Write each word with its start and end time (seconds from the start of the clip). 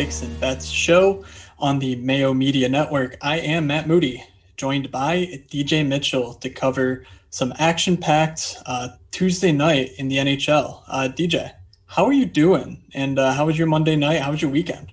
Picks 0.00 0.22
and 0.22 0.40
Bets 0.40 0.64
show 0.64 1.22
on 1.58 1.78
the 1.78 1.94
Mayo 1.96 2.32
Media 2.32 2.70
Network. 2.70 3.18
I 3.20 3.38
am 3.40 3.66
Matt 3.66 3.86
Moody, 3.86 4.24
joined 4.56 4.90
by 4.90 5.42
DJ 5.50 5.86
Mitchell 5.86 6.32
to 6.36 6.48
cover 6.48 7.04
some 7.28 7.52
action 7.58 7.98
packed 7.98 8.56
uh, 8.64 8.88
Tuesday 9.10 9.52
night 9.52 9.90
in 9.98 10.08
the 10.08 10.16
NHL. 10.16 10.80
Uh, 10.88 11.10
DJ, 11.14 11.52
how 11.84 12.06
are 12.06 12.14
you 12.14 12.24
doing? 12.24 12.82
And 12.94 13.18
uh, 13.18 13.34
how 13.34 13.44
was 13.44 13.58
your 13.58 13.66
Monday 13.66 13.94
night? 13.94 14.22
How 14.22 14.30
was 14.30 14.40
your 14.40 14.50
weekend? 14.50 14.90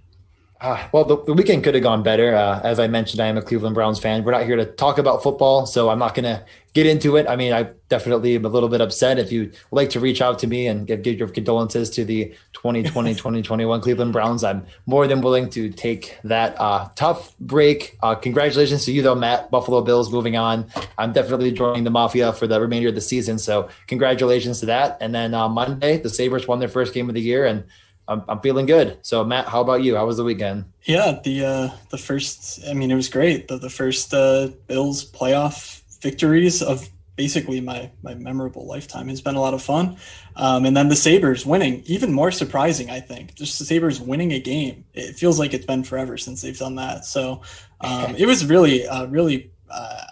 Uh, 0.60 0.88
well, 0.92 1.04
the, 1.06 1.24
the, 1.24 1.34
weekend 1.34 1.64
could 1.64 1.76
have 1.76 1.84
gone 1.84 2.02
better. 2.02 2.36
Uh, 2.36 2.60
as 2.64 2.80
I 2.80 2.88
mentioned, 2.88 3.22
I 3.22 3.28
am 3.28 3.38
a 3.38 3.44
Cleveland 3.44 3.76
Browns 3.76 4.00
fan. 4.00 4.24
We're 4.24 4.32
not 4.32 4.46
here 4.46 4.56
to 4.56 4.66
talk 4.66 4.98
about 4.98 5.22
football, 5.22 5.68
so 5.68 5.90
I'm 5.90 6.00
not 6.00 6.16
going 6.16 6.24
to 6.24 6.44
get 6.74 6.88
into 6.88 7.16
it. 7.16 7.28
I 7.30 7.36
mean, 7.36 7.54
I 7.54 7.70
definitely 7.90 8.36
am 8.36 8.44
a 8.44 8.50
little 8.50 8.68
bit 8.68 8.82
upset. 8.82 9.20
If 9.20 9.32
you'd 9.32 9.56
like 9.70 9.92
to 9.92 10.00
reach 10.00 10.20
out 10.20 10.40
to 10.40 10.48
me 10.48 10.66
and 10.66 10.88
give, 10.88 11.04
give 11.04 11.20
your 11.20 11.28
condolences 11.28 11.92
to 11.92 12.06
the 12.06 12.34
2020 12.54 13.14
2021 13.14 13.82
Cleveland 13.84 14.14
Browns, 14.14 14.44
I'm 14.44 14.66
more 14.88 15.06
than 15.06 15.22
willing 15.22 15.48
to 15.52 15.70
take 15.70 16.18
that 16.24 16.60
uh, 16.60 16.90
tough 16.96 17.38
break. 17.40 17.96
Uh, 18.02 18.16
congratulations 18.16 18.84
to 18.86 18.92
you, 18.92 19.04
though, 19.04 19.14
Matt. 19.14 19.52
Buffalo 19.52 19.82
Bills 19.82 20.12
moving 20.12 20.38
on. 20.38 20.66
I'm 20.98 21.14
definitely 21.14 21.52
joining 21.52 21.84
the 21.84 21.92
Mafia 21.92 22.34
for 22.34 22.48
the 22.48 22.60
remainder 22.60 22.90
of 22.90 22.96
the 22.96 23.02
season. 23.02 23.38
So, 23.38 23.70
congratulations 23.86 24.60
to 24.62 24.66
that. 24.68 24.98
And 25.02 25.14
then 25.14 25.36
uh, 25.36 25.48
Monday, 25.48 25.98
the 25.98 26.10
Sabres 26.10 26.48
won 26.48 26.58
their 26.58 26.68
first 26.68 26.96
game 26.96 27.10
of 27.10 27.14
the 27.14 27.22
year. 27.22 27.46
And 27.46 27.64
I'm, 28.08 28.24
I'm 28.28 28.40
feeling 28.40 28.66
good. 28.66 29.00
So 29.02 29.24
Matt, 29.24 29.48
how 29.48 29.62
about 29.62 29.84
you? 29.84 29.96
How 29.96 30.06
was 30.06 30.18
the 30.18 30.24
weekend? 30.24 30.66
Yeah, 30.84 31.20
the 31.24 31.46
uh, 31.46 31.70
the 31.90 31.98
first. 31.98 32.62
I 32.68 32.74
mean, 32.74 32.92
it 32.92 32.96
was 32.96 33.10
great. 33.10 33.48
The 33.48 33.58
the 33.58 33.70
first 33.70 34.14
uh, 34.14 34.50
Bills 34.68 35.10
playoff 35.10 35.82
victories 36.02 36.62
of 36.62 36.90
basically 37.18 37.60
my 37.60 37.92
my 38.02 38.14
memorable 38.14 38.66
lifetime 38.66 39.10
has 39.10 39.20
been 39.20 39.36
a 39.36 39.42
lot 39.42 39.54
of 39.54 39.62
fun. 39.62 39.98
Um, 40.38 40.66
and 40.66 40.78
then 40.78 40.88
the 40.88 40.96
Sabres 40.96 41.46
winning, 41.46 41.84
even 41.86 42.14
more 42.14 42.32
surprising, 42.32 42.90
I 42.90 43.02
think. 43.02 43.36
Just 43.36 43.60
the 43.60 43.66
Sabres 43.66 44.00
winning 44.00 44.32
a 44.32 44.40
game. 44.40 44.86
It 44.94 45.16
feels 45.16 45.40
like 45.40 45.54
it's 45.54 45.66
been 45.66 45.84
forever 45.84 46.16
since 46.18 46.42
they've 46.42 46.58
done 46.58 46.76
that. 46.76 47.06
So 47.06 47.42
um, 47.82 48.16
it 48.16 48.28
was 48.28 48.46
really, 48.46 48.88
uh, 48.88 49.08
really, 49.08 49.52
uh, 49.70 50.04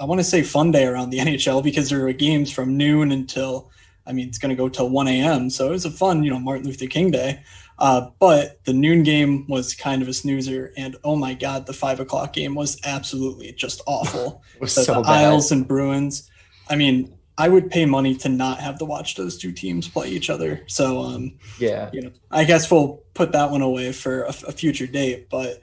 I 0.00 0.04
want 0.04 0.18
to 0.18 0.24
say 0.24 0.42
fun 0.42 0.72
day 0.72 0.84
around 0.84 1.10
the 1.10 1.18
NHL 1.20 1.62
because 1.62 1.88
there 1.88 2.02
were 2.02 2.12
games 2.12 2.50
from 2.52 2.76
noon 2.76 3.12
until 3.12 3.70
I 4.08 4.12
mean, 4.12 4.28
it's 4.28 4.38
going 4.38 4.50
to 4.50 4.56
go 4.56 4.68
till 4.68 4.88
1 4.88 5.06
a.m. 5.08 5.50
So 5.50 5.68
it 5.68 5.70
was 5.70 5.84
a 5.84 5.90
fun, 5.90 6.24
you 6.24 6.30
know, 6.30 6.38
Martin 6.38 6.66
Luther 6.66 6.86
King 6.86 7.10
Day. 7.10 7.42
Uh, 7.78 8.10
but 8.18 8.64
the 8.64 8.72
noon 8.72 9.04
game 9.04 9.46
was 9.46 9.74
kind 9.74 10.02
of 10.02 10.08
a 10.08 10.12
snoozer, 10.12 10.72
and 10.76 10.96
oh 11.04 11.14
my 11.14 11.32
god, 11.32 11.66
the 11.66 11.72
five 11.72 12.00
o'clock 12.00 12.32
game 12.32 12.56
was 12.56 12.80
absolutely 12.84 13.52
just 13.52 13.80
awful. 13.86 14.42
it 14.56 14.60
was 14.60 14.74
the, 14.74 14.82
so 14.82 14.94
the 14.94 15.08
Isles 15.08 15.52
and 15.52 15.68
Bruins. 15.68 16.28
I 16.68 16.74
mean, 16.74 17.16
I 17.36 17.48
would 17.48 17.70
pay 17.70 17.86
money 17.86 18.16
to 18.16 18.28
not 18.28 18.58
have 18.58 18.78
to 18.80 18.84
watch 18.84 19.14
those 19.14 19.38
two 19.38 19.52
teams 19.52 19.86
play 19.86 20.08
each 20.08 20.28
other. 20.28 20.64
So, 20.66 21.02
um, 21.02 21.38
yeah, 21.60 21.88
you 21.92 22.02
know, 22.02 22.10
I 22.32 22.42
guess 22.42 22.68
we'll 22.68 23.04
put 23.14 23.30
that 23.32 23.52
one 23.52 23.62
away 23.62 23.92
for 23.92 24.22
a, 24.22 24.30
a 24.30 24.52
future 24.52 24.88
date. 24.88 25.30
But 25.30 25.60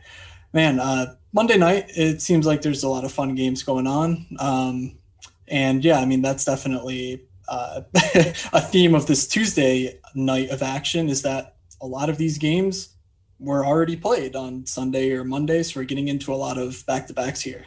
man, 0.53 0.79
uh, 0.79 1.15
Monday 1.33 1.57
night, 1.57 1.87
it 1.89 2.21
seems 2.21 2.45
like 2.45 2.61
there's 2.61 2.83
a 2.83 2.89
lot 2.89 3.03
of 3.03 3.11
fun 3.11 3.35
games 3.35 3.61
going 3.61 3.87
on. 3.87 4.25
Um, 4.39 4.97
and 5.49 5.83
yeah, 5.83 5.99
I 5.99 6.05
mean, 6.05 6.21
that's 6.21 6.45
definitely 6.45 7.25
uh, 7.47 7.81
a 8.53 8.61
theme 8.61 8.95
of 8.95 9.07
this 9.07 9.27
Tuesday 9.27 9.99
night 10.13 10.49
of 10.49 10.61
action 10.61 11.09
is 11.09 11.21
that 11.23 11.55
a 11.81 11.87
lot 11.87 12.09
of 12.09 12.17
these 12.17 12.37
games 12.37 12.89
were 13.39 13.65
already 13.65 13.95
played 13.95 14.35
on 14.35 14.65
Sunday 14.65 15.11
or 15.11 15.23
Monday, 15.23 15.63
so 15.63 15.79
we're 15.79 15.85
getting 15.85 16.07
into 16.07 16.33
a 16.33 16.35
lot 16.35 16.57
of 16.57 16.85
back 16.85 17.07
to 17.07 17.13
backs 17.13 17.41
here. 17.41 17.65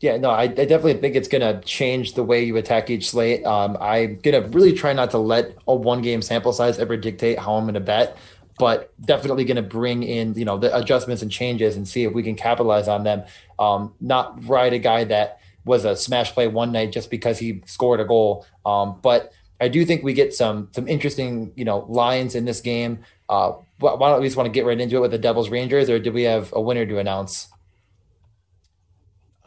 Yeah, 0.00 0.18
no, 0.18 0.30
I, 0.30 0.42
I, 0.42 0.46
definitely 0.48 0.94
think 0.94 1.16
it's 1.16 1.26
going 1.26 1.40
to 1.40 1.66
change 1.66 2.14
the 2.14 2.22
way 2.22 2.44
you 2.44 2.56
attack 2.58 2.90
each 2.90 3.08
slate. 3.08 3.44
Um, 3.46 3.78
I'm 3.80 4.18
going 4.18 4.42
to 4.42 4.46
really 4.50 4.74
try 4.74 4.92
not 4.92 5.10
to 5.12 5.18
let 5.18 5.56
a 5.66 5.74
one 5.74 6.02
game 6.02 6.20
sample 6.20 6.52
size 6.52 6.78
ever 6.78 6.98
dictate 6.98 7.38
how 7.38 7.54
I'm 7.54 7.64
going 7.64 7.74
to 7.74 7.80
bet, 7.80 8.18
but 8.58 8.92
definitely 9.00 9.44
going 9.46 9.56
to 9.56 9.62
bring 9.62 10.02
in, 10.02 10.34
you 10.34 10.44
know, 10.44 10.58
the 10.58 10.76
adjustments 10.76 11.22
and 11.22 11.30
changes 11.30 11.76
and 11.76 11.88
see 11.88 12.04
if 12.04 12.12
we 12.12 12.22
can 12.22 12.34
capitalize 12.34 12.88
on 12.88 13.04
them. 13.04 13.24
Um, 13.58 13.94
not 13.98 14.46
ride 14.46 14.74
a 14.74 14.78
guy 14.78 15.04
that 15.04 15.40
was 15.66 15.84
a 15.84 15.94
smash 15.94 16.32
play 16.32 16.48
one 16.48 16.72
night 16.72 16.92
just 16.92 17.10
because 17.10 17.38
he 17.38 17.62
scored 17.66 18.00
a 18.00 18.04
goal. 18.04 18.46
Um, 18.64 18.98
but 19.02 19.32
I 19.60 19.68
do 19.68 19.84
think 19.84 20.02
we 20.02 20.14
get 20.14 20.32
some 20.32 20.68
some 20.72 20.88
interesting 20.88 21.52
you 21.56 21.64
know 21.64 21.84
lines 21.88 22.34
in 22.34 22.46
this 22.46 22.60
game. 22.60 23.00
Uh, 23.28 23.52
why 23.78 23.96
don't 23.98 24.20
we 24.20 24.26
just 24.26 24.36
want 24.36 24.46
to 24.46 24.52
get 24.52 24.64
right 24.64 24.80
into 24.80 24.96
it 24.96 25.00
with 25.00 25.10
the 25.10 25.18
Devils 25.18 25.50
Rangers, 25.50 25.90
or 25.90 25.98
do 25.98 26.12
we 26.12 26.22
have 26.22 26.52
a 26.54 26.60
winner 26.60 26.86
to 26.86 26.98
announce? 26.98 27.48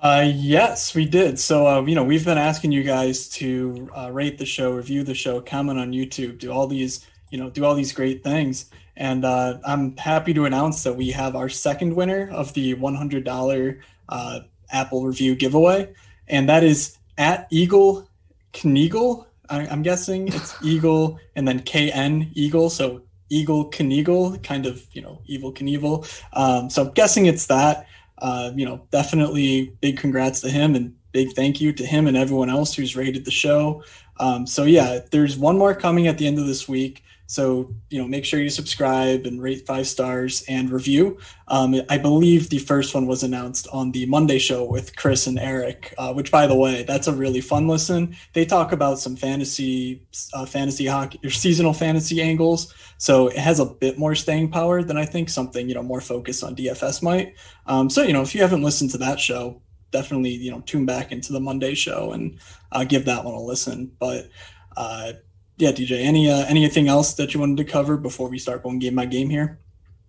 Uh, 0.01 0.25
yes, 0.33 0.95
we 0.95 1.05
did. 1.05 1.37
So, 1.39 1.67
uh, 1.67 1.81
you 1.83 1.93
know, 1.93 2.05
we've 2.05 2.23
been 2.23 2.37
asking 2.37 2.71
you 2.71 2.83
guys 2.83 3.27
to 3.29 3.89
uh, 3.97 4.09
rate 4.11 4.37
the 4.37 4.45
show, 4.45 4.71
review 4.71 5.03
the 5.03 5.13
show, 5.13 5.41
comment 5.41 5.77
on 5.77 5.91
YouTube, 5.91 6.39
do 6.39 6.51
all 6.51 6.67
these, 6.67 7.05
you 7.31 7.37
know, 7.37 7.49
do 7.49 7.65
all 7.65 7.75
these 7.75 7.91
great 7.91 8.23
things. 8.23 8.69
And 8.95 9.25
uh, 9.25 9.57
I'm 9.65 9.97
happy 9.97 10.33
to 10.35 10.45
announce 10.45 10.83
that 10.83 10.95
we 10.95 11.11
have 11.11 11.35
our 11.35 11.49
second 11.49 11.95
winner 11.95 12.29
of 12.31 12.53
the 12.53 12.75
$100 12.75 13.79
uh, 14.07 14.39
Apple 14.71 15.05
review 15.05 15.35
giveaway 15.35 15.93
and 16.29 16.47
that 16.49 16.63
is 16.63 16.97
at 17.17 17.47
Eagle 17.49 18.07
Kniegal. 18.53 19.25
I, 19.49 19.65
am 19.65 19.81
guessing 19.81 20.27
it's 20.27 20.55
Eagle 20.63 21.19
and 21.35 21.47
then 21.47 21.61
KN 21.61 22.31
Eagle. 22.33 22.69
So 22.69 23.01
Eagle 23.29 23.69
Kniegal, 23.69 24.41
kind 24.43 24.65
of, 24.65 24.85
you 24.91 25.01
know, 25.01 25.21
Evil 25.25 25.53
Knievel. 25.53 26.07
Um, 26.33 26.69
so 26.69 26.85
I'm 26.85 26.91
guessing 26.93 27.25
it's 27.25 27.47
that. 27.47 27.87
Uh, 28.19 28.51
you 28.55 28.65
know, 28.65 28.85
definitely 28.91 29.73
big 29.79 29.97
congrats 29.97 30.41
to 30.41 30.49
him 30.49 30.75
and 30.75 30.93
big 31.11 31.31
thank 31.33 31.61
you 31.61 31.71
to 31.73 31.85
him 31.85 32.05
and 32.05 32.17
everyone 32.17 32.49
else 32.49 32.73
who's 32.73 32.95
rated 32.95 33.25
the 33.25 33.31
show. 33.31 33.83
Um, 34.19 34.45
so 34.45 34.63
yeah, 34.63 34.99
there's 35.11 35.37
one 35.37 35.57
more 35.57 35.73
coming 35.73 36.07
at 36.07 36.17
the 36.17 36.27
end 36.27 36.37
of 36.37 36.45
this 36.45 36.67
week. 36.67 37.03
So, 37.29 37.75
you 37.91 38.01
know, 38.01 38.07
make 38.07 38.25
sure 38.25 38.41
you 38.41 38.49
subscribe 38.49 39.27
and 39.27 39.39
rate 39.39 39.67
five 39.67 39.85
stars 39.85 40.43
and 40.47 40.71
review. 40.71 41.19
Um, 41.47 41.75
I 41.87 41.99
believe 41.99 42.49
the 42.49 42.57
first 42.57 42.95
one 42.95 43.05
was 43.05 43.21
announced 43.21 43.67
on 43.71 43.91
the 43.91 44.07
Monday 44.07 44.39
show 44.39 44.65
with 44.65 44.95
Chris 44.95 45.27
and 45.27 45.37
Eric, 45.37 45.93
uh, 45.99 46.11
which, 46.11 46.31
by 46.31 46.47
the 46.47 46.55
way, 46.55 46.81
that's 46.81 47.05
a 47.05 47.13
really 47.13 47.39
fun 47.39 47.67
listen. 47.67 48.15
They 48.33 48.45
talk 48.45 48.71
about 48.71 48.97
some 48.97 49.15
fantasy, 49.15 50.07
uh, 50.33 50.47
fantasy 50.47 50.87
hockey 50.87 51.19
or 51.23 51.29
seasonal 51.29 51.73
fantasy 51.73 52.19
angles. 52.19 52.73
So 52.97 53.27
it 53.27 53.37
has 53.37 53.59
a 53.59 53.65
bit 53.65 53.99
more 53.99 54.15
staying 54.15 54.49
power 54.49 54.81
than 54.81 54.97
I 54.97 55.05
think 55.05 55.29
something, 55.29 55.69
you 55.69 55.75
know, 55.75 55.83
more 55.83 56.01
focused 56.01 56.43
on 56.43 56.55
DFS 56.55 57.03
might. 57.03 57.35
Um, 57.67 57.91
so, 57.91 58.01
you 58.01 58.11
know, 58.11 58.23
if 58.23 58.33
you 58.33 58.41
haven't 58.41 58.63
listened 58.63 58.89
to 58.91 58.97
that 58.97 59.19
show, 59.19 59.61
definitely, 59.91 60.31
you 60.31 60.49
know, 60.49 60.61
tune 60.61 60.87
back 60.87 61.11
into 61.11 61.31
the 61.31 61.39
Monday 61.39 61.75
show 61.75 62.11
and 62.11 62.39
uh, 62.71 62.85
give 62.85 63.05
that 63.05 63.23
one 63.23 63.35
a 63.35 63.39
listen. 63.39 63.91
But, 63.99 64.29
uh, 64.75 65.13
yeah, 65.59 65.71
DJ. 65.71 66.01
Any 66.03 66.29
uh, 66.29 66.45
anything 66.47 66.87
else 66.87 67.13
that 67.15 67.33
you 67.33 67.41
wanted 67.41 67.57
to 67.57 67.65
cover 67.65 67.97
before 67.97 68.29
we 68.29 68.39
start 68.39 68.63
going 68.63 68.79
game 68.79 68.95
by 68.95 69.05
game 69.05 69.29
here? 69.29 69.59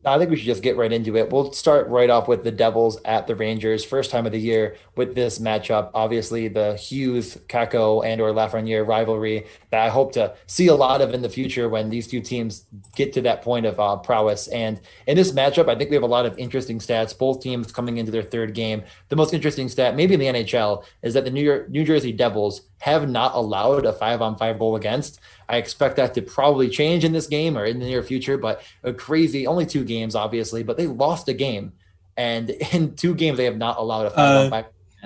I 0.02 0.16
think 0.16 0.30
we 0.30 0.36
should 0.36 0.46
just 0.46 0.62
get 0.62 0.78
right 0.78 0.90
into 0.90 1.14
it. 1.18 1.28
We'll 1.28 1.52
start 1.52 1.86
right 1.88 2.08
off 2.08 2.26
with 2.26 2.42
the 2.42 2.50
Devils 2.50 2.98
at 3.04 3.26
the 3.26 3.36
Rangers. 3.36 3.84
First 3.84 4.10
time 4.10 4.24
of 4.24 4.32
the 4.32 4.40
year 4.40 4.76
with 4.96 5.14
this 5.14 5.38
matchup. 5.38 5.90
Obviously, 5.92 6.48
the 6.48 6.74
Hughes, 6.76 7.36
Kakko, 7.48 8.02
and 8.02 8.18
or 8.18 8.32
Lafreniere 8.32 8.86
rivalry 8.86 9.46
that 9.70 9.84
I 9.84 9.90
hope 9.90 10.12
to 10.12 10.34
see 10.46 10.68
a 10.68 10.74
lot 10.74 11.02
of 11.02 11.12
in 11.12 11.20
the 11.20 11.28
future 11.28 11.68
when 11.68 11.90
these 11.90 12.06
two 12.06 12.22
teams 12.22 12.64
get 12.96 13.12
to 13.12 13.20
that 13.22 13.42
point 13.42 13.66
of 13.66 13.78
uh, 13.78 13.96
prowess. 13.96 14.48
And 14.48 14.80
in 15.06 15.16
this 15.16 15.32
matchup, 15.32 15.68
I 15.68 15.74
think 15.74 15.90
we 15.90 15.96
have 15.96 16.02
a 16.02 16.06
lot 16.06 16.24
of 16.24 16.38
interesting 16.38 16.78
stats. 16.78 17.16
Both 17.16 17.42
teams 17.42 17.70
coming 17.70 17.98
into 17.98 18.10
their 18.10 18.22
third 18.22 18.54
game. 18.54 18.82
The 19.10 19.16
most 19.16 19.34
interesting 19.34 19.68
stat, 19.68 19.96
maybe 19.96 20.14
in 20.14 20.20
the 20.20 20.26
NHL, 20.26 20.82
is 21.02 21.12
that 21.12 21.24
the 21.24 21.30
New 21.30 21.44
York 21.44 21.68
New 21.68 21.84
Jersey 21.84 22.12
Devils 22.12 22.62
have 22.78 23.10
not 23.10 23.34
allowed 23.34 23.84
a 23.84 23.92
five 23.92 24.22
on 24.22 24.38
five 24.38 24.58
goal 24.58 24.76
against. 24.76 25.20
I 25.50 25.56
expect 25.56 25.96
that 25.96 26.14
to 26.14 26.22
probably 26.22 26.68
change 26.68 27.04
in 27.04 27.12
this 27.12 27.26
game 27.26 27.58
or 27.58 27.64
in 27.64 27.80
the 27.80 27.86
near 27.86 28.04
future, 28.04 28.38
but 28.38 28.62
a 28.84 28.92
crazy, 28.92 29.48
only 29.48 29.66
two 29.66 29.84
games, 29.84 30.14
obviously, 30.14 30.62
but 30.62 30.76
they 30.76 30.86
lost 30.86 31.28
a 31.28 31.34
game. 31.34 31.72
And 32.16 32.50
in 32.72 32.94
two 32.94 33.14
games, 33.14 33.36
they 33.36 33.44
have 33.44 33.56
not 33.56 33.78
allowed 33.78 34.06
a 34.06 34.10
five 34.10 34.52
uh. 34.52 34.62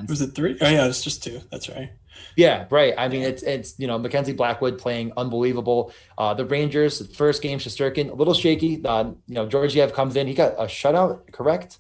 Was 0.09 0.21
it 0.21 0.34
three? 0.34 0.59
Oh, 0.60 0.68
yeah, 0.68 0.86
it's 0.86 1.03
just 1.03 1.22
two. 1.22 1.41
That's 1.51 1.68
right. 1.68 1.92
Yeah, 2.36 2.66
right. 2.71 2.95
I 2.98 3.09
mean, 3.09 3.22
it's 3.22 3.42
it's 3.42 3.78
you 3.78 3.86
know 3.86 3.97
Mackenzie 3.98 4.33
Blackwood 4.33 4.78
playing 4.78 5.13
unbelievable. 5.16 5.92
Uh, 6.18 6.34
the 6.34 6.45
Rangers 6.45 7.07
first 7.15 7.42
game 7.42 7.59
Shesterkin 7.59 8.10
a 8.10 8.15
little 8.15 8.34
shaky. 8.34 8.84
Uh, 8.84 9.13
you 9.27 9.34
know 9.34 9.47
Georgiev 9.47 9.92
comes 9.92 10.16
in, 10.16 10.27
he 10.27 10.34
got 10.34 10.54
a 10.59 10.65
shutout, 10.65 11.30
correct? 11.33 11.78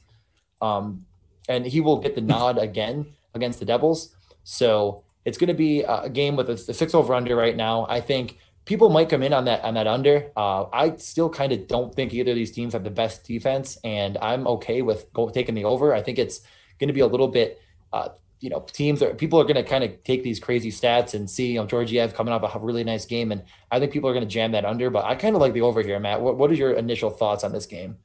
Um, 0.62 1.06
and 1.48 1.66
he 1.66 1.80
will 1.80 1.98
get 1.98 2.14
the 2.14 2.20
nod 2.34 2.58
again 2.58 3.06
against 3.34 3.58
the 3.58 3.64
Devils. 3.64 4.14
So 4.44 5.02
it's 5.24 5.38
going 5.38 5.48
to 5.48 5.54
be 5.54 5.82
a 5.82 6.08
game 6.08 6.36
with 6.36 6.48
a, 6.50 6.52
a 6.52 6.74
six 6.74 6.94
over 6.94 7.14
under 7.14 7.34
right 7.34 7.56
now. 7.56 7.86
I 7.88 8.00
think 8.00 8.38
people 8.64 8.88
might 8.88 9.08
come 9.08 9.22
in 9.22 9.32
on 9.32 9.44
that 9.46 9.62
on 9.62 9.74
that 9.74 9.86
under. 9.86 10.30
Uh, 10.36 10.64
I 10.72 10.96
still 10.96 11.28
kind 11.30 11.52
of 11.52 11.66
don't 11.66 11.94
think 11.94 12.12
either 12.12 12.32
of 12.32 12.36
these 12.36 12.52
teams 12.52 12.72
have 12.72 12.84
the 12.84 12.90
best 12.90 13.24
defense, 13.24 13.78
and 13.84 14.18
I'm 14.18 14.46
okay 14.46 14.82
with 14.82 15.12
go, 15.12 15.28
taking 15.28 15.54
the 15.54 15.64
over. 15.64 15.94
I 15.94 16.02
think 16.02 16.18
it's 16.18 16.40
going 16.78 16.88
to 16.88 16.94
be 16.94 17.00
a 17.00 17.06
little 17.06 17.28
bit. 17.28 17.60
Uh, 17.92 18.10
you 18.40 18.50
know, 18.50 18.60
teams 18.72 19.02
are 19.02 19.14
people 19.14 19.40
are 19.40 19.44
going 19.44 19.56
to 19.56 19.62
kind 19.62 19.84
of 19.84 20.02
take 20.04 20.22
these 20.22 20.38
crazy 20.40 20.70
stats 20.70 21.14
and 21.14 21.30
see, 21.30 21.52
you 21.52 21.60
know, 21.60 21.66
Georgiev 21.66 22.14
coming 22.14 22.32
off 22.32 22.54
a 22.54 22.58
really 22.58 22.84
nice 22.84 23.06
game, 23.06 23.32
and 23.32 23.42
I 23.70 23.78
think 23.78 23.92
people 23.92 24.10
are 24.10 24.12
going 24.12 24.26
to 24.26 24.30
jam 24.30 24.52
that 24.52 24.64
under. 24.64 24.90
But 24.90 25.04
I 25.04 25.14
kind 25.14 25.34
of 25.34 25.40
like 25.40 25.52
the 25.52 25.62
over 25.62 25.82
here, 25.82 25.98
Matt. 25.98 26.20
What 26.20 26.36
what 26.36 26.50
are 26.50 26.54
your 26.54 26.72
initial 26.72 27.10
thoughts 27.10 27.44
on 27.44 27.52
this 27.52 27.66
game? 27.66 27.98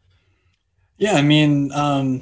Yeah, 0.98 1.14
I 1.14 1.22
mean, 1.22 1.72
um, 1.72 2.22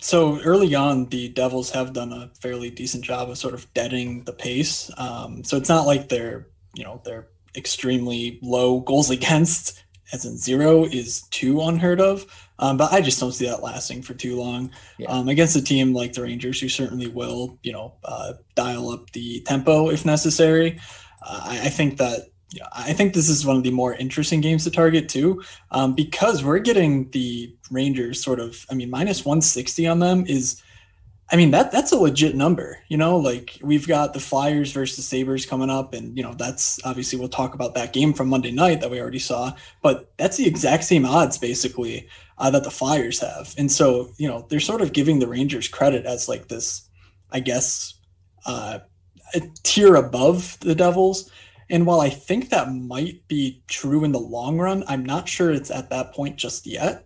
so 0.00 0.40
early 0.42 0.74
on, 0.74 1.06
the 1.06 1.28
Devils 1.28 1.70
have 1.70 1.92
done 1.92 2.12
a 2.12 2.30
fairly 2.40 2.70
decent 2.70 3.04
job 3.04 3.30
of 3.30 3.38
sort 3.38 3.54
of 3.54 3.72
deadening 3.74 4.24
the 4.24 4.32
pace. 4.32 4.90
Um, 4.96 5.44
so 5.44 5.56
it's 5.56 5.68
not 5.68 5.86
like 5.86 6.08
they're, 6.08 6.48
you 6.74 6.82
know, 6.84 7.00
they're 7.04 7.28
extremely 7.56 8.38
low 8.42 8.80
goals 8.80 9.10
against 9.18 9.82
as 10.12 10.24
in 10.24 10.36
zero 10.36 10.84
is 10.84 11.22
too 11.30 11.60
unheard 11.60 12.00
of. 12.00 12.26
Um, 12.58 12.76
but 12.76 12.92
I 12.92 13.00
just 13.00 13.20
don't 13.20 13.32
see 13.32 13.46
that 13.46 13.62
lasting 13.62 14.02
for 14.02 14.14
too 14.14 14.36
long. 14.36 14.70
Yeah. 14.98 15.10
Um, 15.10 15.28
against 15.28 15.56
a 15.56 15.62
team 15.62 15.92
like 15.92 16.14
the 16.14 16.22
Rangers, 16.22 16.60
who 16.60 16.68
certainly 16.68 17.06
will, 17.06 17.58
you 17.62 17.72
know, 17.72 17.94
uh, 18.04 18.34
dial 18.54 18.90
up 18.90 19.10
the 19.10 19.40
tempo 19.42 19.90
if 19.90 20.04
necessary. 20.04 20.80
Uh, 21.22 21.40
I, 21.44 21.60
I, 21.64 21.68
think 21.68 21.98
that 21.98 22.28
I 22.72 22.92
think 22.94 23.12
this 23.12 23.28
is 23.28 23.46
one 23.46 23.56
of 23.56 23.62
the 23.62 23.70
more 23.70 23.94
interesting 23.94 24.40
games 24.40 24.64
to 24.64 24.70
target 24.70 25.08
too, 25.08 25.42
um, 25.70 25.94
because 25.94 26.42
we're 26.42 26.58
getting 26.58 27.10
the 27.10 27.54
Rangers 27.70 28.22
sort 28.22 28.40
of. 28.40 28.66
I 28.70 28.74
mean, 28.74 28.90
minus 28.90 29.24
one 29.24 29.40
sixty 29.40 29.86
on 29.86 29.98
them 29.98 30.24
is 30.26 30.62
I 31.30 31.36
mean 31.36 31.50
that 31.50 31.70
that's 31.70 31.92
a 31.92 31.96
legit 31.96 32.34
number, 32.34 32.78
you 32.88 32.96
know. 32.96 33.18
Like 33.18 33.58
we've 33.62 33.86
got 33.86 34.14
the 34.14 34.20
Flyers 34.20 34.72
versus 34.72 35.06
Sabres 35.06 35.44
coming 35.44 35.68
up, 35.68 35.92
and 35.92 36.16
you 36.16 36.22
know 36.22 36.32
that's 36.32 36.78
obviously 36.84 37.18
we'll 37.18 37.28
talk 37.28 37.54
about 37.54 37.74
that 37.74 37.92
game 37.92 38.14
from 38.14 38.28
Monday 38.28 38.50
night 38.50 38.80
that 38.80 38.90
we 38.90 39.00
already 39.00 39.18
saw. 39.18 39.52
But 39.82 40.10
that's 40.16 40.38
the 40.38 40.46
exact 40.46 40.84
same 40.84 41.04
odds 41.04 41.36
basically 41.36 42.08
uh, 42.38 42.50
that 42.50 42.64
the 42.64 42.70
Flyers 42.70 43.20
have, 43.20 43.54
and 43.58 43.70
so 43.70 44.10
you 44.16 44.26
know 44.26 44.46
they're 44.48 44.60
sort 44.60 44.80
of 44.80 44.94
giving 44.94 45.18
the 45.18 45.28
Rangers 45.28 45.68
credit 45.68 46.06
as 46.06 46.28
like 46.30 46.48
this, 46.48 46.88
I 47.30 47.40
guess, 47.40 47.94
uh, 48.46 48.78
a 49.34 49.40
tier 49.64 49.96
above 49.96 50.58
the 50.60 50.74
Devils. 50.74 51.30
And 51.70 51.84
while 51.84 52.00
I 52.00 52.08
think 52.08 52.48
that 52.48 52.72
might 52.72 53.28
be 53.28 53.62
true 53.68 54.02
in 54.02 54.12
the 54.12 54.18
long 54.18 54.56
run, 54.56 54.84
I'm 54.88 55.04
not 55.04 55.28
sure 55.28 55.52
it's 55.52 55.70
at 55.70 55.90
that 55.90 56.14
point 56.14 56.36
just 56.36 56.66
yet. 56.66 57.04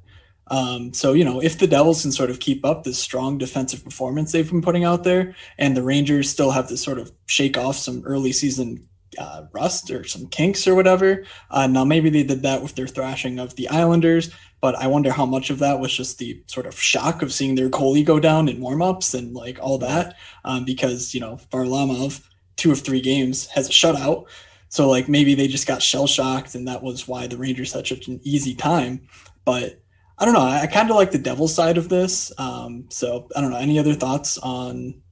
Um, 0.53 0.93
so, 0.93 1.15
you 1.15 1.25
know, 1.25 1.41
if 1.43 1.59
the 1.59 1.67
Devils 1.67 2.03
can 2.03 2.13
sort 2.13 2.29
of 2.29 2.39
keep 2.39 2.63
up 2.63 2.85
this 2.85 2.99
strong 2.99 3.39
defensive 3.39 3.83
performance 3.83 4.33
they've 4.33 4.49
been 4.49 4.61
putting 4.61 4.85
out 4.85 5.03
there, 5.03 5.35
and 5.57 5.75
the 5.75 5.83
Rangers 5.83 6.29
still 6.29 6.51
have 6.51 6.69
to 6.69 6.77
sort 6.77 6.99
of 6.99 7.11
shake 7.27 7.57
off 7.57 7.77
some 7.77 8.03
early 8.05 8.33
season 8.33 8.87
uh, 9.19 9.45
rust 9.53 9.91
or 9.91 10.05
some 10.05 10.27
kinks 10.29 10.69
or 10.69 10.75
whatever. 10.75 11.25
Uh, 11.51 11.67
now, 11.67 11.85
maybe 11.85 12.11
they 12.11 12.23
did 12.23 12.43
that 12.43 12.63
with 12.63 12.75
their 12.75 12.87
thrashing 12.87 13.39
of 13.39 13.57
the 13.57 13.67
Islanders, 13.71 14.31
but 14.61 14.75
I 14.75 14.89
wonder 14.89 15.11
how 15.11 15.25
much 15.25 15.49
of 15.49 15.59
that 15.61 15.81
was 15.81 15.97
just 15.97 16.19
the 16.19 16.43
sort 16.49 16.67
of 16.67 16.79
shock 16.79 17.23
of 17.23 17.33
seeing 17.33 17.55
their 17.55 17.71
goalie 17.71 18.05
go 18.05 18.21
down 18.21 18.47
in 18.47 18.59
warmups 18.61 19.15
and 19.19 19.35
like 19.35 19.59
all 19.59 19.79
that. 19.79 20.17
Um, 20.45 20.67
because, 20.67 21.15
you 21.15 21.21
know, 21.21 21.39
Varlamov, 21.51 22.23
two 22.57 22.73
of 22.73 22.81
three 22.81 23.01
games, 23.01 23.47
has 23.49 23.71
a 23.71 23.73
shutout. 23.73 24.27
So, 24.69 24.89
like, 24.89 25.09
maybe 25.09 25.35
they 25.35 25.49
just 25.49 25.67
got 25.67 25.83
shell 25.83 26.07
shocked, 26.07 26.55
and 26.55 26.69
that 26.69 26.83
was 26.83 27.09
why 27.09 27.27
the 27.27 27.39
Rangers 27.39 27.73
had 27.73 27.87
such 27.87 28.09
an 28.09 28.21
easy 28.23 28.55
time. 28.55 29.09
But 29.45 29.82
I 30.23 30.25
don't 30.25 30.35
know. 30.35 30.41
I, 30.41 30.61
I 30.61 30.67
kind 30.69 30.89
of 30.89 30.95
like 30.95 31.11
the 31.11 31.19
devil 31.19 31.49
side 31.49 31.77
of 31.77 31.89
this. 31.89 32.31
Um, 32.39 32.87
so 32.91 33.27
I 33.35 33.41
don't 33.41 33.51
know. 33.51 33.57
Any 33.57 33.81
other 33.81 33.95
thoughts 33.95 34.39
on 34.39 35.03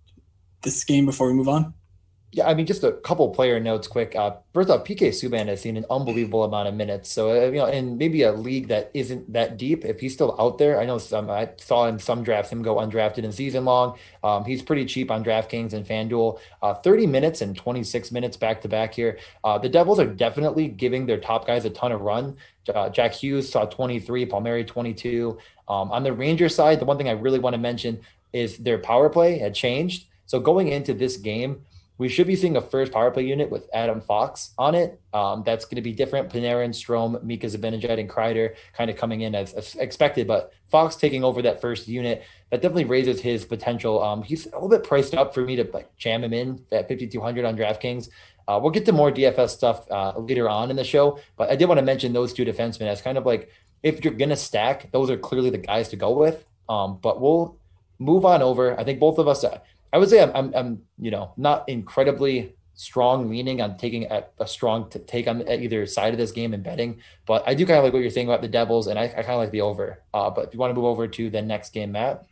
this 0.62 0.84
game 0.84 1.04
before 1.04 1.26
we 1.26 1.34
move 1.34 1.48
on? 1.48 1.74
Yeah, 2.32 2.46
I 2.46 2.54
mean, 2.54 2.64
just 2.64 2.84
a 2.84 2.92
couple 2.92 3.28
player 3.30 3.58
notes 3.58 3.88
quick. 3.88 4.14
Uh, 4.14 4.36
first 4.54 4.70
off, 4.70 4.84
PK 4.84 5.08
Subban 5.08 5.48
has 5.48 5.62
seen 5.62 5.76
an 5.76 5.84
unbelievable 5.90 6.44
amount 6.44 6.68
of 6.68 6.74
minutes. 6.74 7.10
So, 7.10 7.30
uh, 7.30 7.46
you 7.46 7.58
know, 7.58 7.66
in 7.66 7.98
maybe 7.98 8.22
a 8.22 8.30
league 8.30 8.68
that 8.68 8.92
isn't 8.94 9.32
that 9.32 9.56
deep, 9.56 9.84
if 9.84 9.98
he's 9.98 10.14
still 10.14 10.36
out 10.38 10.56
there, 10.56 10.80
I 10.80 10.86
know 10.86 10.98
some, 10.98 11.28
I 11.28 11.50
saw 11.56 11.86
in 11.86 11.98
some 11.98 12.22
drafts 12.22 12.52
him 12.52 12.62
go 12.62 12.76
undrafted 12.76 13.24
in 13.24 13.32
season 13.32 13.64
long. 13.64 13.98
Um, 14.22 14.44
he's 14.44 14.62
pretty 14.62 14.84
cheap 14.84 15.10
on 15.10 15.24
DraftKings 15.24 15.72
and 15.72 15.84
FanDuel. 15.84 16.38
Uh, 16.62 16.74
30 16.74 17.08
minutes 17.08 17.40
and 17.40 17.56
26 17.56 18.12
minutes 18.12 18.36
back 18.36 18.60
to 18.60 18.68
back 18.68 18.94
here. 18.94 19.18
Uh, 19.42 19.58
the 19.58 19.68
Devils 19.68 19.98
are 19.98 20.06
definitely 20.06 20.68
giving 20.68 21.06
their 21.06 21.18
top 21.18 21.48
guys 21.48 21.64
a 21.64 21.70
ton 21.70 21.90
of 21.90 22.02
run. 22.02 22.36
Uh, 22.72 22.88
Jack 22.90 23.12
Hughes 23.12 23.50
saw 23.50 23.64
23, 23.64 24.26
Palmieri 24.26 24.64
22. 24.64 25.36
Um, 25.66 25.90
on 25.90 26.04
the 26.04 26.12
Ranger 26.12 26.48
side, 26.48 26.78
the 26.78 26.84
one 26.84 26.96
thing 26.96 27.08
I 27.08 27.12
really 27.12 27.40
want 27.40 27.54
to 27.54 27.60
mention 27.60 28.02
is 28.32 28.58
their 28.58 28.78
power 28.78 29.08
play 29.08 29.38
had 29.38 29.52
changed. 29.52 30.06
So 30.26 30.38
going 30.38 30.68
into 30.68 30.94
this 30.94 31.16
game, 31.16 31.62
we 32.00 32.08
should 32.08 32.26
be 32.26 32.34
seeing 32.34 32.56
a 32.56 32.62
first 32.62 32.92
power 32.92 33.10
play 33.10 33.24
unit 33.24 33.50
with 33.50 33.68
Adam 33.74 34.00
Fox 34.00 34.54
on 34.56 34.74
it. 34.74 34.98
Um, 35.12 35.42
that's 35.44 35.66
going 35.66 35.76
to 35.76 35.82
be 35.82 35.92
different. 35.92 36.32
Panarin, 36.32 36.70
Strome, 36.70 37.22
Mika 37.22 37.46
Zibanejad, 37.46 38.00
and 38.00 38.08
Kreider 38.08 38.54
kind 38.72 38.88
of 38.90 38.96
coming 38.96 39.20
in 39.20 39.34
as, 39.34 39.52
as, 39.52 39.74
expected, 39.74 40.26
but 40.26 40.50
Fox 40.70 40.96
taking 40.96 41.22
over 41.22 41.42
that 41.42 41.60
first 41.60 41.88
unit 41.88 42.22
that 42.48 42.62
definitely 42.62 42.86
raises 42.86 43.20
his 43.20 43.44
potential. 43.44 44.02
Um, 44.02 44.22
he's 44.22 44.46
a 44.46 44.50
little 44.52 44.70
bit 44.70 44.82
priced 44.82 45.14
up 45.14 45.34
for 45.34 45.42
me 45.42 45.56
to 45.56 45.70
like 45.74 45.94
jam 45.98 46.24
him 46.24 46.32
in 46.32 46.64
at 46.72 46.88
5200 46.88 47.44
on 47.44 47.54
DraftKings. 47.54 48.08
Uh, 48.48 48.58
we'll 48.62 48.72
get 48.72 48.86
to 48.86 48.92
more 48.92 49.12
DFS 49.12 49.50
stuff 49.50 49.86
uh, 49.90 50.14
later 50.16 50.48
on 50.48 50.70
in 50.70 50.76
the 50.76 50.84
show, 50.84 51.20
but 51.36 51.50
I 51.50 51.56
did 51.56 51.66
want 51.66 51.80
to 51.80 51.84
mention 51.84 52.14
those 52.14 52.32
two 52.32 52.46
defensemen 52.46 52.86
as 52.86 53.02
kind 53.02 53.18
of 53.18 53.26
like 53.26 53.52
if 53.82 54.02
you're 54.02 54.14
going 54.14 54.30
to 54.30 54.36
stack, 54.36 54.90
those 54.90 55.10
are 55.10 55.18
clearly 55.18 55.50
the 55.50 55.58
guys 55.58 55.90
to 55.90 55.96
go 55.96 56.12
with. 56.12 56.46
Um, 56.66 56.98
but 57.02 57.20
we'll 57.20 57.58
move 57.98 58.24
on 58.24 58.40
over. 58.40 58.80
I 58.80 58.84
think 58.84 59.00
both 59.00 59.18
of 59.18 59.28
us. 59.28 59.44
Uh, 59.44 59.58
I 59.92 59.98
would 59.98 60.08
say 60.08 60.22
I'm, 60.22 60.30
I'm, 60.34 60.54
I'm, 60.54 60.82
you 60.98 61.10
know, 61.10 61.32
not 61.36 61.68
incredibly 61.68 62.54
strong 62.74 63.28
leaning 63.28 63.60
on 63.60 63.76
taking 63.76 64.10
a, 64.10 64.24
a 64.38 64.46
strong 64.46 64.88
t- 64.88 65.00
take 65.00 65.28
on 65.28 65.46
either 65.48 65.84
side 65.86 66.14
of 66.14 66.18
this 66.18 66.32
game 66.32 66.54
and 66.54 66.62
betting, 66.62 67.00
but 67.26 67.42
I 67.46 67.54
do 67.54 67.66
kind 67.66 67.78
of 67.78 67.84
like 67.84 67.92
what 67.92 68.00
you're 68.00 68.10
saying 68.10 68.28
about 68.28 68.40
the 68.40 68.48
Devils, 68.48 68.86
and 68.86 68.98
I, 68.98 69.04
I 69.04 69.08
kind 69.08 69.30
of 69.30 69.38
like 69.38 69.50
the 69.50 69.60
over. 69.60 70.02
Uh, 70.14 70.30
but 70.30 70.46
if 70.46 70.54
you 70.54 70.60
want 70.60 70.70
to 70.70 70.74
move 70.74 70.86
over 70.86 71.06
to 71.06 71.30
the 71.30 71.42
next 71.42 71.72
game, 71.72 71.92
Matt. 71.92 72.24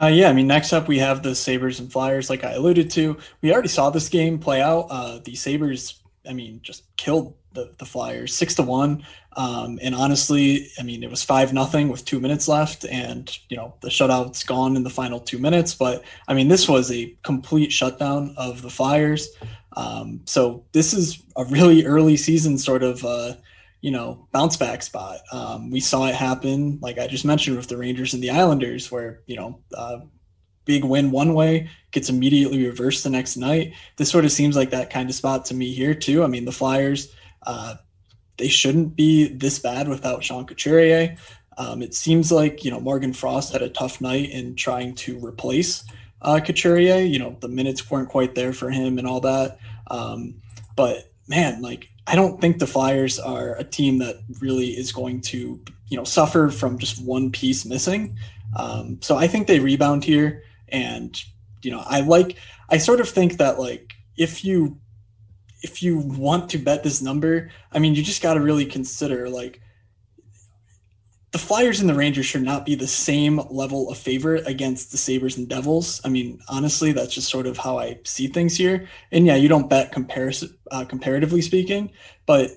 Uh, 0.00 0.06
yeah, 0.06 0.30
I 0.30 0.32
mean, 0.32 0.46
next 0.46 0.72
up 0.72 0.86
we 0.86 0.98
have 0.98 1.22
the 1.22 1.34
Sabres 1.34 1.80
and 1.80 1.90
Flyers, 1.90 2.30
like 2.30 2.44
I 2.44 2.52
alluded 2.52 2.90
to. 2.92 3.18
We 3.42 3.52
already 3.52 3.68
saw 3.68 3.90
this 3.90 4.08
game 4.08 4.38
play 4.38 4.62
out. 4.62 4.86
Uh, 4.90 5.18
the 5.24 5.34
Sabres, 5.34 6.00
I 6.26 6.32
mean, 6.32 6.60
just 6.62 6.84
killed 6.96 7.34
the, 7.58 7.74
the 7.78 7.84
Flyers 7.84 8.34
six 8.34 8.54
to 8.54 8.62
one. 8.62 9.04
Um, 9.36 9.78
and 9.82 9.94
honestly, 9.94 10.68
I 10.78 10.82
mean, 10.82 11.02
it 11.02 11.10
was 11.10 11.22
five 11.22 11.52
nothing 11.52 11.88
with 11.88 12.04
two 12.04 12.20
minutes 12.20 12.48
left, 12.48 12.84
and 12.84 13.36
you 13.48 13.56
know 13.56 13.74
the 13.80 13.88
shutout's 13.88 14.44
gone 14.44 14.76
in 14.76 14.84
the 14.84 14.90
final 14.90 15.20
two 15.20 15.38
minutes. 15.38 15.74
But 15.74 16.04
I 16.26 16.34
mean, 16.34 16.48
this 16.48 16.68
was 16.68 16.90
a 16.90 17.14
complete 17.22 17.72
shutdown 17.72 18.34
of 18.36 18.62
the 18.62 18.70
Flyers. 18.70 19.28
Um, 19.76 20.22
so 20.24 20.64
this 20.72 20.92
is 20.92 21.22
a 21.36 21.44
really 21.44 21.84
early 21.84 22.16
season 22.16 22.58
sort 22.58 22.82
of 22.82 23.04
uh, 23.04 23.34
you 23.80 23.90
know 23.90 24.26
bounce 24.32 24.56
back 24.56 24.82
spot. 24.82 25.18
Um, 25.32 25.70
we 25.70 25.80
saw 25.80 26.06
it 26.06 26.14
happen, 26.14 26.78
like 26.80 26.98
I 26.98 27.06
just 27.06 27.24
mentioned, 27.24 27.56
with 27.56 27.68
the 27.68 27.76
Rangers 27.76 28.14
and 28.14 28.22
the 28.22 28.30
Islanders, 28.30 28.90
where 28.90 29.20
you 29.26 29.36
know. 29.36 29.60
Uh, 29.76 29.98
big 30.68 30.84
win 30.84 31.10
one 31.10 31.32
way 31.32 31.66
gets 31.92 32.10
immediately 32.10 32.66
reversed 32.66 33.02
the 33.02 33.08
next 33.08 33.38
night. 33.38 33.72
This 33.96 34.10
sort 34.10 34.26
of 34.26 34.30
seems 34.30 34.54
like 34.54 34.68
that 34.68 34.90
kind 34.90 35.08
of 35.08 35.16
spot 35.16 35.46
to 35.46 35.54
me 35.54 35.72
here 35.72 35.94
too. 35.94 36.22
I 36.22 36.26
mean, 36.26 36.44
the 36.44 36.52
Flyers, 36.52 37.10
uh, 37.44 37.74
they 38.36 38.48
shouldn't 38.48 38.96
be 38.96 39.28
this 39.28 39.58
bad 39.58 39.88
without 39.88 40.24
Sean 40.24 40.46
Couturier. 40.46 41.16
Um, 41.58 41.82
it 41.82 41.92
seems 41.92 42.30
like 42.30 42.64
you 42.64 42.70
know 42.70 42.80
Morgan 42.80 43.12
Frost 43.12 43.52
had 43.52 43.62
a 43.62 43.68
tough 43.68 44.00
night 44.00 44.30
in 44.30 44.54
trying 44.54 44.94
to 44.96 45.18
replace 45.24 45.84
uh, 46.22 46.40
Couturier. 46.44 47.00
You 47.00 47.18
know 47.18 47.36
the 47.40 47.48
minutes 47.48 47.90
weren't 47.90 48.08
quite 48.08 48.34
there 48.34 48.52
for 48.52 48.70
him 48.70 48.98
and 48.98 49.06
all 49.06 49.20
that. 49.20 49.58
Um, 49.88 50.40
but 50.76 51.10
man, 51.26 51.60
like 51.60 51.88
I 52.06 52.14
don't 52.14 52.40
think 52.40 52.58
the 52.58 52.66
Flyers 52.66 53.18
are 53.18 53.56
a 53.56 53.64
team 53.64 53.98
that 53.98 54.16
really 54.40 54.68
is 54.68 54.92
going 54.92 55.20
to 55.22 55.60
you 55.88 55.96
know 55.96 56.04
suffer 56.04 56.48
from 56.48 56.78
just 56.78 57.04
one 57.04 57.30
piece 57.30 57.64
missing. 57.64 58.16
Um, 58.56 58.98
so 59.02 59.16
I 59.16 59.26
think 59.26 59.46
they 59.46 59.58
rebound 59.58 60.04
here, 60.04 60.44
and 60.68 61.20
you 61.62 61.72
know 61.72 61.82
I 61.84 62.00
like 62.00 62.36
I 62.70 62.78
sort 62.78 63.00
of 63.00 63.08
think 63.08 63.38
that 63.38 63.58
like 63.58 63.94
if 64.16 64.44
you 64.44 64.78
if 65.62 65.82
you 65.82 65.98
want 65.98 66.50
to 66.50 66.58
bet 66.58 66.82
this 66.82 67.02
number, 67.02 67.50
I 67.72 67.78
mean, 67.78 67.94
you 67.94 68.02
just 68.02 68.22
got 68.22 68.34
to 68.34 68.40
really 68.40 68.66
consider 68.66 69.28
like 69.28 69.60
the 71.30 71.38
Flyers 71.38 71.80
and 71.80 71.88
the 71.88 71.94
Rangers 71.94 72.24
should 72.24 72.42
not 72.42 72.64
be 72.64 72.74
the 72.74 72.86
same 72.86 73.40
level 73.50 73.90
of 73.90 73.98
favorite 73.98 74.46
against 74.46 74.90
the 74.90 74.96
Sabres 74.96 75.36
and 75.36 75.48
Devils. 75.48 76.00
I 76.04 76.08
mean, 76.08 76.40
honestly, 76.48 76.92
that's 76.92 77.14
just 77.14 77.28
sort 77.28 77.46
of 77.46 77.58
how 77.58 77.78
I 77.78 77.98
see 78.04 78.28
things 78.28 78.56
here. 78.56 78.88
And 79.12 79.26
yeah, 79.26 79.36
you 79.36 79.48
don't 79.48 79.68
bet 79.68 79.92
comparison, 79.92 80.56
uh, 80.70 80.84
comparatively 80.86 81.42
speaking, 81.42 81.90
but 82.24 82.50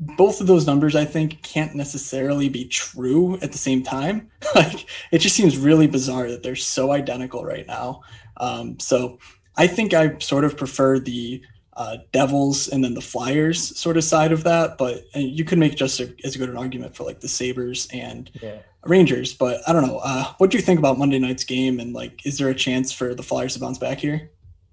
both 0.00 0.40
of 0.40 0.46
those 0.46 0.66
numbers 0.66 0.94
I 0.94 1.04
think 1.04 1.42
can't 1.42 1.74
necessarily 1.74 2.48
be 2.48 2.66
true 2.66 3.36
at 3.40 3.50
the 3.52 3.58
same 3.58 3.82
time. 3.82 4.30
like 4.54 4.86
it 5.10 5.18
just 5.18 5.34
seems 5.34 5.56
really 5.56 5.86
bizarre 5.86 6.28
that 6.28 6.42
they're 6.42 6.54
so 6.54 6.92
identical 6.92 7.44
right 7.44 7.66
now. 7.66 8.02
Um, 8.36 8.78
so 8.78 9.18
I 9.56 9.66
think 9.66 9.94
I 9.94 10.18
sort 10.18 10.44
of 10.44 10.56
prefer 10.56 10.98
the 10.98 11.42
uh, 11.78 11.96
Devils 12.12 12.68
and 12.68 12.82
then 12.82 12.94
the 12.94 13.00
Flyers 13.00 13.78
sort 13.78 13.96
of 13.96 14.04
side 14.04 14.32
of 14.32 14.44
that. 14.44 14.76
But 14.76 15.04
you 15.14 15.44
could 15.44 15.58
make 15.58 15.76
just 15.76 16.00
a, 16.00 16.12
as 16.24 16.36
good 16.36 16.50
an 16.50 16.58
argument 16.58 16.96
for 16.96 17.04
like 17.04 17.20
the 17.20 17.28
Sabres 17.28 17.88
and 17.92 18.30
yeah. 18.42 18.58
Rangers. 18.84 19.32
But 19.32 19.60
I 19.66 19.72
don't 19.72 19.86
know. 19.86 20.00
Uh, 20.02 20.24
what 20.38 20.50
do 20.50 20.58
you 20.58 20.62
think 20.62 20.78
about 20.78 20.98
Monday 20.98 21.18
night's 21.18 21.44
game? 21.44 21.80
And 21.80 21.94
like, 21.94 22.26
is 22.26 22.36
there 22.36 22.48
a 22.48 22.54
chance 22.54 22.92
for 22.92 23.14
the 23.14 23.22
Flyers 23.22 23.54
to 23.54 23.60
bounce 23.60 23.78
back 23.78 23.98
here? 23.98 24.30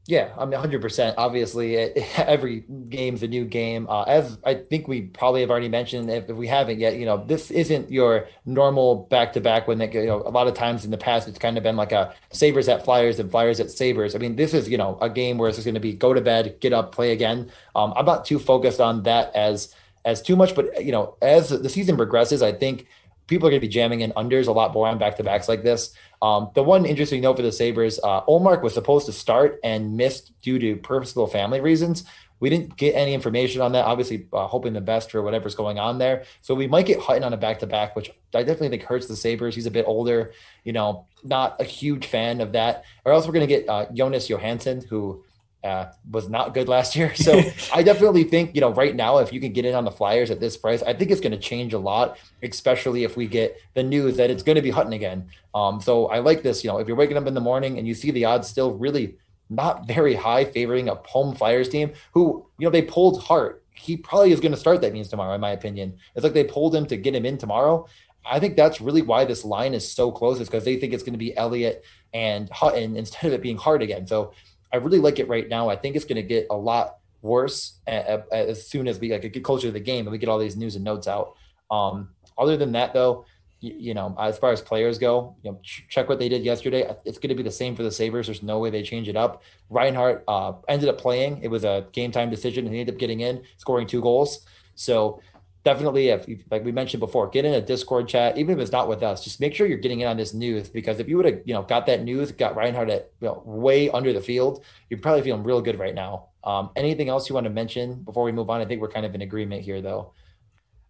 Yeah, 0.07 0.35
I 0.37 0.45
mean, 0.45 0.59
100%. 0.59 1.15
Obviously, 1.17 1.75
it, 1.75 1.97
every 2.19 2.63
game's 2.89 3.23
a 3.23 3.27
new 3.27 3.43
game. 3.43 3.87
Uh, 3.89 4.03
as 4.03 4.37
I 4.43 4.53
think 4.53 4.87
we 4.87 5.01
probably 5.01 5.41
have 5.41 5.49
already 5.49 5.67
mentioned, 5.67 6.11
if, 6.11 6.29
if 6.29 6.35
we 6.35 6.47
haven't 6.47 6.79
yet, 6.79 6.97
you 6.97 7.05
know, 7.05 7.25
this 7.25 7.49
isn't 7.49 7.91
your 7.91 8.27
normal 8.45 9.07
back 9.09 9.33
to 9.33 9.41
back 9.41 9.67
when 9.67 9.79
they, 9.79 9.91
you 9.91 10.05
know, 10.05 10.21
a 10.21 10.29
lot 10.29 10.47
of 10.47 10.53
times 10.53 10.85
in 10.85 10.91
the 10.91 10.97
past, 10.97 11.27
it's 11.27 11.39
kind 11.39 11.57
of 11.57 11.63
been 11.63 11.75
like 11.75 11.91
a 11.91 12.13
Sabres 12.31 12.69
at 12.69 12.85
Flyers 12.85 13.19
and 13.19 13.31
Flyers 13.31 13.59
at 13.59 13.71
Sabres. 13.71 14.13
I 14.13 14.19
mean, 14.19 14.35
this 14.35 14.53
is, 14.53 14.69
you 14.69 14.77
know, 14.77 14.99
a 15.01 15.09
game 15.09 15.39
where 15.39 15.49
it's 15.49 15.63
going 15.63 15.73
to 15.73 15.79
be 15.79 15.93
go 15.93 16.13
to 16.13 16.21
bed, 16.21 16.57
get 16.59 16.71
up, 16.71 16.91
play 16.91 17.11
again. 17.11 17.51
Um, 17.75 17.91
I'm 17.95 18.05
not 18.05 18.25
too 18.25 18.37
focused 18.37 18.79
on 18.79 19.03
that 19.03 19.35
as 19.35 19.73
as 20.03 20.21
too 20.21 20.35
much, 20.35 20.53
but, 20.53 20.85
you 20.85 20.91
know, 20.91 21.17
as 21.19 21.49
the 21.49 21.67
season 21.67 21.97
progresses, 21.97 22.43
I 22.43 22.51
think 22.51 22.85
people 23.27 23.47
are 23.47 23.51
going 23.51 23.61
to 23.61 23.67
be 23.67 23.71
jamming 23.71 24.01
in 24.01 24.11
unders 24.11 24.47
a 24.47 24.51
lot 24.51 24.73
more 24.73 24.87
on 24.87 24.97
back 24.97 25.17
to 25.17 25.23
backs 25.23 25.47
like 25.47 25.63
this. 25.63 25.93
Um, 26.21 26.51
the 26.55 26.63
one 26.63 26.85
interesting 26.85 27.21
note 27.21 27.37
for 27.37 27.41
the 27.41 27.51
Sabres, 27.51 27.99
uh, 28.03 28.21
Ullmark 28.25 28.61
was 28.61 28.73
supposed 28.73 29.05
to 29.07 29.11
start 29.11 29.59
and 29.63 29.95
missed 29.95 30.33
due 30.41 30.59
to 30.59 30.75
personal 30.77 31.27
family 31.27 31.61
reasons. 31.61 32.05
We 32.39 32.49
didn't 32.49 32.75
get 32.75 32.95
any 32.95 33.13
information 33.13 33.61
on 33.61 33.71
that. 33.71 33.85
Obviously, 33.85 34.27
uh, 34.33 34.45
hoping 34.47 34.73
the 34.73 34.81
best 34.81 35.09
for 35.09 35.21
whatever's 35.21 35.55
going 35.55 35.79
on 35.79 35.97
there. 35.97 36.25
So 36.41 36.53
we 36.53 36.67
might 36.67 36.85
get 36.85 36.99
Hutton 36.99 37.23
on 37.23 37.33
a 37.33 37.37
back 37.37 37.59
to 37.59 37.67
back, 37.67 37.95
which 37.95 38.11
I 38.33 38.43
definitely 38.43 38.69
think 38.69 38.83
hurts 38.83 39.07
the 39.07 39.15
Sabres. 39.15 39.55
He's 39.55 39.65
a 39.65 39.71
bit 39.71 39.85
older, 39.87 40.33
you 40.63 40.73
know, 40.73 41.07
not 41.23 41.59
a 41.61 41.63
huge 41.63 42.05
fan 42.07 42.41
of 42.41 42.51
that. 42.51 42.83
Or 43.05 43.13
else 43.13 43.25
we're 43.25 43.33
going 43.33 43.47
to 43.47 43.53
get 43.55 43.69
uh, 43.69 43.85
Jonas 43.93 44.29
Johansson, 44.29 44.83
who 44.89 45.23
uh, 45.65 45.91
was 46.11 46.29
not 46.29 46.53
good 46.53 46.69
last 46.69 46.95
year. 46.95 47.13
So 47.15 47.41
I 47.73 47.81
definitely 47.81 48.23
think, 48.23 48.53
you 48.53 48.61
know, 48.61 48.71
right 48.71 48.95
now, 48.95 49.17
if 49.17 49.33
you 49.33 49.39
can 49.39 49.51
get 49.51 49.65
in 49.65 49.73
on 49.73 49.83
the 49.83 49.91
Flyers 49.91 50.29
at 50.29 50.39
this 50.39 50.55
price, 50.55 50.83
I 50.83 50.93
think 50.93 51.09
it's 51.09 51.19
going 51.19 51.31
to 51.31 51.39
change 51.39 51.73
a 51.73 51.79
lot, 51.79 52.17
especially 52.43 53.03
if 53.03 53.17
we 53.17 53.25
get 53.27 53.59
the 53.73 53.83
news 53.83 54.17
that 54.17 54.29
it's 54.29 54.43
going 54.43 54.57
to 54.57 54.61
be 54.61 54.69
Hutton 54.69 54.93
again. 54.93 55.27
Um, 55.55 55.81
so 55.81 56.05
I 56.07 56.19
like 56.19 56.43
this, 56.43 56.63
you 56.63 56.69
know, 56.69 56.77
if 56.77 56.87
you're 56.87 56.95
waking 56.95 57.17
up 57.17 57.25
in 57.25 57.33
the 57.33 57.41
morning 57.41 57.79
and 57.79 57.87
you 57.87 57.95
see 57.95 58.11
the 58.11 58.25
odds 58.25 58.47
still 58.47 58.73
really 58.73 59.17
not 59.49 59.87
very 59.87 60.13
high 60.13 60.45
favoring 60.45 60.87
a 60.87 60.95
home 60.95 61.35
Flyers 61.35 61.69
team 61.69 61.91
who, 62.13 62.45
you 62.59 62.65
know, 62.65 62.71
they 62.71 62.83
pulled 62.83 63.23
Hart. 63.23 63.63
He 63.73 63.97
probably 63.97 64.31
is 64.31 64.39
going 64.39 64.53
to 64.53 64.57
start 64.57 64.81
that 64.81 64.93
means 64.93 65.09
tomorrow, 65.09 65.33
in 65.33 65.41
my 65.41 65.51
opinion. 65.51 65.97
It's 66.15 66.23
like 66.23 66.33
they 66.33 66.45
pulled 66.45 66.75
him 66.75 66.85
to 66.87 66.97
get 66.97 67.15
him 67.15 67.25
in 67.25 67.37
tomorrow. 67.37 67.87
I 68.25 68.39
think 68.39 68.55
that's 68.55 68.81
really 68.81 69.01
why 69.01 69.25
this 69.25 69.45
line 69.45 69.73
is 69.73 69.91
so 69.91 70.11
close, 70.11 70.39
is 70.39 70.47
because 70.47 70.65
they 70.65 70.77
think 70.77 70.93
it's 70.93 71.03
going 71.03 71.13
to 71.13 71.19
be 71.19 71.35
Elliott 71.37 71.83
and 72.13 72.49
Hutton 72.49 72.95
instead 72.95 73.27
of 73.27 73.33
it 73.33 73.41
being 73.41 73.57
Hart 73.57 73.83
again. 73.83 74.07
So 74.07 74.33
I 74.75 74.79
really 74.79 74.99
like 74.99 75.19
it 75.19 75.29
right 75.29 75.47
now. 75.47 75.69
I 75.69 75.77
think 75.77 75.95
it's 75.95 76.03
going 76.03 76.17
to 76.17 76.27
get 76.27 76.47
a 76.49 76.55
lot 76.55 76.97
worse 77.21 77.79
as 77.87 78.67
soon 78.67 78.89
as 78.89 78.99
we 78.99 79.09
like 79.09 79.21
get 79.21 79.43
closer 79.43 79.67
to 79.67 79.71
the 79.71 79.79
game 79.79 80.05
and 80.05 80.11
we 80.11 80.17
get 80.17 80.27
all 80.27 80.37
these 80.37 80.57
news 80.57 80.75
and 80.75 80.83
notes 80.83 81.07
out. 81.07 81.35
Um, 81.71 82.09
other 82.37 82.57
than 82.57 82.73
that, 82.73 82.93
though, 82.93 83.25
you, 83.61 83.73
you, 83.77 83.93
know, 83.93 84.13
as 84.19 84.37
far 84.37 84.51
as 84.51 84.61
players 84.61 84.99
go, 84.99 85.37
you 85.43 85.51
know, 85.51 85.59
ch- 85.63 85.85
check 85.89 86.09
what 86.09 86.19
they 86.19 86.27
did 86.27 86.43
yesterday. 86.43 86.93
It's 87.05 87.17
going 87.17 87.29
to 87.29 87.35
be 87.35 87.41
the 87.41 87.51
same 87.51 87.73
for 87.73 87.83
the 87.83 87.91
Sabres. 87.91 88.27
There's 88.27 88.43
no 88.43 88.59
way 88.59 88.69
they 88.69 88.83
change 88.83 89.07
it 89.07 89.15
up. 89.15 89.43
Reinhart 89.69 90.25
uh, 90.27 90.53
ended 90.67 90.89
up 90.89 90.97
playing. 90.97 91.41
It 91.41 91.47
was 91.47 91.63
a 91.63 91.87
game 91.93 92.11
time 92.11 92.29
decision, 92.29 92.65
and 92.65 92.73
he 92.73 92.81
ended 92.81 92.95
up 92.95 92.99
getting 92.99 93.21
in, 93.21 93.43
scoring 93.57 93.87
two 93.87 94.01
goals. 94.01 94.45
So 94.75 95.21
definitely 95.65 96.09
if 96.09 96.27
like 96.51 96.63
we 96.63 96.71
mentioned 96.71 96.99
before 96.99 97.27
get 97.27 97.43
in 97.43 97.55
a 97.55 97.59
discord 97.59 98.07
chat 98.07 98.37
even 98.37 98.55
if 98.55 98.61
it's 98.61 98.71
not 98.71 98.87
with 98.87 99.01
us 99.01 99.23
just 99.23 99.41
make 99.41 99.53
sure 99.53 99.65
you're 99.65 99.79
getting 99.79 99.99
in 100.01 100.07
on 100.07 100.15
this 100.15 100.33
news 100.33 100.69
because 100.69 100.99
if 100.99 101.09
you 101.09 101.17
would 101.17 101.25
have 101.25 101.41
you 101.43 101.53
know 101.55 101.63
got 101.63 101.87
that 101.87 102.03
news 102.03 102.31
got 102.31 102.55
reinhart 102.55 102.89
at 102.89 103.11
you 103.19 103.27
know, 103.27 103.41
way 103.45 103.89
under 103.89 104.13
the 104.13 104.21
field 104.21 104.63
you're 104.89 104.99
probably 104.99 105.23
feeling 105.23 105.43
real 105.43 105.61
good 105.61 105.77
right 105.79 105.95
now 105.95 106.27
um, 106.43 106.69
anything 106.75 107.09
else 107.09 107.27
you 107.27 107.33
want 107.33 107.45
to 107.45 107.49
mention 107.49 107.95
before 108.03 108.23
we 108.23 108.31
move 108.31 108.49
on 108.49 108.61
i 108.61 108.65
think 108.65 108.79
we're 108.79 108.91
kind 108.91 109.07
of 109.07 109.15
in 109.15 109.21
agreement 109.21 109.63
here 109.63 109.81
though 109.81 110.13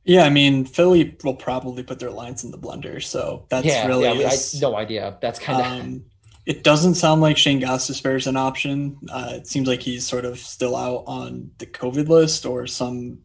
yeah, 0.07 0.23
I 0.23 0.29
mean, 0.29 0.65
Philly 0.65 1.17
will 1.23 1.33
probably 1.33 1.81
put 1.81 1.97
their 1.97 2.11
lines 2.11 2.43
in 2.43 2.51
the 2.51 2.59
blender, 2.59 3.01
so 3.01 3.47
that's 3.49 3.65
yeah, 3.65 3.87
really. 3.87 4.03
Yeah, 4.03 4.27
I, 4.27 4.33
I 4.33 4.37
no 4.61 4.75
idea. 4.75 5.17
That's 5.19 5.39
kind 5.39 5.59
of. 5.59 5.65
Um, 5.65 6.05
it 6.45 6.63
doesn't 6.63 6.93
sound 6.93 7.21
like 7.21 7.37
Shane 7.37 7.59
Gostisbehere 7.59 8.17
is 8.17 8.27
an 8.27 8.37
option. 8.37 8.99
Uh, 9.11 9.31
it 9.31 9.47
seems 9.47 9.67
like 9.67 9.81
he's 9.81 10.05
sort 10.05 10.25
of 10.25 10.37
still 10.37 10.75
out 10.75 11.05
on 11.07 11.49
the 11.57 11.65
COVID 11.65 12.07
list 12.07 12.45
or 12.45 12.67
some 12.67 13.17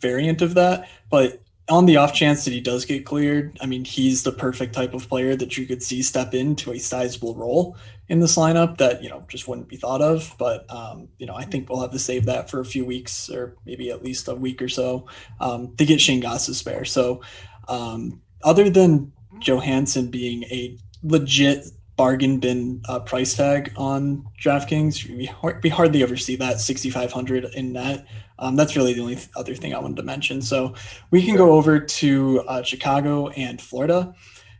variant 0.00 0.42
of 0.42 0.54
that. 0.54 0.88
But 1.10 1.42
on 1.68 1.86
the 1.86 1.96
off 1.96 2.12
chance 2.12 2.44
that 2.44 2.52
he 2.52 2.60
does 2.60 2.84
get 2.84 3.06
cleared, 3.06 3.56
I 3.60 3.66
mean, 3.66 3.84
he's 3.84 4.24
the 4.24 4.32
perfect 4.32 4.74
type 4.74 4.92
of 4.92 5.08
player 5.08 5.36
that 5.36 5.56
you 5.56 5.66
could 5.66 5.82
see 5.82 6.02
step 6.02 6.34
into 6.34 6.72
a 6.72 6.78
sizable 6.78 7.34
role 7.36 7.76
in 8.08 8.18
this 8.18 8.36
lineup 8.36 8.78
that, 8.78 9.02
you 9.04 9.08
know, 9.08 9.24
just 9.28 9.46
wouldn't 9.46 9.68
be 9.68 9.76
thought 9.76 10.02
of. 10.02 10.34
But, 10.36 10.68
um, 10.68 11.08
you 11.18 11.26
know, 11.26 11.34
I 11.34 11.44
think 11.44 11.68
we'll 11.68 11.80
have 11.80 11.92
to 11.92 11.98
save 11.98 12.26
that 12.26 12.50
for 12.50 12.60
a 12.60 12.64
few 12.64 12.84
weeks 12.84 13.30
or 13.30 13.56
maybe 13.64 13.90
at 13.90 14.02
least 14.02 14.26
a 14.26 14.34
week 14.34 14.60
or 14.60 14.68
so 14.68 15.06
um, 15.38 15.76
to 15.76 15.84
get 15.84 16.00
Shane 16.00 16.24
spare. 16.38 16.84
So, 16.84 17.22
um, 17.68 18.20
other 18.42 18.68
than 18.68 19.12
Johansson 19.38 20.10
being 20.10 20.42
a 20.44 20.76
legit 21.02 21.66
bargain 22.00 22.40
bin 22.40 22.80
uh, 22.88 22.98
price 22.98 23.34
tag 23.34 23.74
on 23.76 24.24
DraftKings, 24.42 25.06
we, 25.06 25.30
we 25.62 25.68
hardly 25.68 26.02
ever 26.02 26.16
see 26.16 26.34
that 26.34 26.58
6,500 26.58 27.44
in 27.52 27.74
net. 27.74 28.06
Um, 28.38 28.56
that's 28.56 28.74
really 28.74 28.94
the 28.94 29.02
only 29.02 29.18
other 29.36 29.54
thing 29.54 29.74
I 29.74 29.78
wanted 29.80 29.98
to 29.98 30.02
mention. 30.02 30.40
So 30.40 30.72
we 31.10 31.22
can 31.22 31.36
go 31.36 31.52
over 31.52 31.78
to 31.78 32.40
uh, 32.48 32.62
Chicago 32.62 33.28
and 33.28 33.60
Florida. 33.60 34.14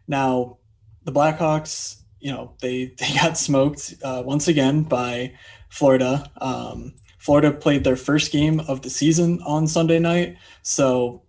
Now, 0.07 0.59
the 1.05 1.13
Blackhawks, 1.13 2.03
you 2.19 2.31
know, 2.31 2.57
they 2.61 2.93
they 2.99 3.15
got 3.15 3.39
smoked 3.39 3.95
uh, 4.05 4.23
once 4.23 4.47
again 4.47 4.83
by 4.83 5.33
Florida. 5.71 6.31
Um, 6.43 6.93
Florida 7.17 7.53
played 7.53 7.85
their 7.85 7.97
first 7.97 8.33
game 8.33 8.61
of 8.69 8.83
the 8.83 8.91
season 8.91 9.41
on 9.47 9.67
Sunday 9.67 9.99
night, 9.99 10.37
so 10.61 11.23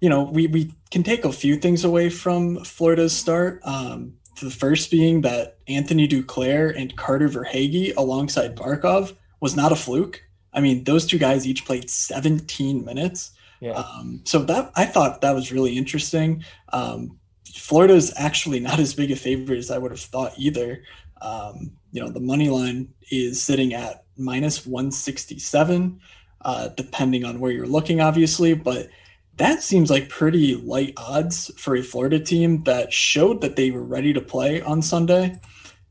you 0.00 0.08
know 0.08 0.22
we 0.22 0.46
we 0.46 0.72
can 0.92 1.02
take 1.02 1.24
a 1.24 1.32
few 1.32 1.56
things 1.56 1.82
away 1.82 2.08
from 2.08 2.62
Florida's 2.62 3.16
start. 3.16 3.60
Um, 3.64 4.18
the 4.44 4.50
first 4.50 4.90
being 4.90 5.22
that 5.22 5.58
Anthony 5.68 6.06
Duclair 6.06 6.78
and 6.78 6.96
Carter 6.96 7.28
Verhaeghe 7.28 7.96
alongside 7.96 8.56
Barkov 8.56 9.14
was 9.40 9.56
not 9.56 9.72
a 9.72 9.76
fluke. 9.76 10.22
I 10.52 10.60
mean, 10.60 10.84
those 10.84 11.06
two 11.06 11.18
guys 11.18 11.46
each 11.46 11.64
played 11.64 11.88
17 11.90 12.84
minutes. 12.84 13.32
Yeah. 13.60 13.72
Um, 13.72 14.20
so 14.24 14.40
that 14.44 14.72
I 14.74 14.84
thought 14.84 15.20
that 15.22 15.34
was 15.34 15.52
really 15.52 15.76
interesting. 15.76 16.44
Um, 16.72 17.18
Florida 17.54 17.94
is 17.94 18.12
actually 18.16 18.60
not 18.60 18.78
as 18.78 18.94
big 18.94 19.10
a 19.10 19.16
favorite 19.16 19.58
as 19.58 19.70
I 19.70 19.78
would 19.78 19.90
have 19.90 20.00
thought 20.00 20.32
either. 20.36 20.82
Um, 21.22 21.72
you 21.92 22.02
know, 22.02 22.10
the 22.10 22.20
money 22.20 22.50
line 22.50 22.92
is 23.10 23.42
sitting 23.42 23.72
at 23.72 24.04
minus 24.18 24.66
167, 24.66 26.00
uh, 26.42 26.68
depending 26.68 27.24
on 27.24 27.40
where 27.40 27.50
you're 27.50 27.66
looking, 27.66 28.00
obviously, 28.00 28.54
but 28.54 28.88
that 29.36 29.62
seems 29.62 29.90
like 29.90 30.08
pretty 30.08 30.54
light 30.54 30.94
odds 30.96 31.50
for 31.56 31.76
a 31.76 31.82
Florida 31.82 32.18
team 32.18 32.62
that 32.64 32.92
showed 32.92 33.40
that 33.42 33.56
they 33.56 33.70
were 33.70 33.82
ready 33.84 34.12
to 34.12 34.20
play 34.20 34.62
on 34.62 34.82
Sunday. 34.82 35.38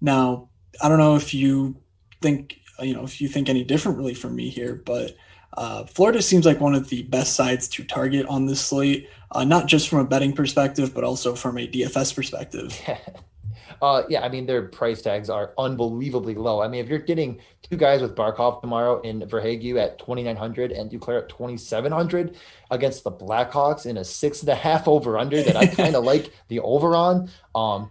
Now, 0.02 0.50
I 0.82 0.90
don't 0.90 0.98
know 0.98 1.16
if 1.16 1.34
you 1.34 1.78
think 2.22 2.60
you 2.80 2.94
know 2.94 3.04
if 3.04 3.22
you 3.22 3.28
think 3.28 3.50
any 3.50 3.64
differently 3.64 4.14
from 4.14 4.36
me 4.36 4.50
here, 4.50 4.82
but 4.86 5.16
uh, 5.58 5.86
Florida 5.86 6.22
seems 6.22 6.46
like 6.46 6.60
one 6.60 6.75
of 6.75 6.90
the 6.90 7.04
best 7.04 7.36
sides 7.36 7.68
to 7.70 7.84
target 7.84 8.25
on 8.28 8.46
this 8.46 8.62
slate, 8.62 9.10
uh, 9.32 9.46
not 9.46 9.68
just 9.68 9.88
from 9.88 10.00
a 10.00 10.06
betting 10.06 10.34
perspective, 10.34 10.94
but 10.94 11.04
also 11.04 11.36
from 11.36 11.58
a 11.58 11.68
DFS 11.68 12.14
perspective. 12.16 12.78
Uh, 13.82 14.03
yeah, 14.10 14.22
I 14.22 14.29
mean 14.29 14.46
their 14.46 14.63
price 14.63 15.01
tags 15.01 15.29
are 15.29 15.53
unbelievably 15.58 16.36
low. 16.36 16.62
I 16.62 16.67
mean, 16.67 16.84
if 16.84 16.89
you're 16.89 17.00
getting 17.00 17.39
two 17.62 17.77
guys 17.77 18.01
with 18.01 18.15
Barkov 18.15 18.62
tomorrow 18.62 19.01
in 19.01 19.22
Verhaeghe 19.22 19.77
at 19.77 20.00
2,900 20.00 20.72
and 20.72 20.89
Duclair 20.89 21.24
at 21.24 21.29
2,700 21.29 22.36
against 22.72 23.03
the 23.03 23.12
Blackhawks 23.12 23.86
in 23.86 23.98
a 23.98 24.03
six 24.03 24.41
and 24.41 24.50
a 24.50 24.55
half 24.55 24.88
over 24.88 25.17
under 25.17 25.41
that 25.41 25.55
I 25.55 25.65
kind 25.67 25.96
of 25.96 26.03
like 26.12 26.32
the 26.48 26.60
over 26.60 26.96
on. 26.96 27.29
Um, 27.53 27.89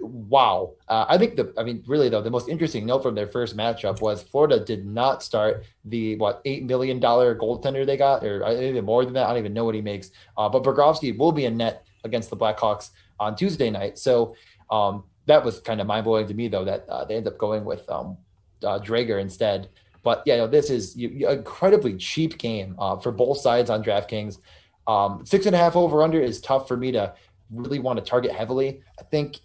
wow. 0.00 0.72
Uh, 0.88 1.04
I 1.08 1.18
think 1.18 1.36
the, 1.36 1.52
I 1.58 1.62
mean, 1.62 1.84
really 1.86 2.08
though, 2.08 2.22
the 2.22 2.30
most 2.30 2.48
interesting 2.48 2.86
note 2.86 3.02
from 3.02 3.14
their 3.14 3.26
first 3.26 3.56
matchup 3.56 4.00
was 4.00 4.22
Florida 4.22 4.58
did 4.64 4.86
not 4.86 5.22
start 5.22 5.64
the 5.84 6.16
what 6.16 6.40
eight 6.44 6.64
million 6.64 7.00
dollar 7.00 7.34
goaltender 7.36 7.84
they 7.84 7.96
got, 7.96 8.24
or 8.24 8.44
uh, 8.44 8.54
even 8.54 8.84
more 8.84 9.04
than 9.04 9.14
that. 9.14 9.26
I 9.26 9.30
don't 9.30 9.38
even 9.38 9.54
know 9.54 9.64
what 9.64 9.74
he 9.74 9.82
makes. 9.82 10.10
Uh, 10.36 10.48
but 10.48 10.62
Bobrovsky 10.62 11.16
will 11.16 11.32
be 11.32 11.44
in 11.44 11.56
net 11.56 11.86
against 12.04 12.30
the 12.30 12.36
Blackhawks 12.36 12.90
on 13.18 13.36
Tuesday 13.36 13.70
night. 13.70 13.98
So 13.98 14.34
um, 14.70 15.04
that 15.26 15.44
was 15.44 15.60
kind 15.60 15.80
of 15.80 15.86
mind 15.86 16.04
blowing 16.04 16.26
to 16.26 16.34
me 16.34 16.48
though 16.48 16.64
that 16.64 16.88
uh, 16.88 17.04
they 17.04 17.16
end 17.16 17.26
up 17.26 17.38
going 17.38 17.64
with 17.64 17.88
um, 17.90 18.16
uh, 18.64 18.78
Driedger 18.78 19.20
instead. 19.20 19.68
But 20.02 20.22
yeah, 20.24 20.46
this 20.46 20.70
is 20.70 20.96
you, 20.96 21.28
incredibly 21.28 21.96
cheap 21.96 22.38
game 22.38 22.74
uh, 22.78 22.96
for 22.96 23.12
both 23.12 23.38
sides 23.38 23.68
on 23.70 23.84
DraftKings. 23.84 24.38
Um, 24.86 25.24
six 25.26 25.46
and 25.46 25.54
a 25.54 25.58
half 25.58 25.76
over 25.76 26.02
under 26.02 26.20
is 26.20 26.40
tough 26.40 26.66
for 26.66 26.76
me 26.76 26.90
to 26.92 27.14
really 27.50 27.78
want 27.78 27.98
to 27.98 28.04
target 28.04 28.32
heavily. 28.32 28.82
I 28.98 29.02
think 29.04 29.40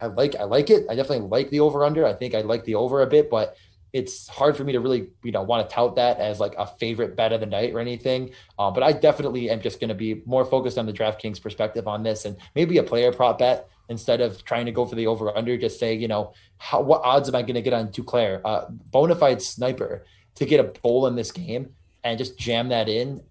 I 0.00 0.06
like 0.06 0.34
I 0.36 0.44
like 0.44 0.70
it. 0.70 0.86
I 0.90 0.94
definitely 0.94 1.28
like 1.28 1.50
the 1.50 1.60
over 1.60 1.84
under. 1.84 2.06
I 2.06 2.12
think 2.12 2.34
I 2.34 2.40
like 2.40 2.64
the 2.64 2.74
over 2.74 3.02
a 3.02 3.06
bit, 3.06 3.30
but 3.30 3.56
it's 3.92 4.28
hard 4.28 4.56
for 4.56 4.64
me 4.64 4.72
to 4.72 4.80
really 4.80 5.08
you 5.22 5.32
know 5.32 5.42
want 5.42 5.68
to 5.68 5.74
tout 5.74 5.96
that 5.96 6.18
as 6.18 6.40
like 6.40 6.54
a 6.58 6.66
favorite 6.66 7.16
bet 7.16 7.32
of 7.32 7.40
the 7.40 7.46
night 7.46 7.72
or 7.72 7.80
anything. 7.80 8.30
Uh, 8.58 8.70
but 8.70 8.82
I 8.82 8.92
definitely 8.92 9.50
am 9.50 9.60
just 9.60 9.80
going 9.80 9.88
to 9.88 9.94
be 9.94 10.22
more 10.26 10.44
focused 10.44 10.78
on 10.78 10.86
the 10.86 10.92
DraftKings 10.92 11.42
perspective 11.42 11.88
on 11.88 12.02
this 12.02 12.24
and 12.24 12.36
maybe 12.54 12.78
a 12.78 12.82
player 12.82 13.12
prop 13.12 13.38
bet 13.38 13.68
instead 13.88 14.20
of 14.20 14.44
trying 14.44 14.66
to 14.66 14.72
go 14.72 14.86
for 14.86 14.94
the 14.94 15.06
over 15.06 15.36
under. 15.36 15.56
Just 15.56 15.78
say 15.78 15.94
you 15.94 16.08
know 16.08 16.32
how 16.58 16.80
what 16.80 17.02
odds 17.02 17.28
am 17.28 17.34
I 17.34 17.42
going 17.42 17.54
to 17.54 17.62
get 17.62 17.72
on 17.72 17.88
Duclair, 17.88 18.40
uh, 18.44 18.66
bona 18.90 19.16
fide 19.16 19.42
sniper 19.42 20.04
to 20.36 20.46
get 20.46 20.60
a 20.60 20.72
goal 20.80 21.06
in 21.06 21.16
this 21.16 21.32
game 21.32 21.74
and 22.04 22.18
just 22.18 22.38
jam 22.38 22.68
that 22.68 22.88
in. 22.88 23.22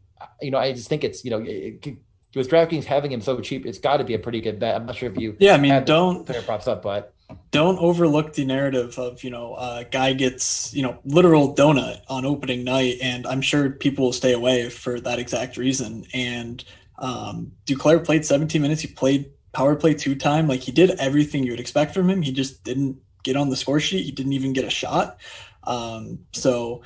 You 0.41 0.51
know, 0.51 0.57
I 0.57 0.73
just 0.73 0.89
think 0.89 1.03
it's 1.03 1.23
you 1.23 1.31
know 1.31 1.39
it, 1.39 1.85
it 1.85 1.97
with 2.35 2.49
DraftKings 2.49 2.83
having 2.83 3.11
him 3.11 3.21
so 3.21 3.39
cheap, 3.39 3.65
it's 3.65 3.79
got 3.79 3.97
to 3.97 4.03
be 4.03 4.13
a 4.13 4.19
pretty 4.19 4.41
good 4.41 4.59
bet. 4.59 4.75
I'm 4.75 4.85
not 4.85 4.95
sure 4.95 5.09
if 5.09 5.17
you 5.17 5.35
yeah, 5.39 5.53
I 5.53 5.57
mean 5.57 5.83
don't 5.83 6.25
player 6.25 6.41
props 6.41 6.67
up, 6.67 6.81
but 6.81 7.13
don't 7.51 7.77
overlook 7.79 8.33
the 8.33 8.45
narrative 8.45 8.97
of 8.97 9.23
you 9.23 9.29
know 9.29 9.55
a 9.55 9.85
guy 9.89 10.13
gets 10.13 10.73
you 10.73 10.81
know 10.81 10.99
literal 11.05 11.55
donut 11.55 12.01
on 12.07 12.25
opening 12.25 12.63
night, 12.63 12.97
and 13.01 13.25
I'm 13.27 13.41
sure 13.41 13.69
people 13.69 14.05
will 14.05 14.13
stay 14.13 14.33
away 14.33 14.69
for 14.69 14.99
that 14.99 15.19
exact 15.19 15.57
reason. 15.57 16.05
And 16.13 16.63
um, 16.97 17.53
Duclair 17.65 18.03
played 18.03 18.25
17 18.25 18.61
minutes. 18.61 18.81
He 18.81 18.87
played 18.87 19.31
power 19.51 19.75
play 19.75 19.93
two 19.93 20.15
time. 20.15 20.47
Like 20.47 20.61
he 20.61 20.71
did 20.71 20.91
everything 20.91 21.43
you 21.43 21.51
would 21.51 21.59
expect 21.59 21.93
from 21.93 22.09
him. 22.09 22.21
He 22.21 22.31
just 22.31 22.63
didn't 22.63 22.97
get 23.23 23.35
on 23.35 23.49
the 23.49 23.55
score 23.55 23.79
sheet. 23.79 24.03
He 24.03 24.11
didn't 24.11 24.33
even 24.33 24.53
get 24.53 24.65
a 24.65 24.69
shot. 24.69 25.19
Um, 25.63 26.19
so 26.33 26.83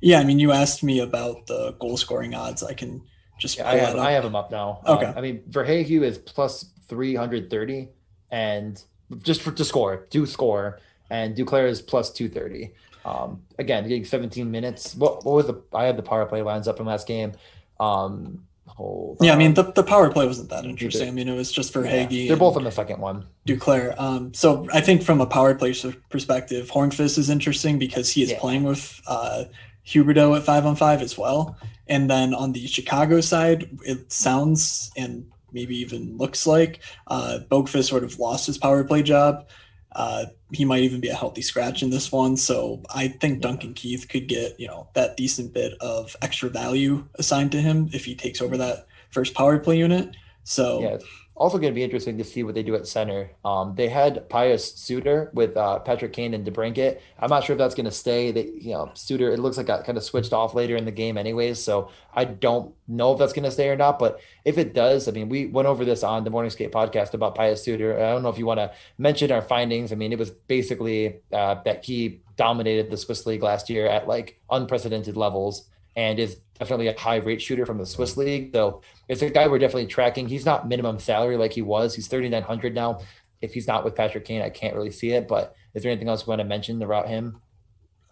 yeah, 0.00 0.20
I 0.20 0.24
mean, 0.24 0.38
you 0.38 0.52
asked 0.52 0.82
me 0.82 1.00
about 1.00 1.46
the 1.46 1.72
goal 1.78 1.96
scoring 1.96 2.34
odds. 2.34 2.62
I 2.62 2.74
can 2.74 3.02
just 3.38 3.58
yeah, 3.58 3.68
I 3.68 3.76
have 3.76 3.96
I 3.96 4.12
have 4.12 4.22
them 4.22 4.36
up 4.36 4.50
now. 4.50 4.80
Okay. 4.86 5.06
Um, 5.06 5.14
I 5.16 5.20
mean, 5.20 5.42
Verhaeghe 5.50 6.02
is 6.02 6.18
plus 6.18 6.66
three 6.88 7.14
hundred 7.14 7.50
thirty, 7.50 7.88
and 8.30 8.82
just 9.22 9.42
for 9.42 9.52
to 9.52 9.64
score, 9.64 10.06
do 10.10 10.26
score, 10.26 10.80
and 11.10 11.36
Duclair 11.36 11.68
is 11.68 11.80
plus 11.80 12.10
230. 12.12 12.72
Um, 13.04 13.42
again, 13.58 13.86
getting 13.86 14.04
17 14.04 14.50
minutes. 14.50 14.94
What, 14.94 15.24
what 15.24 15.34
was 15.34 15.46
the? 15.46 15.60
I 15.74 15.84
had 15.84 15.96
the 15.96 16.02
power 16.02 16.24
play 16.26 16.42
lines 16.42 16.66
up 16.66 16.80
in 16.80 16.86
last 16.86 17.06
game. 17.06 17.32
Um, 17.78 18.46
hold 18.66 19.18
yeah, 19.20 19.32
on. 19.32 19.36
I 19.36 19.38
mean 19.38 19.54
the, 19.54 19.64
the 19.64 19.82
power 19.82 20.10
play 20.10 20.26
wasn't 20.26 20.50
that 20.50 20.64
interesting. 20.64 21.08
I 21.08 21.10
mean 21.10 21.28
it 21.28 21.36
was 21.36 21.52
just 21.52 21.72
for 21.72 21.84
yeah, 21.84 22.06
Hagee. 22.06 22.28
They're 22.28 22.36
both 22.36 22.56
in 22.56 22.64
the 22.64 22.70
second 22.70 23.00
one. 23.00 23.26
Duclair. 23.46 23.98
Um, 23.98 24.32
so 24.34 24.66
I 24.72 24.80
think 24.80 25.02
from 25.02 25.20
a 25.20 25.26
power 25.26 25.54
play 25.54 25.74
perspective, 26.08 26.70
Hornqvist 26.70 27.18
is 27.18 27.30
interesting 27.30 27.78
because 27.78 28.10
he 28.10 28.22
is 28.22 28.30
yeah. 28.30 28.40
playing 28.40 28.64
with 28.64 29.00
uh, 29.06 29.44
Huberdeau 29.86 30.36
at 30.36 30.44
five 30.44 30.66
on 30.66 30.76
five 30.76 31.02
as 31.02 31.18
well. 31.18 31.56
And 31.86 32.08
then 32.08 32.32
on 32.32 32.52
the 32.52 32.66
Chicago 32.66 33.20
side, 33.20 33.68
it 33.84 34.10
sounds 34.10 34.90
and 34.96 35.30
maybe 35.54 35.76
even 35.78 36.16
looks 36.18 36.46
like 36.46 36.80
uh, 37.06 37.38
Boqvist 37.50 37.88
sort 37.88 38.04
of 38.04 38.18
lost 38.18 38.46
his 38.46 38.58
power 38.58 38.84
play 38.84 39.02
job. 39.02 39.48
Uh, 39.92 40.26
he 40.52 40.64
might 40.64 40.82
even 40.82 41.00
be 41.00 41.08
a 41.08 41.14
healthy 41.14 41.40
scratch 41.40 41.82
in 41.82 41.90
this 41.90 42.10
one. 42.10 42.36
So 42.36 42.82
I 42.92 43.08
think 43.08 43.40
Duncan 43.40 43.74
Keith 43.74 44.08
could 44.08 44.26
get, 44.26 44.58
you 44.58 44.66
know, 44.66 44.88
that 44.94 45.16
decent 45.16 45.54
bit 45.54 45.74
of 45.80 46.16
extra 46.20 46.50
value 46.50 47.06
assigned 47.14 47.52
to 47.52 47.60
him 47.60 47.88
if 47.92 48.04
he 48.04 48.16
takes 48.16 48.42
over 48.42 48.56
that 48.56 48.86
first 49.10 49.34
power 49.34 49.58
play 49.60 49.78
unit. 49.78 50.16
So 50.42 50.80
yeah 50.80 50.98
also 51.36 51.58
going 51.58 51.72
to 51.72 51.74
be 51.74 51.82
interesting 51.82 52.16
to 52.18 52.24
see 52.24 52.42
what 52.44 52.54
they 52.54 52.62
do 52.62 52.74
at 52.76 52.86
center. 52.86 53.30
Um, 53.44 53.74
they 53.74 53.88
had 53.88 54.28
Pius 54.28 54.74
Suter 54.74 55.30
with 55.34 55.56
uh, 55.56 55.80
Patrick 55.80 56.12
Kane 56.12 56.32
and 56.32 56.46
DeBrincat. 56.46 57.00
I'm 57.18 57.28
not 57.28 57.44
sure 57.44 57.54
if 57.54 57.58
that's 57.58 57.74
going 57.74 57.86
to 57.86 57.90
stay. 57.90 58.30
They, 58.30 58.46
you 58.60 58.72
know, 58.72 58.90
Suter. 58.94 59.32
It 59.32 59.40
looks 59.40 59.56
like 59.56 59.66
got 59.66 59.84
kind 59.84 59.98
of 59.98 60.04
switched 60.04 60.32
off 60.32 60.54
later 60.54 60.76
in 60.76 60.84
the 60.84 60.92
game, 60.92 61.18
anyways. 61.18 61.60
So 61.60 61.90
I 62.14 62.24
don't 62.24 62.72
know 62.86 63.12
if 63.12 63.18
that's 63.18 63.32
going 63.32 63.44
to 63.44 63.50
stay 63.50 63.68
or 63.68 63.76
not. 63.76 63.98
But 63.98 64.20
if 64.44 64.58
it 64.58 64.74
does, 64.74 65.08
I 65.08 65.10
mean, 65.10 65.28
we 65.28 65.46
went 65.46 65.66
over 65.66 65.84
this 65.84 66.04
on 66.04 66.22
the 66.22 66.30
Morning 66.30 66.50
Skate 66.50 66.72
podcast 66.72 67.14
about 67.14 67.34
Pius 67.34 67.64
Suter. 67.64 67.96
I 67.96 68.10
don't 68.10 68.22
know 68.22 68.28
if 68.28 68.38
you 68.38 68.46
want 68.46 68.60
to 68.60 68.72
mention 68.98 69.32
our 69.32 69.42
findings. 69.42 69.92
I 69.92 69.96
mean, 69.96 70.12
it 70.12 70.18
was 70.18 70.30
basically 70.30 71.16
uh, 71.32 71.56
that 71.64 71.84
he 71.84 72.20
dominated 72.36 72.90
the 72.90 72.96
Swiss 72.96 73.26
League 73.26 73.42
last 73.42 73.68
year 73.70 73.86
at 73.86 74.06
like 74.06 74.40
unprecedented 74.50 75.16
levels 75.16 75.68
and 75.96 76.18
is 76.18 76.38
definitely 76.58 76.88
a 76.88 76.98
high 76.98 77.16
rate 77.16 77.42
shooter 77.42 77.66
from 77.66 77.78
the 77.78 77.86
Swiss 77.86 78.16
league. 78.16 78.50
So 78.52 78.82
it's 79.08 79.22
a 79.22 79.30
guy 79.30 79.48
we're 79.48 79.58
definitely 79.58 79.86
tracking. 79.86 80.28
He's 80.28 80.46
not 80.46 80.68
minimum 80.68 80.98
salary 80.98 81.36
like 81.36 81.52
he 81.52 81.62
was. 81.62 81.94
He's 81.94 82.08
3,900 82.08 82.74
now. 82.74 83.00
If 83.40 83.52
he's 83.52 83.66
not 83.66 83.84
with 83.84 83.94
Patrick 83.94 84.24
Kane, 84.24 84.42
I 84.42 84.50
can't 84.50 84.74
really 84.74 84.90
see 84.90 85.10
it. 85.10 85.28
But 85.28 85.54
is 85.74 85.82
there 85.82 85.92
anything 85.92 86.08
else 86.08 86.22
you 86.22 86.30
want 86.30 86.40
to 86.40 86.44
mention 86.44 86.80
about 86.82 87.08
him? 87.08 87.40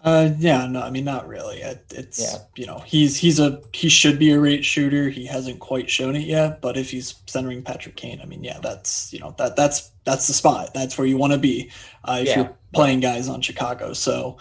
Uh, 0.05 0.31
yeah, 0.39 0.67
no, 0.67 0.83
I 0.83 0.91
mean, 0.91 1.05
not 1.05 1.29
really. 1.29 1.59
It, 1.61 1.85
it's, 1.91 2.21
yeah. 2.21 2.39
you 2.57 2.67
know, 2.67 2.81
he's, 2.81 3.17
he's 3.17 3.39
a, 3.39 3.63
he 3.73 3.89
should 3.89 4.19
be 4.19 4.33
a 4.33 4.41
rate 4.41 4.65
shooter. 4.65 5.09
He 5.09 5.27
hasn't 5.27 5.61
quite 5.61 5.89
shown 5.89 6.17
it 6.17 6.25
yet, 6.25 6.61
but 6.61 6.77
if 6.77 6.91
he's 6.91 7.15
centering 7.27 7.63
Patrick 7.63 7.95
Kane, 7.95 8.21
I 8.21 8.25
mean, 8.25 8.43
yeah, 8.43 8.59
that's, 8.61 9.13
you 9.13 9.21
know, 9.21 9.33
that, 9.39 9.55
that's, 9.55 9.93
that's 10.03 10.27
the 10.27 10.33
spot. 10.33 10.75
That's 10.75 10.99
where 10.99 11.07
you 11.07 11.17
want 11.17 11.35
to 11.35 11.39
be, 11.39 11.71
uh, 12.05 12.19
if 12.21 12.29
yeah. 12.29 12.37
you're 12.37 12.57
playing 12.75 12.99
guys 12.99 13.29
on 13.29 13.43
Chicago. 13.43 13.93
So, 13.93 14.39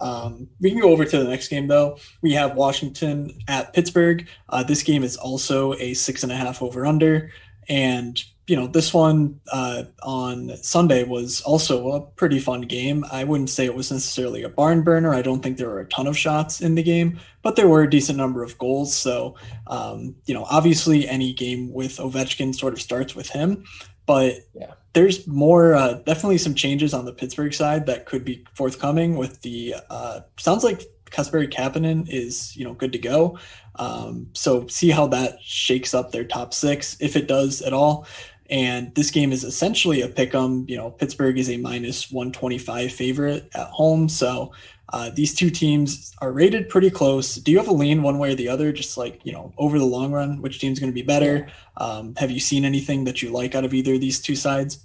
um, 0.00 0.48
we 0.60 0.70
can 0.70 0.80
go 0.80 0.90
over 0.90 1.04
to 1.04 1.18
the 1.18 1.28
next 1.28 1.48
game 1.48 1.68
though. 1.68 1.98
We 2.22 2.32
have 2.32 2.56
Washington 2.56 3.38
at 3.48 3.72
Pittsburgh. 3.72 4.26
Uh, 4.48 4.62
this 4.62 4.82
game 4.82 5.02
is 5.02 5.16
also 5.16 5.74
a 5.74 5.94
six 5.94 6.22
and 6.22 6.32
a 6.32 6.36
half 6.36 6.62
over 6.62 6.86
under, 6.86 7.30
and 7.68 8.22
you 8.46 8.56
know 8.56 8.66
this 8.66 8.92
one 8.92 9.40
uh, 9.52 9.84
on 10.02 10.56
Sunday 10.62 11.04
was 11.04 11.40
also 11.42 11.92
a 11.92 12.00
pretty 12.00 12.40
fun 12.40 12.62
game. 12.62 13.04
I 13.12 13.24
wouldn't 13.24 13.50
say 13.50 13.66
it 13.66 13.74
was 13.74 13.92
necessarily 13.92 14.42
a 14.42 14.48
barn 14.48 14.82
burner. 14.82 15.14
I 15.14 15.22
don't 15.22 15.42
think 15.42 15.58
there 15.58 15.68
were 15.68 15.80
a 15.80 15.88
ton 15.88 16.06
of 16.06 16.18
shots 16.18 16.60
in 16.60 16.74
the 16.74 16.82
game, 16.82 17.20
but 17.42 17.56
there 17.56 17.68
were 17.68 17.82
a 17.82 17.90
decent 17.90 18.18
number 18.18 18.42
of 18.42 18.58
goals. 18.58 18.96
So 18.96 19.36
um, 19.66 20.16
you 20.24 20.34
know, 20.34 20.46
obviously, 20.50 21.06
any 21.08 21.32
game 21.32 21.72
with 21.72 21.98
Ovechkin 21.98 22.54
sort 22.54 22.72
of 22.72 22.80
starts 22.80 23.14
with 23.14 23.28
him, 23.28 23.64
but 24.06 24.34
yeah 24.54 24.72
there's 24.92 25.26
more 25.26 25.74
uh, 25.74 25.94
definitely 25.94 26.38
some 26.38 26.54
changes 26.54 26.92
on 26.94 27.04
the 27.04 27.12
Pittsburgh 27.12 27.54
side 27.54 27.86
that 27.86 28.06
could 28.06 28.24
be 28.24 28.44
forthcoming 28.54 29.16
with 29.16 29.40
the 29.42 29.76
uh, 29.88 30.20
sounds 30.36 30.64
like 30.64 30.82
Kasperi 31.10 31.52
Kapanen 31.52 32.08
is 32.08 32.56
you 32.56 32.64
know 32.64 32.74
good 32.74 32.92
to 32.92 32.98
go. 32.98 33.38
Um, 33.76 34.28
so 34.32 34.66
see 34.66 34.90
how 34.90 35.06
that 35.08 35.40
shakes 35.42 35.94
up 35.94 36.12
their 36.12 36.24
top 36.24 36.52
six 36.52 36.96
if 37.00 37.16
it 37.16 37.28
does 37.28 37.62
at 37.62 37.72
all. 37.72 38.06
And 38.48 38.92
this 38.96 39.12
game 39.12 39.30
is 39.30 39.44
essentially 39.44 40.02
a 40.02 40.08
pick 40.08 40.34
'em. 40.34 40.64
You 40.68 40.76
know, 40.76 40.90
Pittsburgh 40.90 41.38
is 41.38 41.48
a 41.48 41.56
minus 41.56 42.10
125 42.10 42.92
favorite 42.92 43.48
at 43.54 43.68
home. 43.68 44.08
So 44.08 44.52
uh, 44.90 45.10
these 45.14 45.34
two 45.34 45.50
teams 45.50 46.14
are 46.18 46.32
rated 46.32 46.68
pretty 46.68 46.90
close. 46.90 47.36
Do 47.36 47.52
you 47.52 47.58
have 47.58 47.68
a 47.68 47.72
lean 47.72 48.02
one 48.02 48.18
way 48.18 48.32
or 48.32 48.34
the 48.34 48.48
other? 48.48 48.72
Just 48.72 48.98
like 48.98 49.20
you 49.24 49.32
know, 49.32 49.52
over 49.58 49.78
the 49.78 49.84
long 49.84 50.12
run, 50.12 50.42
which 50.42 50.58
team's 50.60 50.78
going 50.80 50.90
to 50.90 50.94
be 50.94 51.02
better? 51.02 51.48
Um, 51.76 52.14
have 52.16 52.30
you 52.30 52.40
seen 52.40 52.64
anything 52.64 53.04
that 53.04 53.22
you 53.22 53.30
like 53.30 53.54
out 53.54 53.64
of 53.64 53.72
either 53.72 53.94
of 53.94 54.00
these 54.00 54.20
two 54.20 54.36
sides? 54.36 54.84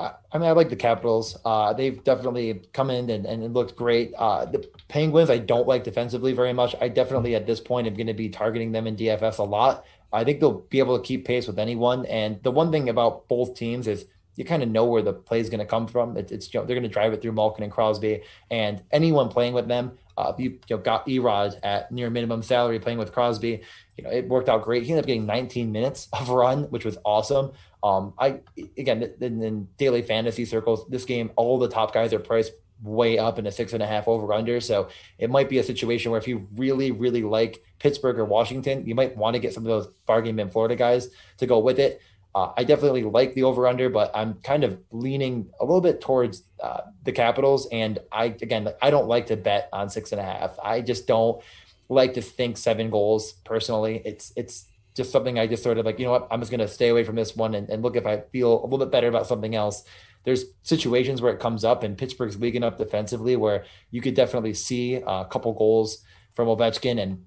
I 0.00 0.38
mean, 0.38 0.48
I 0.48 0.52
like 0.52 0.70
the 0.70 0.76
Capitals. 0.76 1.36
Uh, 1.44 1.74
they've 1.74 2.02
definitely 2.04 2.62
come 2.72 2.88
in 2.88 3.10
and, 3.10 3.26
and 3.26 3.42
it 3.42 3.52
looked 3.52 3.76
great. 3.76 4.14
Uh, 4.16 4.46
the 4.46 4.66
Penguins, 4.88 5.28
I 5.28 5.38
don't 5.38 5.68
like 5.68 5.84
defensively 5.84 6.32
very 6.32 6.54
much. 6.54 6.74
I 6.80 6.88
definitely, 6.88 7.34
at 7.34 7.46
this 7.46 7.60
point, 7.60 7.86
am 7.86 7.94
going 7.94 8.06
to 8.06 8.14
be 8.14 8.30
targeting 8.30 8.72
them 8.72 8.86
in 8.86 8.96
DFS 8.96 9.38
a 9.38 9.42
lot. 9.42 9.84
I 10.12 10.24
think 10.24 10.40
they'll 10.40 10.60
be 10.60 10.78
able 10.78 10.98
to 10.98 11.04
keep 11.04 11.26
pace 11.26 11.46
with 11.46 11.58
anyone. 11.58 12.06
And 12.06 12.42
the 12.42 12.50
one 12.50 12.72
thing 12.72 12.88
about 12.88 13.28
both 13.28 13.54
teams 13.54 13.86
is 13.86 14.06
you 14.36 14.44
kind 14.44 14.62
of 14.62 14.68
know 14.68 14.84
where 14.84 15.02
the 15.02 15.12
play 15.12 15.40
is 15.40 15.50
going 15.50 15.60
to 15.60 15.66
come 15.66 15.86
from. 15.86 16.16
It, 16.16 16.32
it's 16.32 16.52
you 16.52 16.60
know, 16.60 16.66
they're 16.66 16.76
going 16.76 16.88
to 16.88 16.92
drive 16.92 17.12
it 17.12 17.22
through 17.22 17.32
Malkin 17.32 17.64
and 17.64 17.72
Crosby, 17.72 18.22
and 18.50 18.82
anyone 18.90 19.28
playing 19.28 19.54
with 19.54 19.68
them. 19.68 19.92
Uh, 20.16 20.32
you, 20.38 20.50
you 20.50 20.76
know, 20.76 20.78
got 20.78 21.06
Erod 21.06 21.58
at 21.62 21.90
near 21.90 22.10
minimum 22.10 22.42
salary 22.42 22.78
playing 22.78 22.98
with 22.98 23.12
Crosby. 23.12 23.62
You 23.96 24.04
know, 24.04 24.10
it 24.10 24.28
worked 24.28 24.48
out 24.48 24.62
great. 24.62 24.82
He 24.82 24.90
ended 24.90 25.04
up 25.04 25.06
getting 25.06 25.26
19 25.26 25.72
minutes 25.72 26.08
of 26.12 26.28
run, 26.28 26.64
which 26.64 26.84
was 26.84 26.98
awesome. 27.04 27.52
Um, 27.82 28.12
I 28.18 28.40
again 28.76 29.14
in, 29.20 29.42
in 29.42 29.68
daily 29.78 30.02
fantasy 30.02 30.44
circles, 30.44 30.86
this 30.88 31.04
game, 31.04 31.30
all 31.36 31.58
the 31.58 31.68
top 31.68 31.94
guys 31.94 32.12
are 32.12 32.18
priced 32.18 32.52
way 32.82 33.18
up 33.18 33.38
in 33.38 33.46
a 33.46 33.52
six 33.52 33.72
and 33.72 33.82
a 33.82 33.86
half 33.86 34.08
over 34.08 34.32
under. 34.32 34.60
So 34.60 34.88
it 35.18 35.30
might 35.30 35.48
be 35.48 35.58
a 35.58 35.62
situation 35.62 36.10
where 36.10 36.20
if 36.20 36.26
you 36.26 36.46
really, 36.56 36.90
really 36.90 37.22
like 37.22 37.62
Pittsburgh 37.78 38.18
or 38.18 38.24
Washington, 38.24 38.86
you 38.86 38.94
might 38.94 39.16
want 39.16 39.34
to 39.34 39.40
get 39.40 39.52
some 39.52 39.64
of 39.64 39.68
those 39.68 39.92
bargain 40.06 40.36
bin 40.36 40.48
Florida 40.50 40.76
guys 40.76 41.08
to 41.38 41.46
go 41.46 41.58
with 41.58 41.78
it. 41.78 42.00
Uh, 42.34 42.52
I 42.56 42.64
definitely 42.64 43.02
like 43.02 43.34
the 43.34 43.42
over 43.42 43.66
under, 43.66 43.88
but 43.90 44.10
I'm 44.14 44.34
kind 44.42 44.62
of 44.62 44.78
leaning 44.90 45.50
a 45.60 45.64
little 45.64 45.80
bit 45.80 46.00
towards 46.00 46.44
uh, 46.62 46.82
the 47.02 47.12
Capitals. 47.12 47.66
And 47.72 47.98
I, 48.12 48.26
again, 48.26 48.68
I 48.80 48.90
don't 48.90 49.08
like 49.08 49.26
to 49.26 49.36
bet 49.36 49.68
on 49.72 49.88
six 49.88 50.12
and 50.12 50.20
a 50.20 50.24
half. 50.24 50.58
I 50.62 50.80
just 50.80 51.06
don't 51.06 51.42
like 51.88 52.14
to 52.14 52.22
think 52.22 52.56
seven 52.56 52.88
goals 52.90 53.32
personally. 53.44 54.02
It's, 54.04 54.32
it's, 54.36 54.66
just 54.96 55.12
something 55.12 55.38
I 55.38 55.46
just 55.46 55.62
sort 55.62 55.78
of 55.78 55.86
like, 55.86 56.00
you 56.00 56.04
know 56.04 56.10
what, 56.10 56.26
I'm 56.32 56.40
just 56.40 56.50
going 56.50 56.60
to 56.60 56.66
stay 56.66 56.88
away 56.88 57.04
from 57.04 57.14
this 57.14 57.36
one 57.36 57.54
and, 57.54 57.70
and 57.70 57.80
look 57.80 57.94
if 57.94 58.06
I 58.06 58.22
feel 58.32 58.60
a 58.60 58.64
little 58.64 58.76
bit 58.78 58.90
better 58.90 59.06
about 59.06 59.28
something 59.28 59.54
else 59.54 59.84
there's 60.24 60.44
situations 60.62 61.22
where 61.22 61.32
it 61.32 61.40
comes 61.40 61.64
up, 61.64 61.82
and 61.82 61.96
Pittsburgh's 61.96 62.38
leaguing 62.38 62.62
up 62.62 62.78
defensively 62.78 63.36
where 63.36 63.64
you 63.90 64.00
could 64.00 64.14
definitely 64.14 64.54
see 64.54 64.96
a 64.96 65.24
couple 65.30 65.52
goals 65.52 66.04
from 66.34 66.48
Ovechkin 66.48 67.00
and 67.00 67.24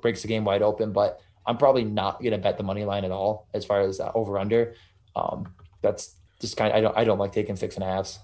breaks 0.00 0.22
the 0.22 0.28
game 0.28 0.44
wide 0.44 0.62
open. 0.62 0.92
But 0.92 1.20
I'm 1.46 1.58
probably 1.58 1.84
not 1.84 2.20
going 2.20 2.32
to 2.32 2.38
bet 2.38 2.56
the 2.56 2.62
money 2.62 2.84
line 2.84 3.04
at 3.04 3.10
all 3.10 3.48
as 3.54 3.64
far 3.64 3.80
as 3.80 4.00
uh, 4.00 4.12
over 4.14 4.38
under. 4.38 4.74
Um, 5.16 5.52
that's 5.80 6.14
just 6.40 6.56
kind 6.56 6.72
of 6.72 6.76
I 6.76 6.80
don't 6.80 6.98
I 6.98 7.04
don't 7.04 7.18
like 7.18 7.32
taking 7.32 7.56
six 7.56 7.76
and 7.76 7.84
a 7.84 7.86
halves. 7.86 8.18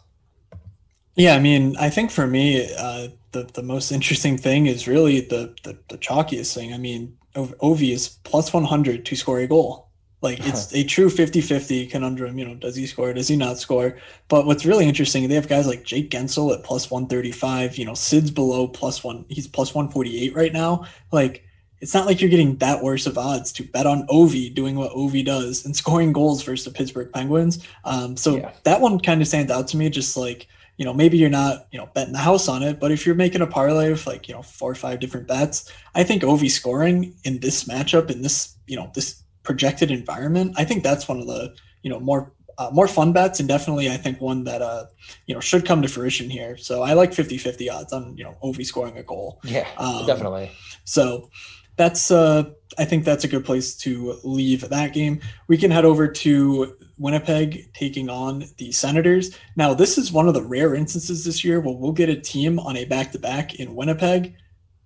Yeah, 1.16 1.34
I 1.34 1.40
mean, 1.40 1.76
I 1.78 1.90
think 1.90 2.10
for 2.12 2.26
me, 2.26 2.72
uh, 2.78 3.08
the 3.32 3.44
the 3.54 3.62
most 3.62 3.90
interesting 3.90 4.36
thing 4.36 4.66
is 4.66 4.86
really 4.86 5.20
the 5.20 5.54
the, 5.64 5.78
the 5.88 5.98
chalkiest 5.98 6.54
thing. 6.54 6.72
I 6.72 6.78
mean, 6.78 7.16
Ovi 7.34 7.92
is 7.92 8.08
plus 8.24 8.52
100 8.52 9.04
to 9.04 9.16
score 9.16 9.40
a 9.40 9.46
goal. 9.46 9.88
Like 10.20 10.44
it's 10.44 10.74
a 10.74 10.84
true 10.84 11.08
50-50 11.08 11.90
conundrum, 11.90 12.38
you 12.38 12.44
know, 12.44 12.54
does 12.54 12.74
he 12.74 12.86
score, 12.86 13.12
does 13.12 13.28
he 13.28 13.36
not 13.36 13.58
score? 13.58 13.98
But 14.28 14.46
what's 14.46 14.66
really 14.66 14.86
interesting, 14.86 15.28
they 15.28 15.36
have 15.36 15.48
guys 15.48 15.66
like 15.66 15.84
Jake 15.84 16.10
Guentzel 16.10 16.52
at 16.52 16.64
plus 16.64 16.90
135, 16.90 17.78
you 17.78 17.84
know, 17.84 17.94
Sid's 17.94 18.30
below 18.30 18.66
plus 18.66 19.04
one, 19.04 19.24
he's 19.28 19.46
plus 19.46 19.74
148 19.74 20.34
right 20.34 20.52
now. 20.52 20.86
Like 21.12 21.44
it's 21.80 21.94
not 21.94 22.06
like 22.06 22.20
you're 22.20 22.30
getting 22.30 22.56
that 22.56 22.82
worse 22.82 23.06
of 23.06 23.16
odds 23.18 23.52
to 23.52 23.62
bet 23.62 23.86
on 23.86 24.06
Ovi 24.08 24.52
doing 24.52 24.76
what 24.76 24.92
Ovi 24.92 25.24
does 25.24 25.64
and 25.64 25.76
scoring 25.76 26.12
goals 26.12 26.42
versus 26.42 26.64
the 26.64 26.76
Pittsburgh 26.76 27.12
Penguins. 27.12 27.64
Um, 27.84 28.16
so 28.16 28.36
yeah. 28.36 28.52
that 28.64 28.80
one 28.80 28.98
kind 29.00 29.20
of 29.20 29.28
stands 29.28 29.52
out 29.52 29.68
to 29.68 29.76
me, 29.76 29.88
just 29.90 30.16
like, 30.16 30.48
you 30.76 30.84
know, 30.84 30.94
maybe 30.94 31.18
you're 31.18 31.30
not, 31.30 31.66
you 31.72 31.78
know, 31.78 31.88
betting 31.94 32.12
the 32.12 32.18
house 32.18 32.48
on 32.48 32.62
it, 32.62 32.78
but 32.78 32.92
if 32.92 33.04
you're 33.04 33.14
making 33.14 33.42
a 33.42 33.46
parlay 33.46 33.90
of 33.90 34.06
like, 34.06 34.28
you 34.28 34.34
know, 34.34 34.42
four 34.42 34.70
or 34.70 34.76
five 34.76 35.00
different 35.00 35.26
bets, 35.26 35.72
I 35.94 36.04
think 36.04 36.22
Ovi 36.22 36.50
scoring 36.50 37.14
in 37.24 37.40
this 37.40 37.64
matchup, 37.64 38.10
in 38.10 38.22
this, 38.22 38.56
you 38.66 38.76
know, 38.76 38.90
this 38.94 39.22
projected 39.42 39.90
environment, 39.90 40.54
I 40.56 40.64
think 40.64 40.82
that's 40.82 41.08
one 41.08 41.20
of 41.20 41.26
the 41.26 41.54
you 41.82 41.90
know 41.90 41.98
more 41.98 42.32
uh, 42.58 42.70
more 42.72 42.88
fun 42.88 43.12
bets 43.12 43.40
and 43.40 43.48
definitely 43.48 43.88
I 43.88 43.96
think 43.96 44.20
one 44.20 44.44
that 44.44 44.60
uh 44.60 44.86
you 45.26 45.34
know 45.34 45.40
should 45.40 45.64
come 45.64 45.80
to 45.82 45.88
fruition 45.88 46.28
here. 46.28 46.56
So 46.56 46.82
I 46.82 46.92
like 46.92 47.12
50-50 47.12 47.72
odds 47.72 47.92
on 47.92 48.16
you 48.16 48.24
know 48.24 48.36
Ovi 48.42 48.66
scoring 48.66 48.98
a 48.98 49.02
goal. 49.02 49.40
Yeah, 49.42 49.66
um, 49.78 50.06
definitely. 50.06 50.50
So 50.84 51.30
that's 51.78 52.10
uh 52.10 52.50
I 52.76 52.84
think 52.84 53.04
that's 53.04 53.24
a 53.24 53.28
good 53.28 53.44
place 53.44 53.74
to 53.78 54.20
leave 54.22 54.68
that 54.68 54.92
game. 54.92 55.20
We 55.48 55.56
can 55.56 55.70
head 55.70 55.84
over 55.84 56.06
to 56.06 56.76
Winnipeg 56.98 57.72
taking 57.72 58.10
on 58.10 58.44
the 58.58 58.70
Senators. 58.72 59.36
Now, 59.56 59.74
this 59.74 59.96
is 59.98 60.12
one 60.12 60.28
of 60.28 60.34
the 60.34 60.42
rare 60.42 60.74
instances 60.74 61.24
this 61.24 61.42
year 61.42 61.60
where 61.60 61.74
we'll 61.74 61.92
get 61.92 62.08
a 62.08 62.20
team 62.20 62.58
on 62.58 62.76
a 62.76 62.84
back 62.84 63.12
to 63.12 63.18
back 63.18 63.54
in 63.54 63.74
Winnipeg 63.74 64.34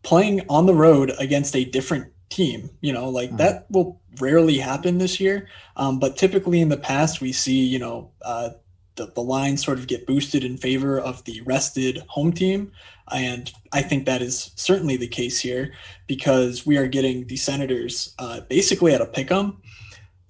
playing 0.02 0.42
on 0.48 0.66
the 0.66 0.74
road 0.74 1.12
against 1.18 1.56
a 1.56 1.64
different 1.64 2.12
team. 2.30 2.70
You 2.80 2.92
know, 2.92 3.08
like 3.08 3.28
mm-hmm. 3.28 3.38
that 3.38 3.66
will 3.70 4.00
rarely 4.20 4.58
happen 4.58 4.98
this 4.98 5.20
year. 5.20 5.48
Um, 5.76 5.98
but 5.98 6.16
typically 6.16 6.60
in 6.60 6.68
the 6.68 6.76
past, 6.76 7.20
we 7.20 7.32
see, 7.32 7.64
you 7.64 7.78
know, 7.78 8.10
uh, 8.22 8.50
the, 8.96 9.06
the 9.06 9.22
lines 9.22 9.64
sort 9.64 9.78
of 9.78 9.86
get 9.86 10.06
boosted 10.06 10.44
in 10.44 10.56
favor 10.56 11.00
of 11.00 11.24
the 11.24 11.40
rested 11.42 12.02
home 12.08 12.32
team. 12.32 12.72
And 13.12 13.52
I 13.72 13.82
think 13.82 14.06
that 14.06 14.22
is 14.22 14.52
certainly 14.56 14.96
the 14.96 15.08
case 15.08 15.40
here 15.40 15.74
because 16.06 16.66
we 16.66 16.76
are 16.76 16.86
getting 16.86 17.26
the 17.26 17.36
Senators 17.36 18.14
uh, 18.18 18.40
basically 18.48 18.94
at 18.94 19.00
a 19.00 19.06
pick 19.06 19.30
'em. 19.30 19.58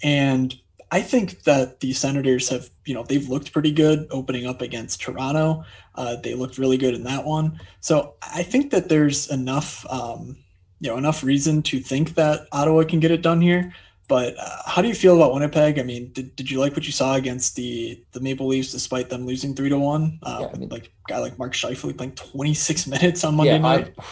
And 0.03 0.55
I 0.90 1.01
think 1.01 1.45
that 1.45 1.81
the 1.81 1.95
Senators 1.95 2.51
have, 2.51 2.68
you 2.85 2.92
know, 2.92 3.03
they've 3.03 3.29
looked 3.29 3.53
pretty 3.53 3.73
good 3.73 4.07
opening 4.11 4.47
up 4.47 4.61
against 4.61 5.01
Toronto. 5.01 5.64
Uh, 5.95 6.16
they 6.16 6.35
looked 6.35 6.59
really 6.59 6.77
good 6.77 6.95
in 6.95 7.05
that 7.05 7.25
one. 7.25 7.59
So 7.81 8.14
I 8.21 8.42
think 8.42 8.71
that 8.73 8.90
there's 8.90 9.31
enough, 9.31 9.87
um, 9.88 10.37
you 10.81 10.90
know, 10.90 10.99
enough 10.99 11.25
reason 11.25 11.62
to 11.62 11.81
think 11.81 12.14
that 12.16 12.47
Ottawa 12.53 12.85
can 12.85 13.01
get 13.01 13.11
it 13.11 13.23
done 13.23 13.40
here. 13.40 13.73
But 14.12 14.38
uh, 14.38 14.57
how 14.66 14.83
do 14.83 14.88
you 14.88 14.94
feel 14.94 15.16
about 15.16 15.33
Winnipeg? 15.33 15.79
I 15.79 15.85
mean, 15.85 16.12
did, 16.12 16.37
did 16.37 16.51
you 16.51 16.61
like 16.61 16.77
what 16.77 16.85
you 16.85 16.92
saw 16.92 17.14
against 17.14 17.57
the 17.57 17.98
the 18.12 18.20
Maple 18.20 18.46
Leafs 18.46 18.70
despite 18.70 19.09
them 19.09 19.25
losing 19.25 19.55
three 19.55 19.70
to 19.70 19.79
one? 19.79 20.18
Uh, 20.22 20.40
yeah, 20.42 20.48
I 20.53 20.59
mean, 20.59 20.68
like 20.68 20.92
guy 21.09 21.16
like 21.16 21.38
Mark 21.38 21.55
Scheifele 21.55 21.96
playing 21.96 22.12
26 22.12 22.87
minutes 22.94 23.25
on 23.25 23.37
Monday 23.37 23.55
yeah, 23.55 23.59
night. 23.59 23.94
I, 23.98 24.03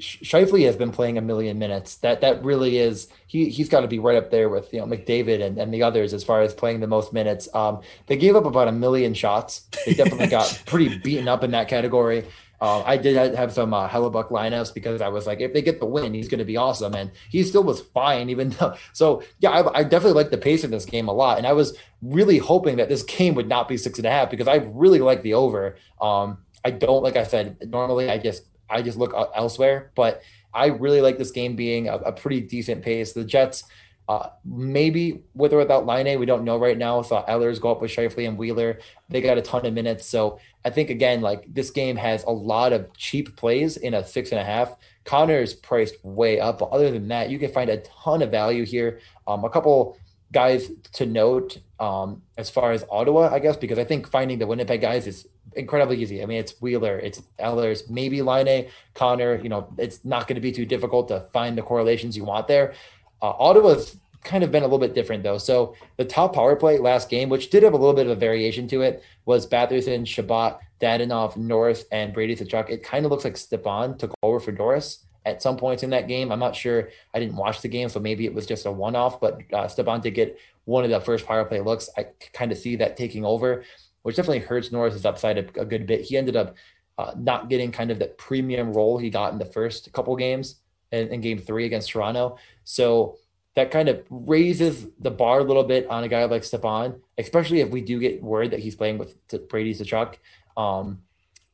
Scheifele 0.00 0.64
has 0.64 0.76
been 0.76 0.92
playing 0.92 1.18
a 1.18 1.20
million 1.20 1.58
minutes. 1.58 1.96
That 1.96 2.20
that 2.20 2.44
really 2.44 2.78
is 2.78 3.08
he 3.26 3.48
he's 3.48 3.68
got 3.68 3.80
to 3.80 3.88
be 3.88 3.98
right 3.98 4.16
up 4.16 4.30
there 4.30 4.48
with 4.48 4.72
you 4.72 4.78
know 4.78 4.86
McDavid 4.86 5.42
and, 5.44 5.58
and 5.58 5.74
the 5.74 5.82
others 5.82 6.14
as 6.14 6.22
far 6.22 6.40
as 6.40 6.54
playing 6.54 6.78
the 6.78 6.86
most 6.86 7.12
minutes. 7.12 7.52
Um, 7.52 7.80
they 8.06 8.16
gave 8.16 8.36
up 8.36 8.44
about 8.44 8.68
a 8.68 8.72
million 8.72 9.12
shots. 9.12 9.62
They 9.84 9.94
definitely 9.94 10.28
got 10.28 10.62
pretty 10.66 10.98
beaten 10.98 11.26
up 11.26 11.42
in 11.42 11.50
that 11.50 11.66
category. 11.66 12.28
Uh, 12.60 12.82
I 12.84 12.96
did 12.96 13.34
have 13.34 13.52
some 13.52 13.72
uh, 13.72 13.88
Hellebuyck 13.88 14.30
lineups 14.30 14.74
because 14.74 15.00
I 15.00 15.08
was 15.08 15.26
like, 15.26 15.40
if 15.40 15.52
they 15.52 15.62
get 15.62 15.78
the 15.78 15.86
win, 15.86 16.12
he's 16.12 16.28
going 16.28 16.40
to 16.40 16.44
be 16.44 16.56
awesome, 16.56 16.94
and 16.94 17.10
he 17.30 17.42
still 17.44 17.62
was 17.62 17.80
fine. 17.80 18.30
Even 18.30 18.50
though, 18.50 18.74
so 18.92 19.22
yeah, 19.38 19.50
I, 19.50 19.80
I 19.80 19.84
definitely 19.84 20.20
like 20.20 20.30
the 20.30 20.38
pace 20.38 20.64
of 20.64 20.70
this 20.70 20.84
game 20.84 21.08
a 21.08 21.12
lot, 21.12 21.38
and 21.38 21.46
I 21.46 21.52
was 21.52 21.76
really 22.02 22.38
hoping 22.38 22.76
that 22.76 22.88
this 22.88 23.02
game 23.02 23.34
would 23.34 23.48
not 23.48 23.68
be 23.68 23.76
six 23.76 23.98
and 23.98 24.06
a 24.06 24.10
half 24.10 24.30
because 24.30 24.48
I 24.48 24.56
really 24.56 24.98
like 25.00 25.22
the 25.22 25.34
over. 25.34 25.76
Um, 26.00 26.38
I 26.64 26.70
don't 26.70 27.02
like 27.02 27.16
I 27.16 27.24
said 27.24 27.56
normally 27.70 28.10
I 28.10 28.18
just 28.18 28.42
I 28.70 28.82
just 28.82 28.98
look 28.98 29.14
elsewhere. 29.34 29.92
But 29.94 30.22
I 30.54 30.66
really 30.66 31.00
like 31.00 31.18
this 31.18 31.30
game 31.30 31.56
being 31.56 31.88
a, 31.88 31.96
a 31.96 32.12
pretty 32.12 32.40
decent 32.40 32.82
pace. 32.82 33.12
The 33.12 33.24
Jets, 33.24 33.64
uh, 34.08 34.30
maybe 34.44 35.22
with 35.34 35.52
or 35.52 35.58
without 35.58 35.86
Laine, 35.86 36.18
we 36.18 36.26
don't 36.26 36.44
know 36.44 36.58
right 36.58 36.78
now. 36.78 37.02
So 37.02 37.24
Ehlers 37.28 37.60
go 37.60 37.72
up 37.72 37.80
with 37.80 37.90
Scheifele 37.90 38.28
and 38.28 38.38
Wheeler. 38.38 38.78
They 39.08 39.20
got 39.20 39.38
a 39.38 39.42
ton 39.42 39.66
of 39.66 39.74
minutes. 39.74 40.06
So 40.06 40.40
I 40.64 40.70
think 40.70 40.90
again, 40.90 41.20
like 41.20 41.52
this 41.52 41.70
game 41.70 41.96
has 41.96 42.24
a 42.24 42.30
lot 42.30 42.72
of 42.72 42.92
cheap 42.94 43.36
plays 43.36 43.76
in 43.76 43.94
a 43.94 44.04
six 44.04 44.32
and 44.32 44.40
a 44.40 44.44
half. 44.44 44.76
Connor 45.04 45.38
is 45.38 45.54
priced 45.54 46.04
way 46.04 46.40
up, 46.40 46.58
but 46.58 46.66
other 46.66 46.90
than 46.90 47.08
that, 47.08 47.30
you 47.30 47.38
can 47.38 47.50
find 47.52 47.70
a 47.70 47.78
ton 47.78 48.22
of 48.22 48.30
value 48.30 48.64
here. 48.64 49.00
Um, 49.26 49.44
a 49.44 49.50
couple 49.50 49.98
guys 50.32 50.70
to 50.92 51.06
note 51.06 51.58
um, 51.80 52.22
as 52.36 52.50
far 52.50 52.72
as 52.72 52.84
Ottawa, 52.90 53.32
I 53.32 53.38
guess, 53.38 53.56
because 53.56 53.78
I 53.78 53.84
think 53.84 54.08
finding 54.08 54.38
the 54.38 54.46
Winnipeg 54.46 54.80
guys 54.80 55.06
is 55.06 55.26
incredibly 55.54 56.00
easy. 56.02 56.22
I 56.22 56.26
mean, 56.26 56.38
it's 56.38 56.60
Wheeler, 56.60 56.98
it's 56.98 57.22
Ehlers, 57.38 57.88
maybe 57.88 58.20
Laine, 58.20 58.68
Connor. 58.94 59.40
You 59.40 59.48
know, 59.48 59.72
it's 59.78 60.04
not 60.04 60.26
going 60.28 60.34
to 60.34 60.40
be 60.40 60.52
too 60.52 60.66
difficult 60.66 61.08
to 61.08 61.26
find 61.32 61.56
the 61.56 61.62
correlations 61.62 62.16
you 62.16 62.24
want 62.24 62.48
there. 62.48 62.74
Uh, 63.22 63.30
Ottawa's 63.30 63.96
kind 64.24 64.44
of 64.44 64.50
been 64.50 64.62
a 64.62 64.66
little 64.66 64.78
bit 64.78 64.94
different 64.94 65.22
though. 65.22 65.38
So 65.38 65.74
the 65.96 66.04
top 66.04 66.34
power 66.34 66.56
play 66.56 66.78
last 66.78 67.08
game, 67.08 67.28
which 67.28 67.50
did 67.50 67.62
have 67.62 67.72
a 67.72 67.76
little 67.76 67.94
bit 67.94 68.06
of 68.06 68.12
a 68.12 68.20
variation 68.20 68.68
to 68.68 68.82
it, 68.82 69.02
was 69.24 69.46
Batherson, 69.46 70.06
Chabot, 70.06 70.58
Dadonov, 70.80 71.36
Norris, 71.36 71.84
and 71.92 72.12
Brady 72.12 72.36
Tkachuk. 72.36 72.70
It 72.70 72.82
kind 72.82 73.04
of 73.04 73.10
looks 73.10 73.24
like 73.24 73.36
Stepan 73.36 73.98
took 73.98 74.12
over 74.22 74.40
for 74.40 74.52
Norris 74.52 75.04
at 75.24 75.42
some 75.42 75.56
points 75.56 75.82
in 75.82 75.90
that 75.90 76.08
game. 76.08 76.32
I'm 76.32 76.38
not 76.38 76.56
sure. 76.56 76.88
I 77.12 77.18
didn't 77.18 77.36
watch 77.36 77.60
the 77.60 77.68
game, 77.68 77.88
so 77.88 78.00
maybe 78.00 78.24
it 78.24 78.34
was 78.34 78.46
just 78.46 78.66
a 78.66 78.72
one-off. 78.72 79.20
But 79.20 79.42
uh, 79.52 79.68
Stepan 79.68 80.00
did 80.00 80.12
get 80.12 80.38
one 80.64 80.84
of 80.84 80.90
the 80.90 81.00
first 81.00 81.26
power 81.26 81.44
play 81.44 81.60
looks. 81.60 81.90
I 81.96 82.08
kind 82.32 82.52
of 82.52 82.58
see 82.58 82.76
that 82.76 82.96
taking 82.96 83.24
over, 83.24 83.64
which 84.02 84.16
definitely 84.16 84.40
hurts 84.40 84.72
Norris's 84.72 85.04
upside 85.04 85.38
a, 85.38 85.60
a 85.60 85.64
good 85.64 85.86
bit. 85.86 86.02
He 86.02 86.16
ended 86.16 86.36
up 86.36 86.56
uh, 86.96 87.12
not 87.16 87.48
getting 87.48 87.72
kind 87.72 87.90
of 87.90 87.98
the 87.98 88.06
premium 88.06 88.72
role 88.72 88.98
he 88.98 89.10
got 89.10 89.32
in 89.32 89.38
the 89.38 89.44
first 89.44 89.92
couple 89.92 90.14
games 90.16 90.56
in, 90.92 91.08
in 91.08 91.20
game 91.20 91.38
three 91.38 91.66
against 91.66 91.90
Toronto. 91.90 92.38
So 92.64 93.18
that 93.58 93.70
kind 93.70 93.88
of 93.88 94.04
raises 94.08 94.86
the 95.00 95.10
bar 95.10 95.40
a 95.40 95.44
little 95.44 95.64
bit 95.64 95.86
on 95.88 96.04
a 96.04 96.08
guy 96.08 96.24
like 96.24 96.44
Stepan, 96.44 97.00
especially 97.18 97.60
if 97.60 97.70
we 97.70 97.80
do 97.80 97.98
get 97.98 98.22
word 98.22 98.52
that 98.52 98.60
he's 98.60 98.76
playing 98.76 98.98
with 98.98 99.16
Brady 99.48 99.74
Tkachuk. 99.74 100.14
Um, 100.56 101.02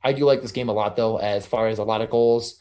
I 0.03 0.13
do 0.13 0.25
like 0.25 0.43
this 0.43 0.53
game 0.53 0.69
a 0.69 0.73
lot, 0.73 0.97
though, 0.97 1.17
as 1.17 1.47
far 1.47 1.69
as 1.69 1.79
a 1.79 1.85
lot 1.85 2.03
of 2.03 2.11
goals 2.11 2.61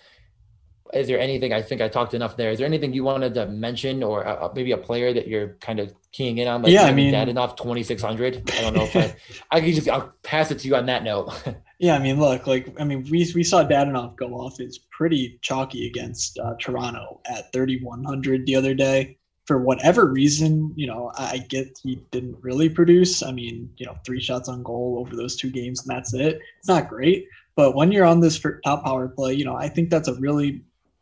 is 0.94 1.08
there 1.08 1.20
anything 1.20 1.54
I 1.54 1.62
think 1.62 1.82
I 1.82 1.90
talked 1.90 2.14
enough 2.14 2.38
there? 2.38 2.52
Is 2.52 2.60
there 2.60 2.68
anything 2.68 2.94
you 2.94 3.04
wanted 3.04 3.34
to 3.36 3.48
mention, 3.48 4.04
or 4.04 4.26
uh, 4.26 4.50
maybe 4.56 4.72
a 4.72 4.78
player 4.78 5.14
that 5.14 5.28
you're 5.28 5.56
kind 5.60 5.80
of 5.80 5.94
keying 6.12 6.38
in 6.38 6.48
on? 6.48 6.62
Like 6.62 6.72
yeah, 6.72 6.84
I 6.84 6.94
mean, 6.94 7.12
that 7.12 7.30
enough 7.30 7.56
twenty 7.56 7.84
six 7.84 8.02
hundred. 8.02 8.50
I 8.58 8.62
don't 8.62 8.76
know 8.76 8.84
if 8.84 8.96
I, 8.96 9.16
I 9.52 9.62
can 9.62 9.74
just 9.74 9.90
I'll 9.90 10.14
pass 10.24 10.52
it 10.52 10.60
to 10.60 10.68
you 10.68 10.76
on 10.76 10.86
that 10.86 11.04
note. 11.04 11.34
yeah, 11.80 11.96
I 11.96 12.00
mean, 12.00 12.20
look, 12.20 12.48
like 12.48 12.76
I 12.80 12.84
mean, 12.84 13.06
we 13.10 13.30
we 13.34 13.44
saw 13.44 13.64
Dadonov 13.64 14.16
go 14.16 14.34
off. 14.36 14.60
It's 14.60 14.80
pretty 14.92 15.40
chalky 15.42 15.88
against 15.88 16.38
uh, 16.40 16.54
Toronto 16.60 17.22
at 17.26 17.52
thirty 17.52 17.82
one 17.82 18.04
hundred 18.04 18.46
the 18.46 18.56
other 18.56 18.74
day. 18.74 19.18
For 19.46 19.58
whatever 19.58 20.06
reason, 20.06 20.72
you 20.76 20.88
know, 20.88 21.12
I 21.18 21.40
get 21.50 21.78
he 21.84 21.96
didn't 22.12 22.38
really 22.42 22.70
produce. 22.70 23.22
I 23.22 23.32
mean, 23.32 23.70
you 23.76 23.86
know, 23.86 23.98
three 24.06 24.22
shots 24.22 24.48
on 24.48 24.64
goal 24.64 24.98
over 25.00 25.16
those 25.16 25.36
two 25.36 25.52
games, 25.52 25.82
and 25.82 25.90
that's 25.90 26.14
it. 26.14 26.40
It's 26.60 26.70
not 26.70 26.88
great, 26.88 27.28
but 27.56 27.76
when 27.76 27.92
you're 27.92 28.06
on 28.06 28.22
this 28.22 28.42
top 28.64 28.86
power 28.86 29.10
play, 29.10 29.34
you 29.34 29.44
know, 29.44 29.56
I 29.56 29.68
think 29.68 29.90
that's 29.90 30.08
a 30.08 30.16
really 30.16 30.62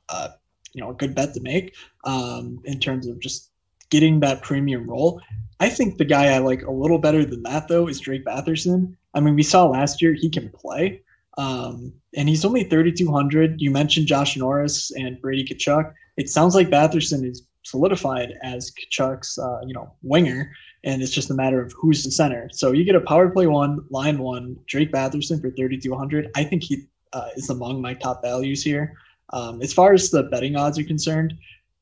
uh, 0.10 0.30
you 0.73 0.82
know 0.82 0.91
a 0.91 0.93
good 0.95 1.15
bet 1.15 1.34
to 1.34 1.41
make 1.41 1.75
um, 2.04 2.60
in 2.65 2.80
terms 2.80 3.08
of 3.08 3.19
just 3.19 3.49
getting 3.89 4.19
that 4.21 4.41
premium 4.41 4.89
role. 4.89 5.21
I 5.60 5.69
think 5.69 5.97
the 5.97 6.06
guy 6.06 6.34
I 6.34 6.39
like 6.39 6.63
a 6.63 6.71
little 6.71 6.97
better 6.97 7.23
than 7.25 7.43
that 7.43 7.67
though 7.67 7.88
is 7.88 7.99
Drake 7.99 8.25
Batherson. 8.25 8.95
I 9.13 9.19
mean, 9.19 9.36
we 9.36 9.43
saw 9.43 9.65
last 9.65 10.01
year 10.01 10.13
he 10.13 10.30
can 10.30 10.49
play, 10.49 11.01
um, 11.38 11.93
and 12.15 12.27
he's 12.30 12.45
only 12.45 12.63
3,200. 12.63 13.62
You 13.62 13.69
mentioned 13.71 14.08
Josh 14.08 14.38
Norris 14.38 14.91
and 14.91 15.21
Brady 15.21 15.43
Tkachuk. 15.43 15.93
It 16.17 16.30
sounds 16.30 16.56
like 16.56 16.69
Batherson 16.69 17.30
is 17.30 17.43
solidified 17.63 18.34
as 18.43 18.71
Tkachuk's 18.71 19.38
uh, 19.38 19.62
you 19.65 19.74
know 19.74 19.93
winger, 20.02 20.52
and 20.84 21.02
it's 21.02 21.12
just 21.12 21.32
a 21.32 21.34
matter 21.34 21.62
of 21.62 21.74
who's 21.78 22.04
the 22.04 22.12
center. 22.12 22.50
So 22.52 22.71
you 22.71 22.84
get 22.84 22.95
a 22.95 23.02
power 23.02 23.30
play 23.30 23.47
one, 23.47 23.80
line 23.89 24.19
one, 24.19 24.58
Drake 24.67 24.91
Batherson 24.91 25.41
for 25.41 25.52
3,200. 25.52 26.32
I 26.36 26.43
think 26.43 26.63
he 26.63 26.88
uh, 27.13 27.30
is 27.36 27.50
among 27.50 27.82
my 27.82 27.93
top 27.93 28.21
values 28.21 28.63
here. 28.63 28.97
Um, 29.34 29.62
as 29.62 29.74
far 29.74 29.93
as 29.93 30.10
the 30.10 30.24
betting 30.24 30.56
odds 30.56 30.78
are 30.78 30.84
concerned, 30.84 31.34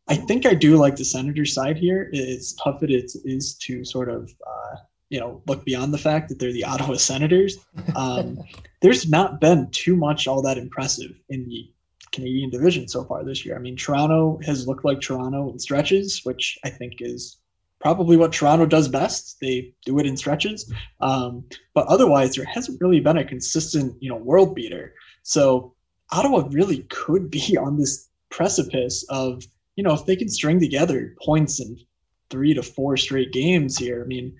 I 0.07 0.15
think 0.15 0.45
I 0.45 0.53
do 0.53 0.75
like 0.75 0.95
the 0.95 1.05
Senators 1.05 1.53
side 1.53 1.77
here. 1.77 2.09
It's 2.11 2.53
tough 2.53 2.83
it 2.83 2.91
is, 2.91 3.15
is 3.25 3.55
to 3.59 3.85
sort 3.85 4.09
of 4.09 4.33
uh, 4.45 4.75
you 5.09 5.19
know 5.19 5.41
look 5.47 5.65
beyond 5.65 5.93
the 5.93 5.97
fact 5.97 6.29
that 6.29 6.39
they're 6.39 6.53
the 6.53 6.63
Ottawa 6.71 6.95
Senators. 6.95 7.57
Um, 7.95 8.39
there's 8.81 9.09
not 9.09 9.39
been 9.39 9.69
too 9.71 9.95
much 9.95 10.27
all 10.27 10.41
that 10.41 10.57
impressive 10.57 11.11
in 11.29 11.47
the 11.47 11.71
Canadian 12.11 12.49
division 12.49 12.87
so 12.87 13.03
far 13.03 13.23
this 13.23 13.45
year. 13.45 13.55
I 13.55 13.59
mean, 13.59 13.75
Toronto 13.75 14.39
has 14.45 14.67
looked 14.67 14.85
like 14.85 15.01
Toronto 15.01 15.51
in 15.51 15.59
stretches, 15.59 16.21
which 16.23 16.57
I 16.63 16.69
think 16.69 16.95
is 16.99 17.37
probably 17.79 18.17
what 18.17 18.33
Toronto 18.33 18.65
does 18.65 18.87
best. 18.87 19.37
They 19.41 19.73
do 19.85 19.99
it 19.99 20.05
in 20.05 20.17
stretches, 20.17 20.71
um, 21.01 21.45
but 21.73 21.87
otherwise 21.87 22.35
there 22.35 22.45
hasn't 22.45 22.81
really 22.81 22.99
been 22.99 23.17
a 23.17 23.25
consistent 23.25 23.95
you 24.01 24.09
know 24.09 24.17
world 24.17 24.55
beater. 24.55 24.93
So 25.23 25.75
Ottawa 26.11 26.47
really 26.51 26.79
could 26.89 27.29
be 27.29 27.57
on 27.61 27.77
this 27.77 28.09
precipice 28.29 29.05
of, 29.09 29.43
you 29.75 29.83
know, 29.83 29.93
if 29.93 30.05
they 30.05 30.15
can 30.15 30.29
string 30.29 30.59
together 30.59 31.15
points 31.23 31.59
in 31.59 31.77
three 32.29 32.53
to 32.53 32.63
four 32.63 32.97
straight 32.97 33.31
games 33.31 33.77
here, 33.77 34.03
I 34.03 34.07
mean, 34.07 34.35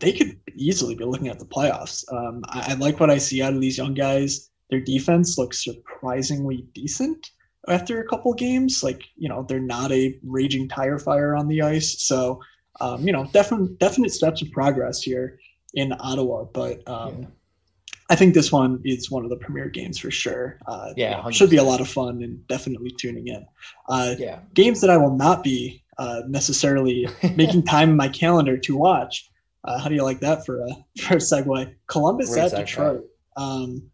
they 0.00 0.12
could 0.12 0.38
easily 0.54 0.94
be 0.94 1.04
looking 1.04 1.28
at 1.28 1.38
the 1.38 1.44
playoffs. 1.44 2.04
Um, 2.12 2.42
I, 2.48 2.72
I, 2.72 2.74
like 2.74 2.98
what 2.98 3.10
I 3.10 3.18
see 3.18 3.42
out 3.42 3.54
of 3.54 3.60
these 3.60 3.78
young 3.78 3.94
guys. 3.94 4.50
Their 4.70 4.80
defense 4.80 5.38
looks 5.38 5.62
surprisingly 5.64 6.66
decent 6.74 7.30
after 7.68 8.00
a 8.00 8.08
couple 8.08 8.32
games. 8.34 8.82
Like, 8.82 9.02
you 9.16 9.28
know, 9.28 9.44
they're 9.48 9.60
not 9.60 9.92
a 9.92 10.18
raging 10.24 10.68
tire 10.68 10.98
fire 10.98 11.36
on 11.36 11.48
the 11.48 11.62
ice. 11.62 12.02
So, 12.02 12.40
um, 12.80 13.06
you 13.06 13.12
know, 13.12 13.28
definite 13.32 13.78
definite 13.78 14.12
steps 14.12 14.42
of 14.42 14.50
progress 14.50 15.02
here 15.02 15.38
in 15.74 15.94
Ottawa. 15.98 16.44
But 16.44 16.86
um, 16.88 17.22
yeah. 17.22 17.28
I 18.08 18.16
think 18.16 18.34
this 18.34 18.52
one 18.52 18.80
is 18.84 19.10
one 19.10 19.24
of 19.24 19.30
the 19.30 19.36
premier 19.36 19.68
games 19.68 19.98
for 19.98 20.10
sure. 20.10 20.58
Uh, 20.66 20.92
yeah, 20.96 21.28
should 21.30 21.50
be 21.50 21.56
a 21.56 21.64
lot 21.64 21.80
of 21.80 21.88
fun 21.88 22.22
and 22.22 22.46
definitely 22.46 22.90
tuning 22.98 23.28
in. 23.28 23.46
Uh, 23.88 24.14
yeah, 24.18 24.40
games 24.54 24.80
that 24.80 24.90
I 24.90 24.96
will 24.96 25.14
not 25.14 25.42
be 25.42 25.82
uh, 25.98 26.22
necessarily 26.26 27.08
making 27.36 27.64
time 27.64 27.90
in 27.90 27.96
my 27.96 28.08
calendar 28.08 28.56
to 28.58 28.76
watch. 28.76 29.28
Uh, 29.64 29.80
how 29.80 29.88
do 29.88 29.96
you 29.96 30.04
like 30.04 30.20
that 30.20 30.46
for 30.46 30.60
a 30.60 30.68
for 31.00 31.14
a 31.14 31.18
segue? 31.18 31.74
Columbus 31.88 32.34
Great 32.34 32.44
at 32.44 32.52
segue. 32.52 32.66
Detroit. 32.66 33.04
Um, 33.36 33.90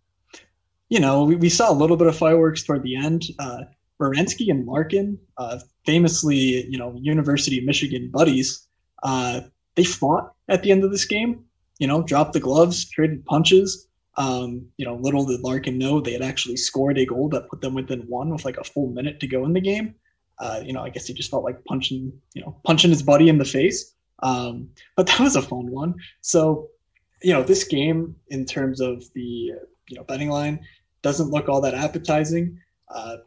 you 0.92 1.00
know, 1.00 1.24
we, 1.24 1.36
we 1.36 1.48
saw 1.48 1.72
a 1.72 1.72
little 1.72 1.96
bit 1.96 2.06
of 2.06 2.14
fireworks 2.14 2.62
toward 2.62 2.82
the 2.82 2.94
end. 2.94 3.22
Uh, 3.38 3.62
Werenski 3.98 4.50
and 4.50 4.66
Larkin, 4.66 5.18
uh, 5.38 5.58
famously, 5.86 6.66
you 6.66 6.76
know, 6.76 6.94
University 7.00 7.56
of 7.56 7.64
Michigan 7.64 8.10
buddies, 8.12 8.68
uh, 9.02 9.40
they 9.74 9.84
fought 9.84 10.34
at 10.50 10.62
the 10.62 10.70
end 10.70 10.84
of 10.84 10.90
this 10.90 11.06
game. 11.06 11.46
You 11.78 11.86
know, 11.86 12.02
dropped 12.02 12.34
the 12.34 12.40
gloves, 12.40 12.90
traded 12.90 13.24
punches. 13.24 13.88
Um, 14.18 14.66
you 14.76 14.84
know, 14.84 14.96
little 14.96 15.24
did 15.24 15.40
Larkin 15.40 15.78
know 15.78 15.98
they 15.98 16.12
had 16.12 16.20
actually 16.20 16.58
scored 16.58 16.98
a 16.98 17.06
goal 17.06 17.30
that 17.30 17.48
put 17.48 17.62
them 17.62 17.72
within 17.72 18.00
one 18.00 18.28
with 18.28 18.44
like 18.44 18.58
a 18.58 18.64
full 18.64 18.88
minute 18.88 19.18
to 19.20 19.26
go 19.26 19.46
in 19.46 19.54
the 19.54 19.62
game. 19.62 19.94
Uh, 20.40 20.60
you 20.62 20.74
know, 20.74 20.82
I 20.82 20.90
guess 20.90 21.06
he 21.06 21.14
just 21.14 21.30
felt 21.30 21.42
like 21.42 21.64
punching, 21.64 22.12
you 22.34 22.42
know, 22.42 22.54
punching 22.64 22.90
his 22.90 23.02
buddy 23.02 23.30
in 23.30 23.38
the 23.38 23.46
face. 23.46 23.94
Um, 24.22 24.68
but 24.94 25.06
that 25.06 25.20
was 25.20 25.36
a 25.36 25.42
fun 25.42 25.70
one. 25.70 25.94
So 26.20 26.68
you 27.22 27.32
know, 27.32 27.42
this 27.42 27.64
game 27.64 28.14
in 28.28 28.44
terms 28.44 28.82
of 28.82 29.04
the 29.14 29.52
you 29.88 29.96
know 29.96 30.04
betting 30.04 30.28
line 30.28 30.60
doesn't 31.02 31.30
look 31.30 31.48
all 31.48 31.60
that 31.60 31.74
appetizing. 31.74 32.58
Uh, 32.88 33.18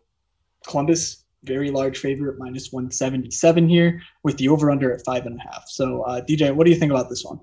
Columbus 0.68 1.26
very 1.46 1.72
large 1.72 2.00
favorite 2.00 2.38
minus 2.38 2.72
177 2.72 3.70
here 3.70 4.02
with 4.24 4.38
the 4.38 4.50
over 4.50 4.72
under 4.72 4.92
at 4.92 5.04
five 5.06 5.26
and 5.26 5.40
a 5.40 5.44
half. 5.44 5.66
So 5.68 6.02
uh, 6.02 6.22
DJ, 6.22 6.54
what 6.54 6.66
do 6.66 6.72
you 6.72 6.80
think 6.80 6.92
about 6.92 7.10
this 7.10 7.24
one? 7.24 7.40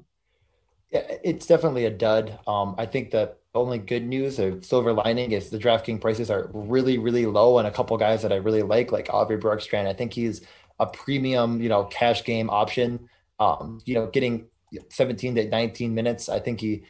Yeah, 0.90 1.04
it's 1.24 1.46
definitely 1.46 1.86
a 1.86 1.90
dud. 1.90 2.38
Um, 2.46 2.74
I 2.76 2.84
think 2.84 3.10
the 3.12 3.34
only 3.54 3.78
good 3.78 4.06
news 4.06 4.38
or 4.38 4.60
silver 4.62 4.92
lining 4.92 5.32
is 5.32 5.48
the 5.48 5.58
DraftKings 5.58 6.00
prices 6.00 6.30
are 6.30 6.50
really, 6.52 6.98
really 6.98 7.26
low, 7.26 7.58
and 7.58 7.66
a 7.66 7.70
couple 7.70 7.96
guys 7.96 8.22
that 8.22 8.32
I 8.32 8.36
really 8.36 8.62
like, 8.62 8.92
like 8.92 9.08
Aubrey 9.10 9.38
Bjorkstrand. 9.38 9.86
I 9.86 9.94
think 9.94 10.12
he's 10.12 10.42
a 10.80 10.86
premium, 10.86 11.62
you 11.62 11.68
know, 11.68 11.84
cash 11.84 12.24
game 12.24 12.50
option. 12.50 13.08
Um, 13.38 13.80
you 13.86 13.94
know, 13.94 14.06
getting 14.06 14.46
17 14.90 15.34
to 15.36 15.48
19 15.48 15.94
minutes. 15.94 16.28
I 16.28 16.38
think 16.38 16.60
he 16.60 16.84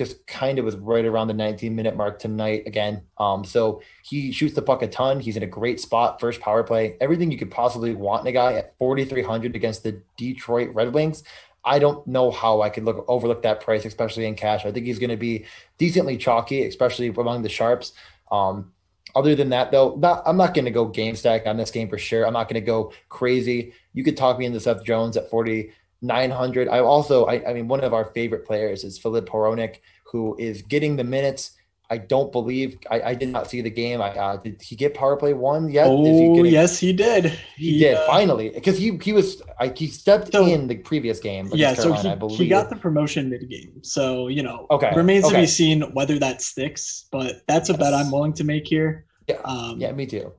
just 0.00 0.26
kind 0.26 0.58
of 0.58 0.64
was 0.64 0.76
right 0.76 1.04
around 1.04 1.28
the 1.28 1.34
19 1.34 1.76
minute 1.76 1.94
mark 1.94 2.18
tonight 2.18 2.62
again. 2.66 3.02
Um, 3.18 3.44
so 3.44 3.82
he 4.02 4.32
shoots 4.32 4.54
the 4.54 4.62
puck 4.62 4.80
a 4.80 4.88
ton. 4.88 5.20
He's 5.20 5.36
in 5.36 5.42
a 5.42 5.46
great 5.46 5.78
spot, 5.78 6.20
first 6.20 6.40
power 6.40 6.64
play, 6.64 6.96
everything 7.02 7.30
you 7.30 7.36
could 7.36 7.50
possibly 7.50 7.94
want 7.94 8.22
in 8.22 8.28
a 8.28 8.32
guy 8.32 8.54
at 8.54 8.74
4,300 8.78 9.54
against 9.54 9.82
the 9.82 10.00
Detroit 10.16 10.74
Red 10.74 10.94
Wings. 10.94 11.22
I 11.66 11.78
don't 11.78 12.06
know 12.06 12.30
how 12.30 12.62
I 12.62 12.70
could 12.70 12.84
look 12.84 13.04
overlook 13.08 13.42
that 13.42 13.60
price, 13.60 13.84
especially 13.84 14.24
in 14.24 14.36
cash. 14.36 14.64
I 14.64 14.72
think 14.72 14.86
he's 14.86 14.98
going 14.98 15.10
to 15.10 15.18
be 15.18 15.44
decently 15.76 16.16
chalky, 16.16 16.64
especially 16.64 17.08
among 17.08 17.42
the 17.42 17.50
sharps. 17.50 17.92
Um, 18.32 18.72
other 19.14 19.34
than 19.34 19.50
that, 19.50 19.70
though, 19.70 19.96
not, 19.96 20.22
I'm 20.24 20.38
not 20.38 20.54
going 20.54 20.64
to 20.64 20.70
go 20.70 20.86
game 20.86 21.14
stack 21.14 21.46
on 21.46 21.58
this 21.58 21.70
game 21.70 21.90
for 21.90 21.98
sure. 21.98 22.26
I'm 22.26 22.32
not 22.32 22.48
going 22.48 22.62
to 22.62 22.66
go 22.66 22.94
crazy. 23.10 23.74
You 23.92 24.02
could 24.02 24.16
talk 24.16 24.38
me 24.38 24.46
into 24.46 24.60
Seth 24.60 24.82
Jones 24.82 25.18
at 25.18 25.28
40, 25.28 25.72
900. 26.02 26.68
I 26.68 26.80
also, 26.80 27.26
I, 27.26 27.48
I 27.48 27.54
mean, 27.54 27.68
one 27.68 27.82
of 27.82 27.92
our 27.92 28.06
favorite 28.06 28.46
players 28.46 28.84
is 28.84 28.98
Filip 28.98 29.28
Hronek, 29.28 29.76
who 30.04 30.36
is 30.38 30.62
getting 30.62 30.96
the 30.96 31.04
minutes. 31.04 31.52
I 31.92 31.98
don't 31.98 32.30
believe 32.30 32.78
I, 32.88 33.02
I 33.02 33.14
did 33.14 33.30
not 33.30 33.50
see 33.50 33.62
the 33.62 33.70
game. 33.70 34.00
I 34.00 34.10
uh, 34.10 34.36
did 34.36 34.62
he 34.62 34.76
get 34.76 34.94
power 34.94 35.16
play 35.16 35.34
one 35.34 35.68
yet? 35.68 35.88
Oh 35.88 36.04
he 36.04 36.36
getting, 36.36 36.52
yes, 36.52 36.78
he 36.78 36.92
did. 36.92 37.24
He, 37.56 37.72
he 37.72 37.78
did 37.80 37.96
uh, 37.96 38.06
finally 38.06 38.50
because 38.50 38.78
he 38.78 38.96
he 39.02 39.12
was 39.12 39.42
I, 39.58 39.72
he 39.76 39.88
stepped 39.88 40.30
so, 40.30 40.46
in 40.46 40.68
the 40.68 40.76
previous 40.76 41.18
game. 41.18 41.50
Yeah, 41.52 41.74
so 41.74 41.92
he, 41.92 42.36
he 42.36 42.48
got 42.48 42.70
the 42.70 42.76
promotion 42.76 43.28
mid 43.28 43.50
game. 43.50 43.82
So 43.82 44.28
you 44.28 44.44
know, 44.44 44.68
okay, 44.70 44.92
remains 44.94 45.24
okay. 45.24 45.34
to 45.34 45.40
be 45.40 45.46
seen 45.48 45.82
whether 45.92 46.16
that 46.20 46.42
sticks. 46.42 47.06
But 47.10 47.42
that's 47.48 47.70
a 47.70 47.72
yes. 47.72 47.80
bet 47.80 47.92
I'm 47.92 48.12
willing 48.12 48.34
to 48.34 48.44
make 48.44 48.68
here. 48.68 49.06
Yeah, 49.26 49.40
um, 49.44 49.80
yeah, 49.80 49.90
me 49.90 50.06
too. 50.06 50.32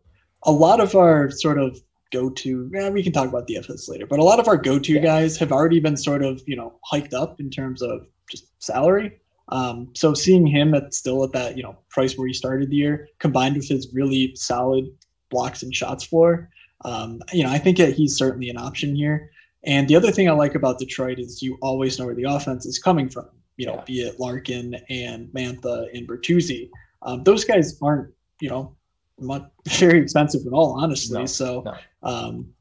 A 0.43 0.51
lot 0.53 0.79
of 0.79 0.95
our 0.95 1.31
sort 1.31 1.59
of 1.59 1.77
go-to 2.11 2.69
yeah, 2.73 2.89
we 2.89 3.03
can 3.03 3.11
talk 3.11 3.27
about 3.27 3.47
DFS 3.47 3.89
later 3.89 4.05
but 4.05 4.19
a 4.19 4.23
lot 4.23 4.39
of 4.39 4.47
our 4.47 4.57
go-to 4.57 4.93
yeah. 4.93 5.01
guys 5.01 5.37
have 5.37 5.51
already 5.51 5.79
been 5.79 5.97
sort 5.97 6.23
of 6.23 6.41
you 6.45 6.55
know 6.55 6.79
hiked 6.85 7.13
up 7.13 7.39
in 7.39 7.49
terms 7.49 7.81
of 7.81 8.07
just 8.29 8.47
salary 8.63 9.19
um, 9.49 9.89
so 9.93 10.13
seeing 10.13 10.47
him 10.47 10.73
at 10.73 10.93
still 10.93 11.23
at 11.23 11.31
that 11.33 11.57
you 11.57 11.63
know 11.63 11.77
price 11.89 12.17
where 12.17 12.27
he 12.27 12.33
started 12.33 12.69
the 12.69 12.75
year 12.75 13.07
combined 13.19 13.55
with 13.55 13.67
his 13.67 13.93
really 13.93 14.35
solid 14.35 14.85
blocks 15.29 15.63
and 15.63 15.73
shots 15.73 16.03
for 16.03 16.49
um, 16.85 17.21
you 17.31 17.43
know 17.43 17.49
i 17.49 17.57
think 17.57 17.77
that 17.77 17.93
he's 17.93 18.15
certainly 18.17 18.49
an 18.49 18.57
option 18.57 18.95
here 18.95 19.31
and 19.63 19.87
the 19.87 19.95
other 19.95 20.11
thing 20.11 20.29
i 20.29 20.31
like 20.31 20.55
about 20.55 20.79
detroit 20.79 21.19
is 21.19 21.41
you 21.41 21.57
always 21.61 21.97
know 21.97 22.05
where 22.05 22.15
the 22.15 22.23
offense 22.23 22.65
is 22.65 22.79
coming 22.79 23.09
from 23.09 23.27
you 23.57 23.65
know 23.65 23.75
yeah. 23.75 23.83
be 23.85 24.01
it 24.01 24.19
larkin 24.19 24.75
and 24.89 25.27
mantha 25.29 25.87
and 25.93 26.07
bertuzzi 26.07 26.69
um, 27.03 27.23
those 27.23 27.43
guys 27.43 27.77
aren't 27.81 28.11
you 28.39 28.49
know 28.49 28.75
much, 29.21 29.43
very 29.77 29.99
expensive 29.99 30.41
at 30.45 30.53
all, 30.53 30.79
honestly. 30.79 31.19
No, 31.19 31.25
so 31.25 31.63
no. 31.65 31.75
Um, 32.03 32.53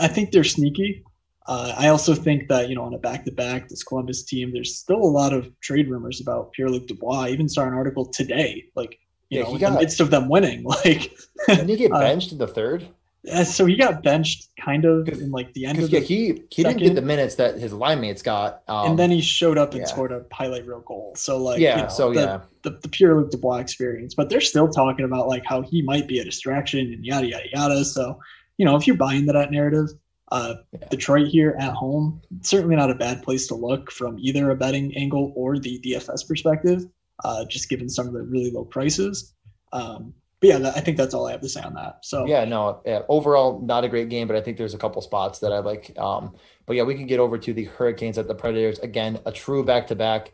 I 0.00 0.08
think 0.08 0.30
they're 0.30 0.44
sneaky. 0.44 1.04
Uh, 1.48 1.74
I 1.76 1.88
also 1.88 2.14
think 2.14 2.48
that 2.48 2.68
you 2.68 2.74
know 2.74 2.82
on 2.82 2.94
a 2.94 2.98
back-to-back, 2.98 3.68
this 3.68 3.82
Columbus 3.82 4.24
team, 4.24 4.52
there's 4.52 4.76
still 4.76 4.96
a 4.96 5.12
lot 5.20 5.32
of 5.32 5.48
trade 5.60 5.88
rumors 5.88 6.20
about 6.20 6.52
Pierre-Luc 6.52 6.86
Dubois. 6.86 7.26
I 7.26 7.28
even 7.30 7.48
saw 7.48 7.66
an 7.66 7.74
article 7.74 8.04
today, 8.06 8.64
like 8.74 8.98
you 9.28 9.40
yeah, 9.40 9.44
know, 9.44 9.54
in 9.54 9.60
got, 9.60 9.72
the 9.74 9.80
midst 9.80 10.00
of 10.00 10.10
them 10.10 10.28
winning, 10.28 10.64
like 10.84 11.12
did 11.46 11.68
he 11.68 11.76
get 11.76 11.92
uh, 11.92 12.00
benched 12.00 12.32
uh, 12.32 12.32
in 12.32 12.38
the 12.38 12.48
third? 12.48 12.88
Yeah, 13.26 13.42
so 13.42 13.66
he 13.66 13.76
got 13.76 14.04
benched 14.04 14.50
kind 14.64 14.84
of 14.84 15.08
in 15.08 15.32
like 15.32 15.52
the 15.52 15.66
end 15.66 15.78
of 15.78 15.90
the 15.90 15.98
yeah, 15.98 16.04
he 16.04 16.44
he 16.50 16.62
did 16.62 16.78
didn't 16.78 16.78
get 16.78 16.94
the 16.94 17.02
minutes 17.02 17.34
that 17.36 17.56
his 17.58 17.72
line 17.72 18.00
mates 18.00 18.22
got, 18.22 18.62
um, 18.68 18.90
and 18.90 18.98
then 18.98 19.10
he 19.10 19.20
showed 19.20 19.58
up 19.58 19.72
and 19.72 19.80
yeah. 19.80 19.86
scored 19.86 20.12
a 20.12 20.24
highlight 20.32 20.64
reel 20.64 20.80
goal. 20.80 21.12
So 21.16 21.36
like 21.36 21.58
yeah, 21.58 21.76
you 21.76 21.82
know, 21.82 21.88
so 21.88 22.12
the, 22.12 22.20
yeah, 22.20 22.40
the, 22.62 22.70
the 22.82 22.88
Pierre-Luc 22.88 23.32
Dubois 23.32 23.58
experience, 23.58 24.14
but 24.14 24.28
they're 24.28 24.40
still 24.40 24.68
talking 24.68 25.04
about 25.04 25.26
like 25.26 25.44
how 25.44 25.62
he 25.62 25.82
might 25.82 26.06
be 26.06 26.20
a 26.20 26.24
distraction 26.24 26.78
and 26.92 27.04
yada 27.04 27.26
yada 27.26 27.48
yada. 27.52 27.84
So 27.84 28.20
you 28.58 28.64
know 28.64 28.76
if 28.76 28.86
you're 28.86 28.96
buying 28.96 29.26
that 29.26 29.50
narrative, 29.50 29.88
uh, 30.30 30.54
yeah. 30.72 30.86
Detroit 30.88 31.26
here 31.26 31.56
at 31.58 31.72
home 31.72 32.22
certainly 32.42 32.76
not 32.76 32.92
a 32.92 32.94
bad 32.94 33.24
place 33.24 33.48
to 33.48 33.56
look 33.56 33.90
from 33.90 34.18
either 34.20 34.50
a 34.50 34.54
betting 34.54 34.96
angle 34.96 35.32
or 35.34 35.58
the 35.58 35.80
DFS 35.80 36.28
perspective. 36.28 36.84
Uh, 37.24 37.44
just 37.46 37.68
given 37.68 37.88
some 37.88 38.06
of 38.06 38.12
the 38.12 38.22
really 38.22 38.50
low 38.50 38.64
prices. 38.64 39.34
Um, 39.72 40.12
but 40.40 40.48
yeah, 40.48 40.72
I 40.74 40.80
think 40.80 40.96
that's 40.96 41.14
all 41.14 41.26
I 41.26 41.32
have 41.32 41.40
to 41.40 41.48
say 41.48 41.62
on 41.62 41.74
that. 41.74 41.98
So 42.02 42.26
yeah, 42.26 42.44
no, 42.44 42.82
yeah, 42.84 43.02
overall 43.08 43.60
not 43.60 43.84
a 43.84 43.88
great 43.88 44.08
game, 44.08 44.26
but 44.26 44.36
I 44.36 44.40
think 44.40 44.58
there's 44.58 44.74
a 44.74 44.78
couple 44.78 45.00
spots 45.02 45.38
that 45.40 45.52
I 45.52 45.58
like. 45.58 45.96
Um, 45.98 46.34
but 46.66 46.76
yeah, 46.76 46.82
we 46.82 46.94
can 46.94 47.06
get 47.06 47.20
over 47.20 47.38
to 47.38 47.52
the 47.52 47.64
Hurricanes 47.64 48.18
at 48.18 48.28
the 48.28 48.34
Predators 48.34 48.78
again, 48.80 49.18
a 49.24 49.32
true 49.32 49.64
back 49.64 49.86
to 49.88 49.94
back. 49.94 50.32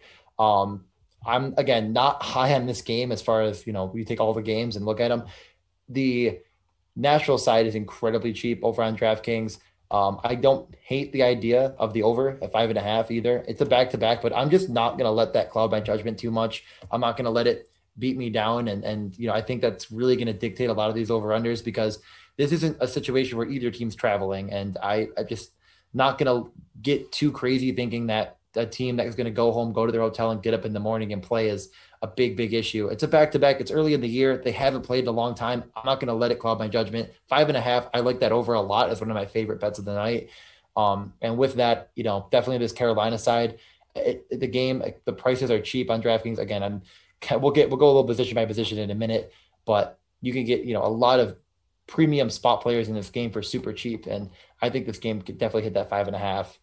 I'm 1.27 1.55
again 1.57 1.93
not 1.93 2.23
high 2.23 2.55
on 2.55 2.67
this 2.67 2.83
game 2.83 3.13
as 3.13 3.23
far 3.23 3.43
as 3.43 3.67
you 3.67 3.73
know. 3.73 3.85
We 3.85 4.05
take 4.05 4.21
all 4.21 4.35
the 4.35 4.43
games 4.43 4.77
and 4.77 4.85
look 4.85 5.01
at 5.01 5.09
them. 5.09 5.25
The 5.89 6.41
Nashville 6.97 7.39
side 7.39 7.67
is 7.67 7.75
incredibly 7.75 8.33
cheap 8.33 8.61
over 8.63 8.83
on 8.83 8.97
DraftKings. 8.97 9.59
Um, 9.91 10.21
I 10.25 10.35
don't 10.35 10.75
hate 10.83 11.13
the 11.13 11.23
idea 11.23 11.75
of 11.79 11.93
the 11.93 12.03
over 12.03 12.39
at 12.43 12.51
five 12.51 12.71
and 12.71 12.79
a 12.79 12.83
half 12.83 13.11
either. 13.11 13.45
It's 13.47 13.61
a 13.61 13.67
back 13.67 13.91
to 13.91 13.99
back, 13.99 14.23
but 14.23 14.35
I'm 14.35 14.51
just 14.51 14.71
not 14.71 14.93
going 14.93 15.05
to 15.05 15.11
let 15.11 15.35
that 15.35 15.51
cloud 15.51 15.71
my 15.71 15.81
judgment 15.81 16.19
too 16.19 16.31
much. 16.31 16.65
I'm 16.91 17.01
not 17.03 17.17
going 17.17 17.27
to 17.27 17.31
let 17.31 17.47
it 17.47 17.69
beat 17.99 18.17
me 18.17 18.31
down. 18.31 18.69
And 18.69 18.85
and 18.85 19.19
you 19.19 19.27
know, 19.27 19.35
I 19.35 19.43
think 19.43 19.63
that's 19.63 19.91
really 19.91 20.17
going 20.17 20.27
to 20.27 20.33
dictate 20.33 20.71
a 20.71 20.73
lot 20.73 20.89
of 20.89 20.95
these 20.95 21.11
over 21.11 21.29
unders 21.29 21.65
because 21.65 21.99
this 22.37 22.53
isn't 22.53 22.77
a 22.81 22.89
situation 22.89 23.39
where 23.39 23.49
either 23.49 23.71
team's 23.71 23.95
traveling. 23.95 24.53
And 24.53 24.79
I 24.83 25.09
I 25.19 25.25
just 25.25 25.53
not 25.95 26.19
going 26.19 26.45
to 26.45 26.51
get 26.81 27.13
too 27.13 27.31
crazy 27.31 27.73
thinking 27.73 28.07
that 28.07 28.39
a 28.57 28.67
team 28.67 28.97
that 28.97 29.07
is 29.07 29.15
going 29.15 29.27
to 29.27 29.31
go 29.31 29.53
home, 29.53 29.73
go 29.73 29.87
to 29.87 29.93
their 29.93 30.01
hotel, 30.01 30.31
and 30.31 30.43
get 30.43 30.55
up 30.55 30.65
in 30.65 30.73
the 30.73 30.81
morning 30.81 31.13
and 31.13 31.23
play 31.23 31.49
is 31.49 31.71
a 32.03 32.07
big, 32.07 32.37
big 32.37 32.53
issue. 32.53 32.89
It's 32.89 33.03
a 33.03 33.09
back 33.09 33.31
to 33.33 33.39
back. 33.39 33.61
It's 33.61 33.71
early 33.71 33.95
in 33.95 34.01
the 34.01 34.09
year. 34.09 34.37
They 34.37 34.53
haven't 34.53 34.83
played 34.83 35.05
in 35.05 35.09
a 35.09 35.13
long 35.13 35.35
time. 35.35 35.65
I'm 35.77 35.87
not 35.87 36.01
going 36.01 36.09
to 36.09 36.15
let 36.15 36.31
it 36.31 36.39
cloud 36.39 36.59
my 36.59 36.69
judgment. 36.69 37.11
Five 37.29 37.49
and 37.49 37.57
a 37.57 37.61
half. 37.61 37.89
I 37.95 38.01
like 38.01 38.21
that 38.21 38.33
over 38.33 38.55
a 38.55 38.61
lot 38.61 38.91
as 38.91 39.01
one 39.01 39.11
of 39.11 39.15
my 39.15 39.27
favorite 39.27 39.61
bets 39.61 39.79
of 39.79 39.85
the 39.85 39.95
night. 39.95 40.31
Um, 40.77 41.15
and 41.23 41.39
with 41.39 41.55
that, 41.55 41.91
you 41.95 42.05
know, 42.05 42.29
definitely 42.31 42.59
this 42.59 42.73
Carolina 42.73 43.19
side, 43.19 43.59
it, 43.95 44.27
the 44.41 44.47
game, 44.47 44.83
the 45.05 45.13
prices 45.13 45.51
are 45.51 45.61
cheap 45.61 45.91
on 45.91 46.03
DraftKings. 46.03 46.39
Again, 46.39 46.63
I'm 46.63 46.83
we'll 47.31 47.53
get 47.53 47.69
we'll 47.69 47.79
go 47.79 47.87
a 47.87 47.89
little 47.89 48.05
position 48.05 48.35
by 48.35 48.45
position 48.45 48.79
in 48.79 48.91
a 48.91 48.95
minute, 48.95 49.33
but 49.65 49.99
you 50.21 50.33
can 50.33 50.45
get 50.45 50.65
you 50.65 50.75
know 50.75 50.85
a 50.85 50.89
lot 50.89 51.21
of 51.21 51.37
premium 51.87 52.31
spot 52.31 52.63
players 52.63 52.89
in 52.89 52.95
this 52.95 53.11
game 53.11 53.31
for 53.31 53.43
super 53.43 53.73
cheap, 53.73 54.07
and 54.07 54.31
I 54.61 54.71
think 54.71 54.87
this 54.87 54.99
game 54.99 55.23
could 55.23 55.39
definitely 55.39 55.65
hit 55.65 55.75
that 55.75 55.91
five 55.91 56.07
and 56.07 56.17
a 56.17 56.19
half. 56.19 56.59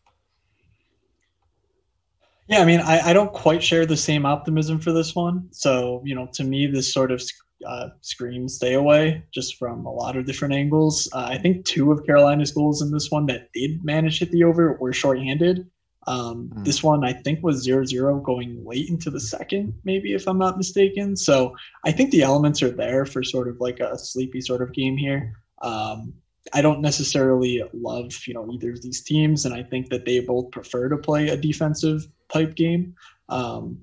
Yeah, 2.48 2.62
I 2.62 2.66
mean, 2.66 2.80
I, 2.80 3.10
I 3.10 3.14
don't 3.14 3.32
quite 3.32 3.62
share 3.62 3.86
the 3.86 3.96
same 3.96 4.26
optimism 4.26 4.80
for 4.80 4.92
this 4.92 5.14
one. 5.14 5.48
So, 5.52 6.02
you 6.04 6.16
know, 6.16 6.28
to 6.34 6.44
me, 6.44 6.66
this 6.66 6.92
sort 6.92 7.12
of 7.12 7.22
uh, 7.66 7.90
screams 8.02 8.56
stay 8.56 8.74
away 8.74 9.24
just 9.32 9.58
from 9.58 9.86
a 9.86 9.92
lot 9.92 10.18
of 10.18 10.26
different 10.26 10.56
angles. 10.56 11.08
Uh, 11.14 11.28
I 11.30 11.38
think 11.38 11.66
two 11.66 11.92
of 11.92 12.04
Carolina's 12.08 12.52
goals 12.52 12.82
in 12.82 12.92
this 12.92 13.12
one 13.12 13.28
that 13.28 13.50
did 13.54 13.84
manage 13.84 14.18
to 14.18 14.26
hit 14.26 14.32
the 14.32 14.46
over 14.46 14.78
were 14.80 14.94
shorthanded. 14.94 15.70
Um, 16.10 16.50
mm. 16.50 16.66
This 16.66 16.82
one, 16.82 17.06
I 17.06 17.14
think, 17.14 17.44
was 17.44 17.62
0 17.62 17.86
0 17.86 18.20
going 18.22 18.66
late 18.66 18.90
into 18.90 19.12
the 19.12 19.20
second, 19.20 19.74
maybe, 19.84 20.14
if 20.16 20.28
I'm 20.28 20.40
not 20.40 20.58
mistaken. 20.58 21.16
So 21.16 21.56
I 21.86 21.92
think 21.92 22.10
the 22.10 22.24
elements 22.24 22.64
are 22.64 22.72
there 22.72 23.06
for 23.06 23.22
sort 23.22 23.48
of 23.48 23.62
like 23.62 23.80
a 23.80 23.96
sleepy 23.98 24.42
sort 24.42 24.64
of 24.64 24.74
game 24.74 24.98
here. 24.98 25.36
Um, 25.62 26.14
I 26.52 26.64
don't 26.64 26.82
necessarily 26.82 27.62
love, 27.74 28.12
you 28.26 28.34
know, 28.34 28.50
either 28.52 28.72
of 28.72 28.82
these 28.82 29.04
teams, 29.04 29.46
and 29.46 29.54
I 29.54 29.62
think 29.62 29.90
that 29.90 30.06
they 30.06 30.20
both 30.20 30.50
prefer 30.50 30.90
to 30.90 30.98
play 30.98 31.30
a 31.30 31.38
defensive 31.38 32.08
type 32.34 32.56
game. 32.56 32.96
Um, 33.30 33.80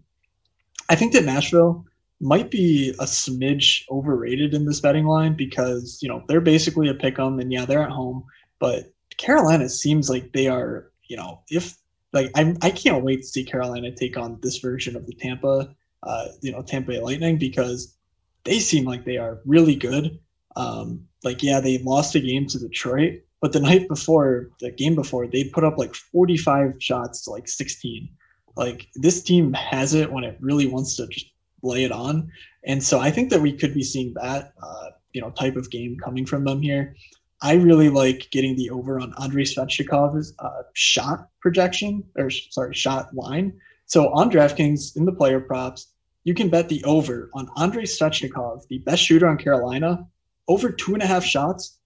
I 0.88 0.96
think 0.96 1.12
that 1.12 1.24
Nashville 1.24 1.84
might 2.18 2.50
be 2.50 2.90
a 2.98 3.04
smidge 3.04 3.82
overrated 3.88 4.52
in 4.52 4.64
this 4.64 4.80
betting 4.80 5.06
line 5.06 5.34
because 5.36 6.00
you 6.02 6.08
know 6.08 6.24
they're 6.26 6.40
basically 6.40 6.88
a 6.88 6.94
pick 6.94 7.20
'em, 7.20 7.38
and 7.38 7.52
yeah, 7.52 7.66
they're 7.66 7.84
at 7.84 7.90
home, 7.90 8.24
but 8.58 8.92
Carolina 9.16 9.68
seems 9.68 10.10
like 10.10 10.32
they 10.32 10.48
are, 10.48 10.90
you 11.06 11.16
know, 11.16 11.42
if 11.50 11.76
like 12.12 12.30
I'm 12.34 12.56
I 12.62 12.70
can't 12.70 13.04
wait 13.04 13.22
to 13.22 13.26
see 13.26 13.44
Carolina 13.44 13.90
take 13.90 14.16
on 14.16 14.38
this 14.42 14.58
version 14.58 14.96
of 14.96 15.06
the 15.06 15.14
Tampa, 15.14 15.74
uh, 16.02 16.26
you 16.40 16.52
know, 16.52 16.62
Tampa 16.62 16.92
Bay 16.92 17.00
Lightning 17.00 17.38
because 17.38 17.96
they 18.44 18.60
seem 18.60 18.84
like 18.84 19.04
they 19.04 19.18
are 19.18 19.40
really 19.44 19.74
good. 19.74 20.18
Um, 20.54 21.06
like 21.24 21.42
yeah, 21.42 21.60
they 21.60 21.78
lost 21.78 22.14
a 22.14 22.20
game 22.20 22.46
to 22.46 22.58
Detroit, 22.58 23.20
but 23.40 23.52
the 23.52 23.60
night 23.60 23.88
before, 23.88 24.50
the 24.60 24.70
game 24.70 24.94
before, 24.94 25.26
they 25.26 25.44
put 25.44 25.64
up 25.64 25.76
like 25.76 25.94
45 25.94 26.74
shots 26.78 27.24
to 27.24 27.30
like 27.30 27.48
16. 27.48 28.08
Like 28.56 28.88
this 28.94 29.22
team 29.22 29.52
has 29.52 29.92
it 29.92 30.10
when 30.10 30.24
it 30.24 30.38
really 30.40 30.66
wants 30.66 30.96
to 30.96 31.06
just 31.08 31.26
lay 31.62 31.84
it 31.84 31.92
on, 31.92 32.30
and 32.64 32.82
so 32.82 33.00
I 33.00 33.10
think 33.10 33.30
that 33.30 33.40
we 33.42 33.52
could 33.52 33.74
be 33.74 33.82
seeing 33.82 34.14
that 34.14 34.52
uh, 34.62 34.90
you 35.12 35.20
know 35.20 35.30
type 35.30 35.56
of 35.56 35.70
game 35.70 35.98
coming 36.02 36.24
from 36.24 36.44
them 36.44 36.62
here. 36.62 36.94
I 37.42 37.54
really 37.54 37.90
like 37.90 38.28
getting 38.30 38.56
the 38.56 38.70
over 38.70 38.98
on 38.98 39.12
Andrei 39.20 39.44
Svechnikov's 39.44 40.34
uh, 40.38 40.62
shot 40.72 41.28
projection, 41.40 42.02
or 42.16 42.30
sorry, 42.30 42.74
shot 42.74 43.14
line. 43.14 43.60
So 43.86 44.08
on 44.12 44.30
DraftKings 44.30 44.96
in 44.96 45.04
the 45.04 45.12
player 45.12 45.40
props, 45.40 45.88
you 46.24 46.34
can 46.34 46.48
bet 46.48 46.68
the 46.68 46.82
over 46.84 47.30
on 47.34 47.48
Andrei 47.56 47.84
Svechnikov, 47.84 48.66
the 48.68 48.78
best 48.78 49.02
shooter 49.02 49.28
on 49.28 49.38
Carolina, 49.38 50.08
over 50.48 50.72
two 50.72 50.94
and 50.94 51.02
a 51.02 51.06
half 51.06 51.24
shots, 51.24 51.78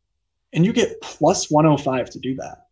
and 0.52 0.64
you 0.64 0.72
get 0.72 1.00
plus 1.02 1.50
105 1.50 2.10
to 2.10 2.18
do 2.18 2.34
that. 2.36 2.66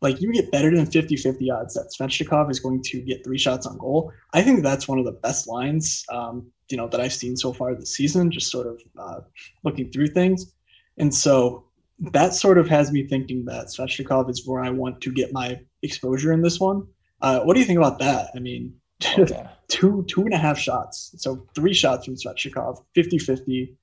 Like 0.00 0.20
you 0.20 0.32
get 0.32 0.50
better 0.50 0.74
than 0.74 0.86
50 0.86 1.16
50 1.16 1.50
odds 1.50 1.74
that 1.74 1.92
Svechnikov 1.96 2.50
is 2.50 2.60
going 2.60 2.82
to 2.84 3.00
get 3.02 3.22
three 3.24 3.38
shots 3.38 3.66
on 3.66 3.78
goal. 3.78 4.12
I 4.32 4.42
think 4.42 4.62
that's 4.62 4.88
one 4.88 4.98
of 4.98 5.04
the 5.04 5.12
best 5.12 5.46
lines, 5.46 6.04
um, 6.10 6.50
you 6.70 6.76
know, 6.76 6.88
that 6.88 7.00
I've 7.00 7.12
seen 7.12 7.36
so 7.36 7.52
far 7.52 7.74
this 7.74 7.94
season, 7.94 8.30
just 8.30 8.50
sort 8.50 8.66
of 8.66 8.80
uh, 8.98 9.20
looking 9.64 9.90
through 9.92 10.08
things. 10.08 10.54
And 10.98 11.14
so 11.14 11.66
that 12.10 12.34
sort 12.34 12.58
of 12.58 12.68
has 12.68 12.90
me 12.90 13.06
thinking 13.06 13.44
that 13.44 13.66
Svechnikov 13.66 14.28
is 14.28 14.46
where 14.46 14.62
I 14.62 14.70
want 14.70 15.00
to 15.02 15.12
get 15.12 15.32
my 15.32 15.60
exposure 15.82 16.32
in 16.32 16.42
this 16.42 16.58
one. 16.58 16.86
Uh, 17.20 17.40
what 17.40 17.54
do 17.54 17.60
you 17.60 17.66
think 17.66 17.78
about 17.78 18.00
that? 18.00 18.30
I 18.34 18.40
mean, 18.40 18.74
okay. 19.18 19.46
two 19.68 20.04
two 20.08 20.22
and 20.22 20.34
a 20.34 20.38
half 20.38 20.58
shots. 20.58 21.14
So 21.16 21.46
three 21.54 21.72
shots 21.72 22.04
from 22.04 22.16
Svechnikov, 22.16 22.82
50 22.94 23.18
50. 23.18 23.76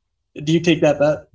Do 0.44 0.54
you 0.54 0.60
take 0.60 0.82
that 0.82 1.00
bet? 1.00 1.30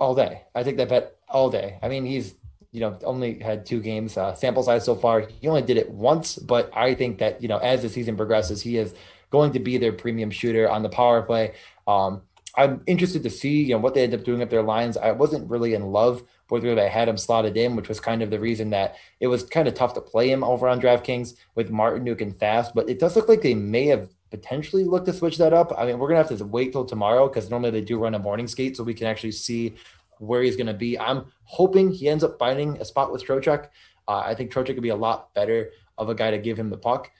All 0.00 0.14
day. 0.14 0.42
I 0.54 0.62
take 0.62 0.78
that 0.78 0.88
bet 0.88 1.16
all 1.28 1.50
day. 1.50 1.78
I 1.82 1.88
mean, 1.88 2.06
he's 2.06 2.34
you 2.72 2.80
know 2.80 2.98
only 3.04 3.38
had 3.38 3.66
two 3.66 3.80
games 3.80 4.16
uh, 4.16 4.34
sample 4.34 4.62
size 4.62 4.84
so 4.84 4.94
far. 4.94 5.20
He 5.20 5.46
only 5.46 5.62
did 5.62 5.76
it 5.76 5.90
once, 5.90 6.36
but 6.36 6.70
I 6.74 6.94
think 6.94 7.18
that 7.18 7.42
you 7.42 7.48
know 7.48 7.58
as 7.58 7.82
the 7.82 7.90
season 7.90 8.16
progresses, 8.16 8.62
he 8.62 8.78
is 8.78 8.94
going 9.28 9.52
to 9.52 9.60
be 9.60 9.76
their 9.76 9.92
premium 9.92 10.30
shooter 10.30 10.68
on 10.68 10.82
the 10.82 10.88
power 10.88 11.22
play. 11.22 11.54
Um, 11.86 12.22
I'm 12.56 12.82
interested 12.86 13.22
to 13.22 13.30
see 13.30 13.62
you 13.62 13.74
know 13.74 13.78
what 13.78 13.94
they 13.94 14.02
end 14.02 14.14
up 14.14 14.24
doing 14.24 14.42
at 14.42 14.50
their 14.50 14.62
lines. 14.62 14.96
I 14.96 15.12
wasn't 15.12 15.48
really 15.50 15.74
in 15.74 15.86
love 15.86 16.22
with 16.50 16.64
where 16.64 16.74
they 16.74 16.88
had 16.88 17.08
him 17.08 17.16
slotted 17.16 17.56
in, 17.56 17.76
which 17.76 17.88
was 17.88 18.00
kind 18.00 18.22
of 18.22 18.30
the 18.30 18.40
reason 18.40 18.70
that 18.70 18.96
it 19.20 19.28
was 19.28 19.44
kind 19.44 19.68
of 19.68 19.74
tough 19.74 19.94
to 19.94 20.00
play 20.00 20.30
him 20.30 20.42
over 20.42 20.68
on 20.68 20.80
DraftKings 20.80 21.34
with 21.54 21.70
Martinook 21.70 22.20
and 22.20 22.36
Fast. 22.38 22.74
But 22.74 22.88
it 22.88 22.98
does 22.98 23.14
look 23.14 23.28
like 23.28 23.42
they 23.42 23.54
may 23.54 23.86
have 23.86 24.08
potentially 24.30 24.84
looked 24.84 25.06
to 25.06 25.12
switch 25.12 25.38
that 25.38 25.52
up. 25.52 25.72
I 25.76 25.86
mean, 25.86 25.98
we're 25.98 26.08
gonna 26.08 26.22
have 26.26 26.36
to 26.36 26.44
wait 26.44 26.72
till 26.72 26.84
tomorrow 26.84 27.28
because 27.28 27.50
normally 27.50 27.70
they 27.70 27.80
do 27.80 27.98
run 27.98 28.14
a 28.14 28.18
morning 28.18 28.46
skate, 28.46 28.76
so 28.76 28.84
we 28.84 28.94
can 28.94 29.06
actually 29.06 29.32
see 29.32 29.74
where 30.18 30.42
he's 30.42 30.56
gonna 30.56 30.74
be. 30.74 30.98
I'm 30.98 31.26
hoping 31.44 31.90
he 31.90 32.08
ends 32.08 32.24
up 32.24 32.38
finding 32.38 32.80
a 32.80 32.84
spot 32.84 33.12
with 33.12 33.24
Trocheck. 33.24 33.68
Uh, 34.08 34.22
I 34.24 34.34
think 34.34 34.52
Trocheck 34.52 34.74
could 34.74 34.82
be 34.82 34.88
a 34.88 34.96
lot 34.96 35.32
better 35.34 35.70
of 35.98 36.08
a 36.08 36.14
guy 36.14 36.30
to 36.30 36.38
give 36.38 36.58
him 36.58 36.70
the 36.70 36.76
puck. 36.76 37.10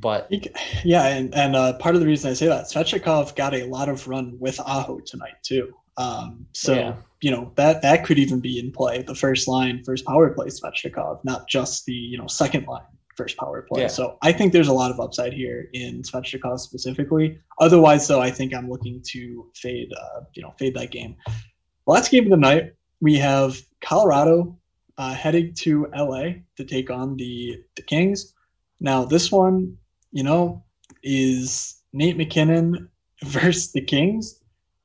But 0.00 0.30
yeah, 0.84 1.06
and, 1.06 1.34
and 1.34 1.56
uh, 1.56 1.72
part 1.74 1.94
of 1.94 2.00
the 2.00 2.06
reason 2.06 2.30
I 2.30 2.34
say 2.34 2.46
that 2.46 2.66
Svechnikov 2.66 3.34
got 3.34 3.54
a 3.54 3.64
lot 3.64 3.88
of 3.88 4.06
run 4.06 4.36
with 4.38 4.60
Aho 4.60 5.00
tonight 5.00 5.34
too. 5.42 5.74
Um, 5.96 6.46
so 6.52 6.74
yeah. 6.74 6.94
you 7.20 7.32
know 7.32 7.52
that 7.56 7.82
that 7.82 8.04
could 8.04 8.18
even 8.18 8.38
be 8.38 8.60
in 8.60 8.70
play. 8.70 9.02
The 9.02 9.14
first 9.14 9.48
line, 9.48 9.82
first 9.84 10.06
power 10.06 10.30
play 10.30 10.46
Svechnikov, 10.46 11.24
not 11.24 11.48
just 11.48 11.84
the 11.86 11.92
you 11.92 12.16
know 12.16 12.28
second 12.28 12.66
line 12.66 12.84
first 13.16 13.36
power 13.36 13.62
play. 13.62 13.82
Yeah. 13.82 13.88
So 13.88 14.16
I 14.22 14.30
think 14.30 14.52
there's 14.52 14.68
a 14.68 14.72
lot 14.72 14.92
of 14.92 15.00
upside 15.00 15.32
here 15.32 15.68
in 15.72 16.02
Svechnikov 16.02 16.60
specifically. 16.60 17.40
Otherwise, 17.58 18.06
though, 18.06 18.20
I 18.20 18.30
think 18.30 18.54
I'm 18.54 18.70
looking 18.70 19.02
to 19.08 19.50
fade 19.56 19.92
uh, 20.00 20.20
you 20.34 20.42
know 20.42 20.54
fade 20.58 20.74
that 20.74 20.92
game. 20.92 21.16
Last 21.86 22.12
game 22.12 22.24
of 22.24 22.30
the 22.30 22.36
night, 22.36 22.74
we 23.00 23.16
have 23.16 23.60
Colorado 23.80 24.56
uh, 24.96 25.14
heading 25.14 25.54
to 25.54 25.88
LA 25.96 26.34
to 26.56 26.64
take 26.64 26.88
on 26.90 27.16
the 27.16 27.64
the 27.74 27.82
Kings. 27.82 28.34
Now 28.78 29.04
this 29.04 29.32
one 29.32 29.76
you 30.12 30.22
know, 30.22 30.64
is 31.02 31.80
Nate 31.92 32.16
MacKinnon 32.16 32.88
versus 33.24 33.72
the 33.72 33.80
Kings. 33.80 34.40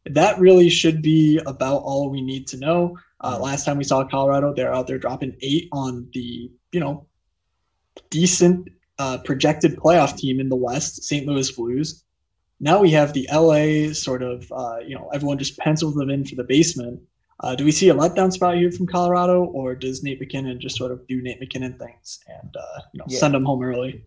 That 0.06 0.40
really 0.40 0.70
should 0.70 1.02
be 1.02 1.40
about 1.46 1.84
all 1.84 2.10
we 2.10 2.22
need 2.22 2.48
to 2.48 2.58
know. 2.58 2.98
Uh, 3.22 3.36
mm-hmm. 3.36 3.44
last 3.44 3.66
time 3.66 3.78
we 3.78 3.84
saw 3.84 4.04
Colorado, 4.04 4.54
they're 4.54 4.74
out 4.74 4.88
there 4.88 4.98
dropping 4.98 5.38
eight 5.42 5.70
on 5.72 6.08
the, 6.14 6.52
you 6.72 6.80
know, 6.80 7.08
decent 8.10 8.70
uh, 9.00 9.18
projected 9.20 9.78
playoff 9.78 10.18
team 10.18 10.40
in 10.40 10.50
the 10.50 10.56
West, 10.56 11.04
St. 11.04 11.26
Louis 11.26 11.50
Blues. 11.52 12.04
Now 12.60 12.80
we 12.80 12.92
have 12.92 13.14
the 13.14 13.28
LA 13.32 13.94
sort 13.94 14.24
of, 14.24 14.52
uh, 14.52 14.80
you 14.86 14.96
know, 14.96 15.10
everyone 15.14 15.38
just 15.38 15.58
pencils 15.58 15.96
them 15.96 16.10
in 16.10 16.26
for 16.26 16.36
the 16.36 16.44
basement. 16.44 17.02
Uh, 17.40 17.56
do 17.56 17.66
we 17.66 17.72
see 17.72 17.90
a 17.90 17.94
letdown 17.94 18.32
spot 18.32 18.56
here 18.56 18.72
from 18.72 18.88
Colorado, 18.88 19.44
or 19.46 19.76
does 19.76 20.04
Nate 20.04 20.20
MacKinnon 20.20 20.60
just 20.60 20.78
sort 20.78 20.92
of 20.92 21.06
do 21.08 21.22
Nate 21.22 21.40
MacKinnon 21.40 21.78
things 21.78 22.20
and 22.28 22.56
uh, 22.56 22.80
you 22.94 23.00
know 23.00 23.06
yeah. 23.10 23.20
send 23.20 23.34
them 23.34 23.44
home 23.44 23.64
early? 23.64 24.06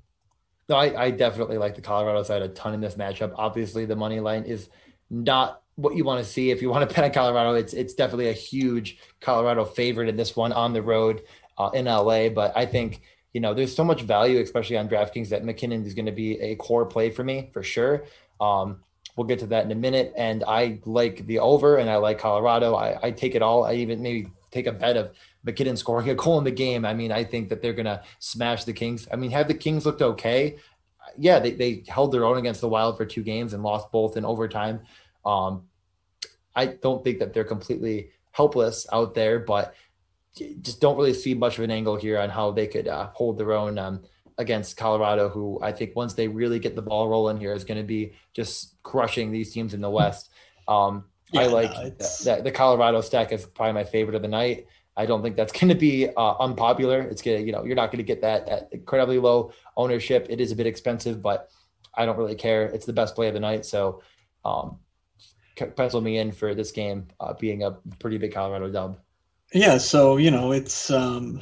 No, 0.68 0.76
I, 0.76 1.04
I 1.04 1.10
definitely 1.10 1.58
like 1.58 1.76
the 1.76 1.82
Colorado 1.82 2.22
side 2.22 2.42
a 2.42 2.48
ton 2.48 2.74
in 2.74 2.80
this 2.80 2.96
matchup. 2.96 3.32
Obviously, 3.36 3.84
the 3.84 3.94
money 3.96 4.18
line 4.20 4.44
is 4.44 4.68
not 5.10 5.62
what 5.76 5.94
you 5.94 6.04
want 6.04 6.24
to 6.24 6.30
see. 6.30 6.50
If 6.50 6.60
you 6.60 6.70
want 6.70 6.88
to 6.88 6.94
bet 6.94 7.04
on 7.04 7.12
Colorado, 7.12 7.54
it's 7.54 7.72
it's 7.72 7.94
definitely 7.94 8.28
a 8.28 8.34
huge 8.34 8.98
Colorado 9.20 9.64
favorite 9.64 10.08
in 10.08 10.16
this 10.16 10.34
one 10.34 10.52
on 10.52 10.72
the 10.72 10.82
road 10.82 11.22
uh, 11.58 11.70
in 11.72 11.84
LA. 11.84 12.28
But 12.28 12.52
I 12.56 12.66
think 12.66 13.02
you 13.32 13.40
know 13.40 13.54
there's 13.54 13.74
so 13.74 13.84
much 13.84 14.02
value, 14.02 14.40
especially 14.40 14.76
on 14.76 14.88
DraftKings, 14.88 15.28
that 15.28 15.44
MacKinnon 15.44 15.84
is 15.84 15.94
going 15.94 16.06
to 16.06 16.12
be 16.12 16.40
a 16.40 16.56
core 16.56 16.86
play 16.86 17.10
for 17.10 17.22
me 17.22 17.50
for 17.52 17.62
sure. 17.62 18.04
Um, 18.40 18.80
we'll 19.16 19.26
get 19.26 19.38
to 19.40 19.46
that 19.46 19.64
in 19.64 19.72
a 19.72 19.76
minute. 19.76 20.12
And 20.16 20.42
I 20.46 20.80
like 20.84 21.26
the 21.26 21.38
over, 21.38 21.76
and 21.76 21.88
I 21.88 21.96
like 21.96 22.18
Colorado. 22.18 22.74
I, 22.74 22.98
I 23.02 23.10
take 23.12 23.34
it 23.34 23.42
all. 23.42 23.64
I 23.64 23.74
even 23.74 24.02
maybe 24.02 24.30
take 24.50 24.66
a 24.66 24.72
bet 24.72 24.96
of 24.96 25.12
MacKinnon 25.46 25.76
scoring 25.76 26.10
a 26.10 26.14
goal 26.14 26.38
in 26.38 26.44
the 26.44 26.50
game. 26.50 26.84
I 26.84 26.92
mean, 26.92 27.12
I 27.12 27.24
think 27.24 27.48
that 27.48 27.62
they're 27.62 27.72
going 27.72 27.86
to 27.86 28.02
smash 28.18 28.64
the 28.64 28.72
Kings. 28.72 29.08
I 29.10 29.16
mean, 29.16 29.30
have 29.30 29.48
the 29.48 29.54
Kings 29.54 29.86
looked 29.86 30.02
okay? 30.02 30.56
Yeah, 31.16 31.38
they, 31.38 31.52
they 31.52 31.84
held 31.86 32.12
their 32.12 32.24
own 32.24 32.36
against 32.36 32.60
the 32.60 32.68
Wild 32.68 32.96
for 32.96 33.06
two 33.06 33.22
games 33.22 33.54
and 33.54 33.62
lost 33.62 33.90
both 33.92 34.16
in 34.16 34.24
overtime. 34.24 34.80
Um, 35.24 35.62
I 36.54 36.66
don't 36.66 37.04
think 37.04 37.20
that 37.20 37.32
they're 37.32 37.44
completely 37.44 38.10
helpless 38.32 38.86
out 38.92 39.14
there, 39.14 39.38
but 39.38 39.74
just 40.60 40.80
don't 40.80 40.96
really 40.96 41.14
see 41.14 41.32
much 41.32 41.58
of 41.58 41.64
an 41.64 41.70
angle 41.70 41.96
here 41.96 42.18
on 42.18 42.28
how 42.28 42.50
they 42.50 42.66
could 42.66 42.88
uh, 42.88 43.08
hold 43.14 43.38
their 43.38 43.52
own 43.52 43.78
um, 43.78 44.02
against 44.38 44.76
Colorado, 44.76 45.28
who 45.28 45.58
I 45.62 45.72
think 45.72 45.94
once 45.96 46.14
they 46.14 46.28
really 46.28 46.58
get 46.58 46.74
the 46.74 46.82
ball 46.82 47.08
rolling 47.08 47.38
here 47.38 47.54
is 47.54 47.64
going 47.64 47.78
to 47.78 47.86
be 47.86 48.12
just 48.34 48.82
crushing 48.82 49.30
these 49.30 49.52
teams 49.52 49.74
in 49.74 49.80
the 49.80 49.90
West. 49.90 50.30
Um, 50.68 51.04
yeah, 51.32 51.42
I 51.42 51.46
like 51.46 51.70
no, 51.72 51.90
that 52.24 52.44
the 52.44 52.50
Colorado 52.50 53.00
stack 53.00 53.32
is 53.32 53.46
probably 53.46 53.72
my 53.72 53.84
favorite 53.84 54.14
of 54.14 54.22
the 54.22 54.28
night. 54.28 54.66
I 54.96 55.06
don't 55.06 55.22
think 55.22 55.36
that's 55.36 55.52
going 55.58 55.68
to 55.68 55.74
be 55.74 56.08
uh, 56.08 56.34
unpopular. 56.38 57.00
It's 57.00 57.22
gonna, 57.22 57.38
you 57.38 57.52
know, 57.52 57.64
you're 57.64 57.76
not 57.76 57.90
going 57.90 57.98
to 57.98 58.04
get 58.04 58.20
that 58.22 58.48
at 58.48 58.68
incredibly 58.72 59.18
low 59.18 59.52
ownership. 59.76 60.26
It 60.30 60.40
is 60.40 60.52
a 60.52 60.56
bit 60.56 60.66
expensive, 60.66 61.22
but 61.22 61.50
I 61.94 62.06
don't 62.06 62.18
really 62.18 62.34
care. 62.34 62.64
It's 62.66 62.86
the 62.86 62.92
best 62.92 63.14
play 63.14 63.28
of 63.28 63.34
the 63.34 63.40
night, 63.40 63.64
so 63.64 64.02
um, 64.44 64.78
pencil 65.76 66.00
me 66.00 66.18
in 66.18 66.30
for 66.32 66.54
this 66.54 66.70
game 66.70 67.08
uh, 67.20 67.32
being 67.34 67.62
a 67.62 67.72
pretty 67.98 68.18
big 68.18 68.32
Colorado 68.32 68.70
dub. 68.70 68.98
Yeah, 69.54 69.78
so 69.78 70.16
you 70.16 70.30
know, 70.30 70.52
it's 70.52 70.90
um, 70.90 71.40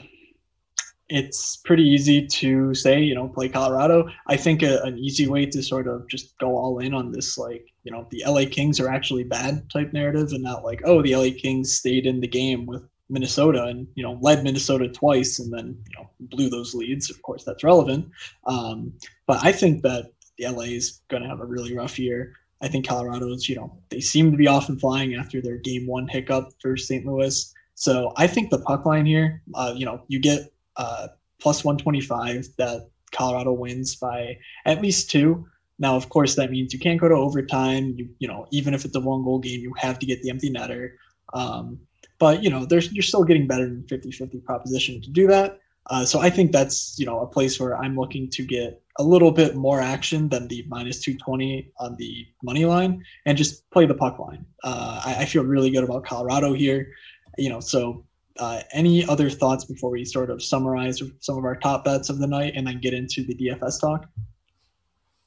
it's 1.09 1.57
pretty 1.65 1.83
easy 1.83 2.27
to 2.27 2.75
say, 2.75 3.01
you 3.01 3.15
know, 3.15 3.29
play 3.29 3.49
Colorado. 3.49 4.09
I 4.27 4.37
think 4.37 4.63
a, 4.63 4.81
an 4.83 4.99
easy 4.99 5.27
way 5.27 5.47
to 5.47 5.63
sort 5.63 5.87
of 5.87 6.09
just 6.09 6.37
go 6.39 6.57
all 6.57 6.79
in 6.79 6.95
on 6.95 7.13
this, 7.13 7.37
like, 7.37 7.67
you 7.83 7.93
know, 7.93 8.07
the 8.11 8.25
LA 8.27 8.45
Kings 8.51 8.81
are 8.81 8.89
actually 8.89 9.25
bad 9.25 9.69
type 9.71 9.93
narrative, 9.93 10.33
and 10.33 10.43
not 10.43 10.65
like, 10.65 10.81
oh, 10.85 11.03
the 11.03 11.17
LA 11.17 11.29
Kings 11.37 11.75
stayed 11.75 12.07
in 12.07 12.21
the 12.21 12.29
game 12.29 12.67
with 12.67 12.83
Minnesota 13.09 13.65
and 13.65 13.87
you 13.95 14.03
know 14.03 14.19
led 14.21 14.43
Minnesota 14.43 14.89
twice 14.89 15.39
and 15.39 15.53
then 15.53 15.77
you 15.91 15.97
know 15.97 16.11
blew 16.21 16.49
those 16.49 16.75
leads. 16.75 17.11
Of 17.11 17.21
course, 17.23 17.45
that's 17.45 17.65
relevant. 17.65 18.09
Um, 18.47 18.93
but 19.27 19.45
I 19.45 19.53
think 19.53 19.83
that 19.83 20.13
the 20.39 20.49
LA 20.49 20.65
is 20.65 21.01
going 21.09 21.23
to 21.23 21.29
have 21.29 21.41
a 21.41 21.47
really 21.47 21.77
rough 21.77 21.99
year. 21.99 22.35
I 22.61 22.69
think 22.69 22.87
Colorado's 22.87 23.49
you 23.49 23.57
know 23.57 23.79
they 23.91 24.01
seem 24.01 24.31
to 24.31 24.37
be 24.37 24.49
off 24.49 24.69
and 24.69 24.81
flying 24.81 25.15
after 25.15 25.41
their 25.41 25.59
game 25.59 25.87
one 25.87 26.09
hiccup 26.09 26.51
for 26.61 26.77
St. 26.77 27.05
Louis. 27.05 27.53
So 27.75 28.13
I 28.17 28.27
think 28.27 28.51
the 28.51 28.61
puck 28.61 28.87
line 28.87 29.05
here, 29.05 29.43
uh, 29.55 29.75
you 29.77 29.85
know, 29.85 30.03
you 30.07 30.21
get 30.21 30.53
uh, 30.77 31.09
plus 31.41 31.65
125 31.65 32.47
that 32.57 32.89
Colorado 33.13 33.53
wins 33.53 33.97
by 33.97 34.39
at 34.65 34.81
least 34.81 35.11
two. 35.11 35.47
Now, 35.79 35.97
of 35.97 36.09
course, 36.09 36.37
that 36.37 36.53
means 36.53 36.73
you 36.73 36.79
can't 36.79 37.01
go 37.01 37.09
to 37.09 37.15
overtime. 37.15 37.95
You 37.97 38.09
you 38.19 38.29
know 38.29 38.47
even 38.51 38.75
if 38.75 38.85
it's 38.85 38.97
a 38.97 39.01
one 39.01 39.25
goal 39.25 39.41
game, 39.41 39.61
you 39.61 39.75
have 39.77 39.99
to 39.99 40.07
get 40.07 40.23
the 40.23 40.31
empty 40.31 40.51
netter. 40.51 40.93
Um, 41.33 41.81
but 42.19 42.43
you 42.43 42.51
know, 42.51 42.65
there's 42.65 42.93
you're 42.93 43.03
still 43.03 43.25
getting 43.25 43.47
better 43.47 43.67
than 43.67 43.83
50-50 43.85 44.45
proposition 44.45 45.01
to 45.03 45.11
do 45.11 45.27
that. 45.27 45.61
Uh, 45.91 46.05
so 46.05 46.21
I 46.21 46.31
think 46.31 46.53
that's 46.53 46.99
you 46.99 47.05
know 47.05 47.21
a 47.21 47.27
place 47.27 47.61
where 47.61 47.77
I'm 47.77 47.97
looking 47.97 48.31
to 48.31 48.45
get 48.45 48.83
a 48.99 49.03
little 49.03 49.33
bit 49.33 49.55
more 49.55 49.81
action 49.81 50.29
than 50.29 50.49
the 50.49 50.65
minus 50.69 51.01
220 51.01 51.73
on 51.79 51.97
the 51.97 52.27
money 52.43 52.65
line 52.65 53.05
and 53.27 53.37
just 53.37 53.69
play 53.71 53.87
the 53.87 53.95
puck 53.95 54.19
line. 54.19 54.47
Uh, 54.63 55.03
I, 55.05 55.17
I, 55.21 55.25
feel 55.25 55.43
really 55.43 55.71
good 55.71 55.83
about 55.83 56.05
Colorado 56.05 56.55
here. 56.55 56.93
You 57.37 57.51
know, 57.51 57.59
so 57.59 58.07
uh, 58.39 58.63
any 58.73 59.07
other 59.07 59.29
thoughts 59.29 59.65
before 59.65 59.91
we 59.91 60.05
sort 60.05 60.31
of 60.31 60.43
summarize 60.43 61.03
some 61.21 61.37
of 61.37 61.45
our 61.45 61.57
top 61.57 61.85
bets 61.85 62.09
of 62.09 62.19
the 62.19 62.27
night 62.27 62.53
and 62.57 62.67
then 62.67 62.81
get 62.81 62.95
into 62.95 63.25
the 63.25 63.35
DFS 63.35 63.81
talk? 63.81 64.07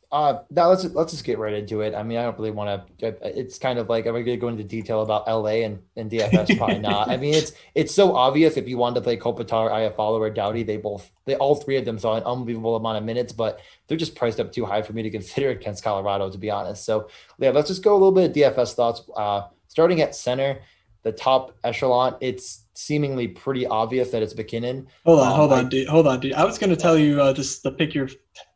Uh, 0.10 0.40
now 0.50 0.70
let's 0.70 0.86
let's 0.86 1.12
just 1.12 1.26
get 1.26 1.38
right 1.38 1.54
into 1.54 1.82
it. 1.82 1.94
I 1.94 2.02
mean, 2.02 2.18
I 2.18 2.24
don't 2.24 2.38
really 2.38 2.52
want 2.52 2.98
to. 3.00 3.18
It's 3.38 3.60
kind 3.60 3.78
of 3.78 3.90
like 3.90 4.06
am 4.06 4.16
I 4.16 4.22
going 4.22 4.38
to 4.38 4.42
go 4.42 4.48
into 4.48 4.64
detail 4.64 5.02
about 5.02 5.28
LA 5.28 5.66
and, 5.66 5.80
and 5.98 6.10
DFS? 6.10 6.58
Probably 6.58 6.80
not. 6.80 7.10
I 7.10 7.18
mean, 7.18 7.34
it's 7.34 7.52
it's 7.76 7.94
so 7.94 8.16
obvious. 8.16 8.56
If 8.56 8.70
you 8.70 8.78
wanted 8.78 8.96
to 8.96 9.02
play 9.02 9.18
Kopitar, 9.18 9.70
Iafallo, 9.70 10.20
or 10.20 10.30
Doughty, 10.30 10.64
they 10.64 10.78
both 10.78 11.12
they 11.26 11.36
all 11.36 11.56
three 11.56 11.76
of 11.76 11.84
them 11.84 12.00
saw 12.00 12.16
an 12.16 12.24
unbelievable 12.24 12.78
amount 12.78 12.98
of 12.98 13.04
minutes, 13.04 13.34
but 13.34 13.60
they're 13.88 13.98
just 13.98 14.16
priced 14.16 14.40
up 14.40 14.54
too 14.54 14.66
high 14.66 14.82
for 14.82 14.94
me 14.94 15.04
to 15.04 15.10
consider 15.18 15.50
against 15.50 15.84
Colorado, 15.84 16.32
to 16.32 16.38
be 16.38 16.50
honest. 16.50 16.86
So 16.86 17.10
yeah, 17.38 17.50
let's 17.50 17.68
just 17.68 17.84
go 17.84 17.92
a 17.92 18.00
little 18.00 18.14
bit 18.14 18.30
of 18.30 18.56
DFS 18.56 18.76
thoughts. 18.76 19.02
Uh, 19.14 19.48
starting 19.68 20.00
at 20.00 20.16
center, 20.16 20.62
the 21.04 21.12
top 21.12 21.58
echelon, 21.66 22.16
it's 22.22 22.64
seemingly 22.78 23.28
pretty 23.28 23.66
obvious 23.66 24.12
that 24.12 24.22
it's 24.22 24.36
MacKinnon. 24.36 24.88
Hold 25.04 25.20
on, 25.20 25.28
um, 25.28 25.34
hold 25.34 25.54
on, 25.54 25.66
I, 25.66 25.70
dude. 25.70 25.88
Hold 25.88 26.06
on, 26.06 26.20
dude. 26.20 26.34
I 26.34 26.46
was 26.46 26.60
going 26.60 26.70
to 26.70 26.76
tell 26.76 26.98
you 26.98 27.20
uh, 27.20 27.34
just 27.34 27.64
to 27.64 27.72
pick 27.72 27.96
your 27.96 28.08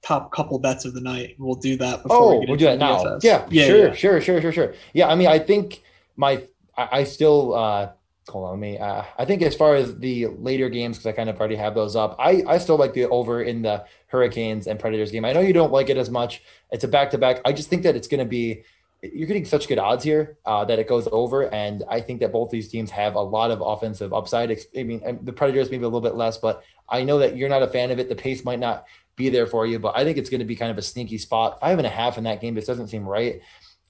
top 0.03 0.31
couple 0.31 0.59
bets 0.59 0.85
of 0.85 0.93
the 0.93 1.01
night. 1.01 1.35
We'll 1.39 1.55
do 1.55 1.75
that. 1.77 2.03
Before 2.03 2.35
oh, 2.35 2.39
we 2.39 2.45
will 2.45 2.55
do 2.55 2.65
that 2.65 2.77
now. 2.77 3.17
Yeah, 3.23 3.47
yeah, 3.49 3.65
sure, 3.65 3.87
yeah. 3.87 3.93
sure, 3.93 4.21
sure, 4.21 4.41
sure, 4.41 4.51
sure. 4.51 4.73
Yeah, 4.93 5.07
I 5.07 5.15
mean, 5.15 5.27
I 5.27 5.39
think 5.39 5.81
my, 6.15 6.43
I, 6.77 6.99
I 6.99 7.03
still. 7.03 7.55
uh 7.55 7.89
hold 8.29 8.45
on 8.47 8.59
me. 8.59 8.77
Uh, 8.77 9.03
I 9.17 9.25
think 9.25 9.41
as 9.41 9.55
far 9.55 9.75
as 9.75 9.97
the 9.97 10.27
later 10.27 10.69
games, 10.69 10.97
because 10.97 11.07
I 11.07 11.11
kind 11.11 11.29
of 11.29 11.37
already 11.37 11.55
have 11.55 11.73
those 11.73 11.95
up, 11.97 12.15
I, 12.19 12.43
I 12.47 12.59
still 12.59 12.77
like 12.77 12.93
the 12.93 13.09
over 13.09 13.41
in 13.41 13.63
the 13.63 13.83
Hurricanes 14.07 14.67
and 14.67 14.79
Predators 14.79 15.11
game. 15.11 15.25
I 15.25 15.33
know 15.33 15.41
you 15.41 15.51
don't 15.51 15.71
like 15.71 15.89
it 15.89 15.97
as 15.97 16.09
much. 16.09 16.41
It's 16.71 16.83
a 16.83 16.87
back 16.87 17.09
to 17.11 17.17
back. 17.17 17.41
I 17.43 17.51
just 17.51 17.69
think 17.69 17.83
that 17.83 17.95
it's 17.95 18.07
going 18.07 18.19
to 18.19 18.29
be 18.29 18.63
you're 19.01 19.27
getting 19.27 19.45
such 19.45 19.67
good 19.67 19.79
odds 19.79 20.03
here 20.03 20.37
uh, 20.45 20.63
that 20.65 20.77
it 20.77 20.87
goes 20.87 21.07
over, 21.11 21.51
and 21.53 21.83
I 21.89 22.01
think 22.01 22.19
that 22.19 22.31
both 22.31 22.51
these 22.51 22.67
teams 22.67 22.91
have 22.91 23.15
a 23.15 23.21
lot 23.21 23.49
of 23.49 23.61
offensive 23.61 24.13
upside. 24.13 24.51
I 24.77 24.83
mean, 24.83 25.19
the 25.23 25.33
Predators 25.33 25.71
maybe 25.71 25.83
a 25.83 25.87
little 25.87 26.01
bit 26.01 26.15
less, 26.15 26.37
but 26.37 26.63
I 26.87 27.03
know 27.03 27.17
that 27.19 27.35
you're 27.35 27.49
not 27.49 27.63
a 27.63 27.67
fan 27.67 27.89
of 27.89 27.99
it. 27.99 28.09
The 28.09 28.15
pace 28.15 28.45
might 28.45 28.59
not 28.59 28.85
be 29.15 29.29
there 29.29 29.47
for 29.47 29.65
you, 29.65 29.79
but 29.79 29.97
I 29.97 30.03
think 30.03 30.17
it's 30.17 30.29
going 30.29 30.39
to 30.39 30.45
be 30.45 30.55
kind 30.55 30.71
of 30.71 30.77
a 30.77 30.83
sneaky 30.83 31.17
spot. 31.17 31.59
Five 31.59 31.79
and 31.79 31.87
a 31.87 31.89
half 31.89 32.17
in 32.17 32.25
that 32.25 32.41
game. 32.41 32.53
This 32.53 32.67
doesn't 32.67 32.89
seem 32.89 33.07
right. 33.07 33.41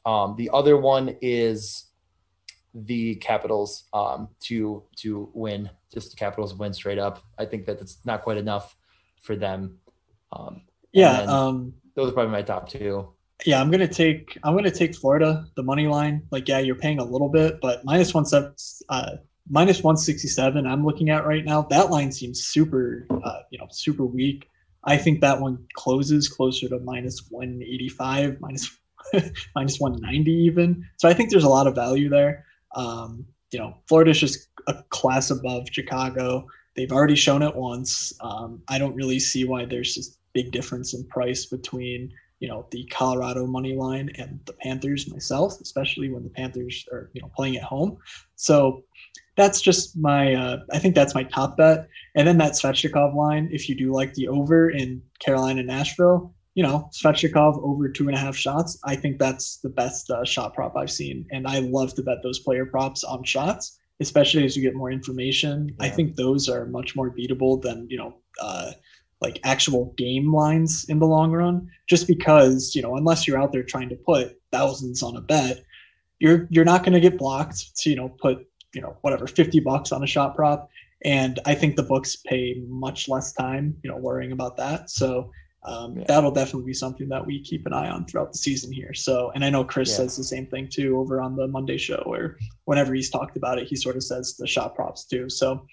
Um, 0.06 0.36
the 0.38 0.50
other 0.54 0.78
one 0.78 1.18
is 1.22 1.86
the 2.74 3.16
Capitals 3.16 3.84
um, 3.94 4.30
to 4.42 4.84
to 4.98 5.30
win. 5.34 5.70
Just 5.94 6.12
the 6.12 6.18
Capitals 6.18 6.54
win 6.54 6.74
straight 6.74 7.00
up. 7.00 7.22
I 7.38 7.46
think 7.46 7.66
that 7.66 7.82
it's 7.82 7.98
not 8.06 8.22
quite 8.22 8.38
enough 8.38 8.78
for 9.22 9.36
them. 9.36 9.80
Um, 10.32 10.62
yeah, 10.94 11.22
um, 11.24 11.74
those 11.96 12.10
are 12.10 12.14
probably 12.14 12.32
my 12.32 12.42
top 12.42 12.70
two. 12.70 13.10
Yeah, 13.46 13.60
I'm 13.60 13.72
gonna 13.72 13.88
take 13.88 14.38
I'm 14.44 14.56
gonna 14.56 14.72
take 14.72 14.96
Florida 14.96 15.46
the 15.56 15.64
money 15.64 15.88
line. 15.88 16.24
Like, 16.32 16.48
yeah, 16.48 16.60
you're 16.60 16.76
paying 16.76 17.00
a 17.00 17.04
little 17.04 17.30
bit, 17.30 17.60
but 17.62 17.84
minus 17.84 18.14
one 18.14 18.26
seven, 18.26 18.54
uh, 18.90 19.18
minus 19.50 19.82
one 19.82 19.98
sixty 19.98 20.28
seven. 20.28 20.68
I'm 20.68 20.86
looking 20.86 21.10
at 21.10 21.26
right 21.26 21.44
now. 21.44 21.64
That 21.64 21.90
line 21.90 22.12
seems 22.12 22.44
super, 22.44 23.08
uh, 23.10 23.40
you 23.50 23.58
know, 23.58 23.68
super 23.72 24.06
weak. 24.06 24.48
I 24.84 24.98
think 24.98 25.22
that 25.22 25.40
one 25.40 25.66
closes 25.74 26.28
closer 26.28 26.70
to 26.70 26.80
minus 26.80 27.26
one 27.30 27.62
eighty 27.64 27.90
five, 27.90 28.40
minus 28.42 28.78
minus 29.56 29.80
one 29.80 30.00
ninety 30.02 30.32
even. 30.32 30.86
So 30.98 31.10
I 31.10 31.14
think 31.14 31.32
there's 31.32 31.44
a 31.44 31.50
lot 31.50 31.68
of 31.68 31.74
value 31.74 32.10
there. 32.10 32.46
Um, 32.76 33.26
you 33.52 33.60
know, 33.60 33.78
Florida's 33.88 34.20
just 34.20 34.50
a 34.68 34.84
class 34.90 35.32
above 35.32 35.68
Chicago. 35.72 36.48
They've 36.76 36.92
already 36.92 37.16
shown 37.16 37.42
it 37.42 37.56
once. 37.56 38.14
Um, 38.22 38.62
I 38.68 38.78
don't 38.78 38.96
really 38.96 39.20
see 39.20 39.46
why 39.46 39.66
there's 39.66 39.96
this 39.96 40.18
big 40.34 40.52
difference 40.52 40.94
in 40.94 41.06
price 41.08 41.46
between 41.46 42.12
you 42.42 42.48
know 42.50 42.66
the 42.72 42.84
Colorado 42.88 43.46
money 43.48 43.76
line 43.76 44.10
and 44.18 44.42
the 44.46 44.54
Panthers 44.54 45.10
myself, 45.10 45.62
especially 45.62 46.12
when 46.12 46.24
the 46.24 46.30
Panthers 46.30 46.86
are 46.92 47.10
you 47.14 47.22
know 47.22 47.32
playing 47.36 47.56
at 47.56 47.64
home. 47.64 47.98
So 48.36 48.84
that's 49.38 49.62
just 49.62 49.98
my 49.98 50.34
uh, 50.34 50.58
I 50.74 50.80
think 50.80 50.96
that's 50.96 51.16
my 51.16 51.24
top 51.24 51.56
bet. 51.56 51.88
And 52.16 52.28
then 52.28 52.38
that 52.40 52.54
Svechnikov 52.54 53.16
line, 53.16 53.48
if 53.52 53.70
you 53.70 53.76
do 53.76 53.94
like 53.94 54.14
the 54.16 54.28
over 54.28 54.72
in 54.72 55.02
Carolina 55.20 55.64
Nashville, 55.64 56.34
you 56.56 56.64
know, 56.64 56.90
Svechnikov 56.92 57.64
over 57.64 57.88
two 57.88 58.08
and 58.08 58.18
a 58.18 58.20
half 58.20 58.36
shots. 58.36 58.78
I 58.84 58.96
think 58.96 59.20
that's 59.20 59.58
the 59.58 59.70
best 59.70 60.10
uh, 60.10 60.26
shot 60.26 60.54
prop 60.54 60.76
I've 60.76 60.92
seen. 60.92 61.26
And 61.32 61.48
I 61.48 61.60
love 61.60 61.94
to 61.96 62.04
bet 62.04 62.18
those 62.24 62.40
player 62.40 62.66
props 62.66 63.04
on 63.04 63.24
shots, 63.24 63.80
especially 64.00 64.44
as 64.44 64.58
you 64.58 64.64
get 64.64 64.76
more 64.76 64.92
information. 64.92 65.70
Yeah. 65.80 65.86
I 65.86 65.90
think 65.90 66.16
those 66.16 66.50
are 66.50 66.66
much 66.66 66.96
more 66.96 67.10
beatable 67.10 67.62
than, 67.62 67.88
you 67.90 67.98
know, 67.98 68.16
uh, 68.42 68.72
like 69.22 69.40
actual 69.44 69.94
game 69.98 70.34
lines 70.34 70.86
in 70.90 71.00
the 71.00 71.06
long 71.06 71.32
run, 71.32 71.70
just 71.88 72.08
because, 72.08 72.76
you 72.76 72.82
know, 72.82 72.96
unless 72.96 73.28
you're 73.28 73.40
out 73.40 73.52
there 73.52 73.64
trying 73.64 73.90
to 73.90 73.96
put 73.96 74.40
thousands 74.52 75.04
on 75.04 75.16
a 75.16 75.22
bet, 75.22 75.64
you're, 76.20 76.48
you're 76.50 76.66
not 76.66 76.84
going 76.84 76.94
to 76.94 77.00
get 77.00 77.18
blocked 77.18 77.76
to, 77.78 77.90
you 77.90 77.96
know, 77.96 78.10
put, 78.10 78.48
you 78.74 78.82
know, 78.82 78.98
whatever, 79.02 79.28
50 79.28 79.60
bucks 79.60 79.92
on 79.92 80.04
a 80.04 80.08
shot 80.08 80.36
prop. 80.36 80.70
And 81.04 81.40
I 81.46 81.56
think 81.56 81.76
the 81.76 81.84
books 81.84 82.16
pay 82.16 82.62
much 82.68 83.10
less 83.10 83.34
time, 83.34 83.76
you 83.84 83.90
know, 83.90 83.98
worrying 83.98 84.32
about 84.32 84.58
that. 84.58 84.90
So, 84.90 85.32
um, 85.64 85.98
yeah. 85.98 86.06
that'll 86.08 86.32
definitely 86.32 86.66
be 86.66 86.74
something 86.74 87.08
that 87.10 87.26
we 87.26 87.40
keep 87.40 87.66
an 87.68 87.74
eye 87.74 87.90
on 87.90 88.06
throughout 88.06 88.32
the 88.32 88.38
season 88.38 88.72
here. 88.72 88.94
So, 88.94 89.32
and 89.36 89.46
I 89.46 89.50
know 89.50 89.64
Chris 89.64 89.90
yeah. 89.92 89.98
says 89.98 90.18
the 90.18 90.24
same 90.24 90.48
thing 90.48 90.68
too 90.68 90.98
over 90.98 91.22
on 91.22 91.36
the 91.36 91.48
Monday 91.48 91.78
show, 91.78 92.02
where 92.06 92.38
whenever 92.66 92.94
he's 92.94 93.12
talked 93.12 93.38
about 93.38 93.60
it, 93.60 93.68
he 93.68 93.76
sort 93.76 93.96
of 93.96 94.04
says 94.04 94.36
the 94.38 94.48
shot 94.48 94.76
props 94.76 95.06
too. 95.06 95.30
So, 95.30 95.66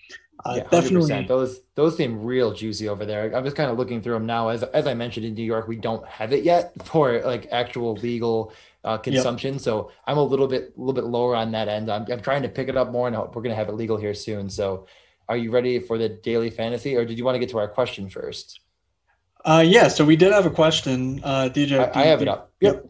uh, 0.44 0.54
yeah, 0.56 0.62
definitely 0.70 1.24
those 1.24 1.60
those 1.74 1.96
seem 1.96 2.22
real 2.22 2.52
juicy 2.52 2.88
over 2.88 3.04
there. 3.04 3.34
I'm 3.34 3.44
just 3.44 3.56
kind 3.56 3.70
of 3.70 3.76
looking 3.76 4.00
through 4.00 4.14
them 4.14 4.26
now. 4.26 4.48
As 4.48 4.62
as 4.62 4.86
I 4.86 4.94
mentioned 4.94 5.26
in 5.26 5.34
New 5.34 5.42
York, 5.42 5.66
we 5.66 5.76
don't 5.76 6.06
have 6.06 6.32
it 6.32 6.44
yet 6.44 6.72
for 6.84 7.20
like 7.22 7.48
actual 7.50 7.94
legal 7.94 8.52
uh, 8.84 8.98
consumption. 8.98 9.54
Yep. 9.54 9.62
So 9.62 9.90
I'm 10.06 10.16
a 10.16 10.22
little 10.22 10.46
bit 10.46 10.74
a 10.76 10.80
little 10.80 10.94
bit 10.94 11.04
lower 11.04 11.34
on 11.34 11.50
that 11.52 11.68
end. 11.68 11.90
I'm, 11.90 12.06
I'm 12.10 12.20
trying 12.20 12.42
to 12.42 12.48
pick 12.48 12.68
it 12.68 12.76
up 12.76 12.90
more, 12.92 13.08
and 13.08 13.16
we're 13.16 13.42
gonna 13.42 13.54
have 13.54 13.68
it 13.68 13.74
legal 13.74 13.96
here 13.96 14.14
soon. 14.14 14.48
So, 14.48 14.86
are 15.28 15.36
you 15.36 15.50
ready 15.50 15.80
for 15.80 15.98
the 15.98 16.08
daily 16.08 16.50
fantasy, 16.50 16.96
or 16.96 17.04
did 17.04 17.18
you 17.18 17.24
want 17.24 17.34
to 17.34 17.40
get 17.40 17.50
to 17.50 17.58
our 17.58 17.68
question 17.68 18.08
first? 18.08 18.60
Uh, 19.44 19.64
yeah, 19.66 19.88
so 19.88 20.04
we 20.04 20.16
did 20.16 20.32
have 20.32 20.46
a 20.46 20.50
question, 20.50 21.20
uh, 21.24 21.48
DJ. 21.52 21.78
I, 21.94 22.02
I 22.02 22.06
have 22.06 22.22
it 22.22 22.28
up. 22.28 22.52
Yep. 22.60 22.86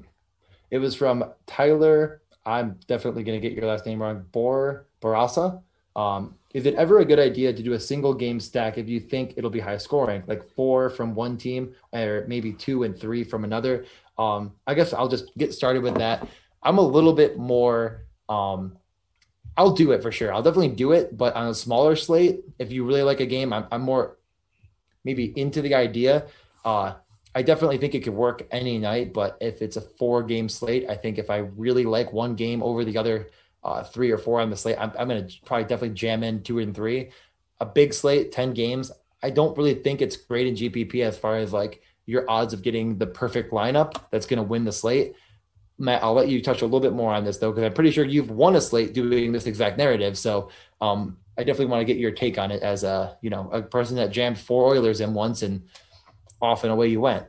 It 0.71 0.79
was 0.79 0.95
from 0.95 1.25
Tyler. 1.47 2.23
I'm 2.45 2.79
definitely 2.87 3.23
going 3.23 3.41
to 3.41 3.47
get 3.47 3.57
your 3.57 3.67
last 3.67 3.85
name 3.85 4.01
wrong. 4.01 4.25
Bor 4.33 4.87
Barasa. 5.03 5.63
Um, 5.95 6.38
is 6.55 6.65
it 6.65 6.75
ever 6.75 7.01
a 7.01 7.05
good 7.05 7.19
idea 7.19 7.53
to 7.53 7.63
do 7.63 7.75
a 7.75 7.81
single 7.81 8.15
game 8.15 8.41
stack 8.41 8.79
if 8.79 8.89
you 8.89 9.01
think 9.01 9.35
it'll 9.37 9.51
be 9.51 9.61
high 9.61 9.77
scoring, 9.77 10.23
like 10.27 10.43
four 10.55 10.89
from 10.89 11.15
one 11.15 11.37
team 11.37 11.75
or 11.93 12.25
maybe 12.27 12.53
two 12.53 12.85
and 12.85 12.99
three 12.99 13.23
from 13.23 13.45
another? 13.45 13.85
Um, 14.17 14.53
I 14.67 14.75
guess 14.75 14.93
I'll 14.93 15.09
just 15.09 15.37
get 15.37 15.53
started 15.53 15.83
with 15.83 15.97
that. 15.97 16.27
I'm 16.63 16.79
a 16.79 16.83
little 16.83 17.13
bit 17.13 17.39
more. 17.39 18.07
Um, 18.29 18.79
I'll 19.57 19.73
do 19.73 19.93
it 19.93 20.03
for 20.03 20.11
sure. 20.11 20.33
I'll 20.33 20.43
definitely 20.43 20.75
do 20.75 20.93
it, 20.93 21.17
but 21.17 21.35
on 21.35 21.49
a 21.49 21.55
smaller 21.55 21.97
slate, 21.97 22.45
if 22.59 22.73
you 22.73 22.85
really 22.85 23.03
like 23.03 23.21
a 23.21 23.27
game, 23.27 23.53
I'm, 23.53 23.67
I'm 23.71 23.83
more 23.83 24.17
maybe 25.05 25.39
into 25.39 25.61
the 25.61 25.75
idea. 25.75 26.27
Uh, 26.65 26.95
I 27.35 27.43
definitely 27.43 27.79
think 27.79 27.95
it 27.95 28.01
could 28.01 28.15
work 28.15 28.47
any 28.51 28.79
night, 28.79 29.13
but 29.13 29.37
if 29.41 29.61
it's 29.61 29.77
a 29.77 29.81
four 29.81 30.23
game 30.23 30.49
slate, 30.49 30.89
I 30.89 30.95
think 30.95 31.19
if 31.19 31.29
I 31.29 31.39
really 31.39 31.85
like 31.85 32.13
one 32.13 32.35
game 32.35 32.63
over 32.63 32.85
the 32.85 32.97
other 32.97 33.29
uh, 33.69 33.85
three 33.85 34.11
or 34.11 34.19
four 34.19 34.41
on 34.41 34.51
the 34.51 34.57
slate, 34.57 34.77
I'm, 34.79 34.93
I'm 34.99 35.09
going 35.09 35.27
to 35.27 35.35
probably 35.45 35.65
definitely 35.65 35.95
jam 35.95 36.23
in 36.23 36.43
two 36.43 36.59
and 36.59 36.75
three. 36.75 37.11
A 37.61 37.67
big 37.67 37.93
slate, 37.93 38.33
10 38.33 38.55
games. 38.55 38.91
I 39.23 39.31
don't 39.31 39.57
really 39.57 39.75
think 39.75 40.01
it's 40.01 40.17
great 40.17 40.47
in 40.47 40.55
GPP 40.55 41.03
as 41.03 41.19
far 41.19 41.37
as 41.37 41.53
like 41.53 41.83
your 42.07 42.29
odds 42.31 42.55
of 42.55 42.63
getting 42.63 42.97
the 42.97 43.07
perfect 43.07 43.53
lineup 43.53 44.03
that's 44.11 44.27
going 44.27 44.39
to 44.39 44.43
win 44.43 44.65
the 44.65 44.73
slate. 44.73 45.15
Matt, 45.79 46.03
I'll 46.03 46.15
let 46.15 46.29
you 46.29 46.43
touch 46.43 46.63
a 46.63 46.65
little 46.65 46.81
bit 46.81 46.93
more 46.93 47.13
on 47.13 47.25
this 47.25 47.39
though, 47.39 47.53
because 47.53 47.65
I'm 47.65 47.75
pretty 47.75 47.91
sure 47.91 48.05
you've 48.05 48.31
won 48.31 48.57
a 48.57 48.61
slate 48.61 48.95
doing 48.95 49.33
this 49.33 49.47
exact 49.47 49.77
narrative. 49.77 50.17
So 50.17 50.51
um, 50.81 51.19
I 51.37 51.45
definitely 51.45 51.67
want 51.67 51.83
to 51.83 51.85
get 51.85 52.01
your 52.01 52.11
take 52.11 52.39
on 52.39 52.51
it 52.51 52.63
as 52.63 52.83
a 52.83 53.17
you 53.21 53.31
know 53.31 53.49
a 53.53 53.63
person 53.63 53.97
that 53.97 54.11
jammed 54.11 54.39
four 54.39 54.75
Oilers 54.75 55.01
in 55.01 55.15
once 55.15 55.43
and 55.43 55.65
off 56.41 56.65
and 56.65 56.73
away 56.73 56.89
you 56.89 57.01
went. 57.01 57.27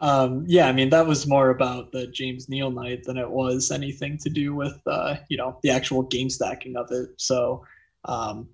Um, 0.00 0.44
yeah, 0.46 0.66
I 0.66 0.72
mean 0.72 0.90
that 0.90 1.06
was 1.06 1.26
more 1.26 1.50
about 1.50 1.92
the 1.92 2.06
James 2.06 2.48
Neal 2.48 2.70
night 2.70 3.04
than 3.04 3.18
it 3.18 3.30
was 3.30 3.70
anything 3.70 4.16
to 4.18 4.30
do 4.30 4.54
with 4.54 4.80
uh, 4.86 5.16
you 5.28 5.36
know 5.36 5.58
the 5.62 5.70
actual 5.70 6.02
game 6.02 6.30
stacking 6.30 6.76
of 6.76 6.90
it. 6.90 7.10
So 7.18 7.64
um, 8.06 8.48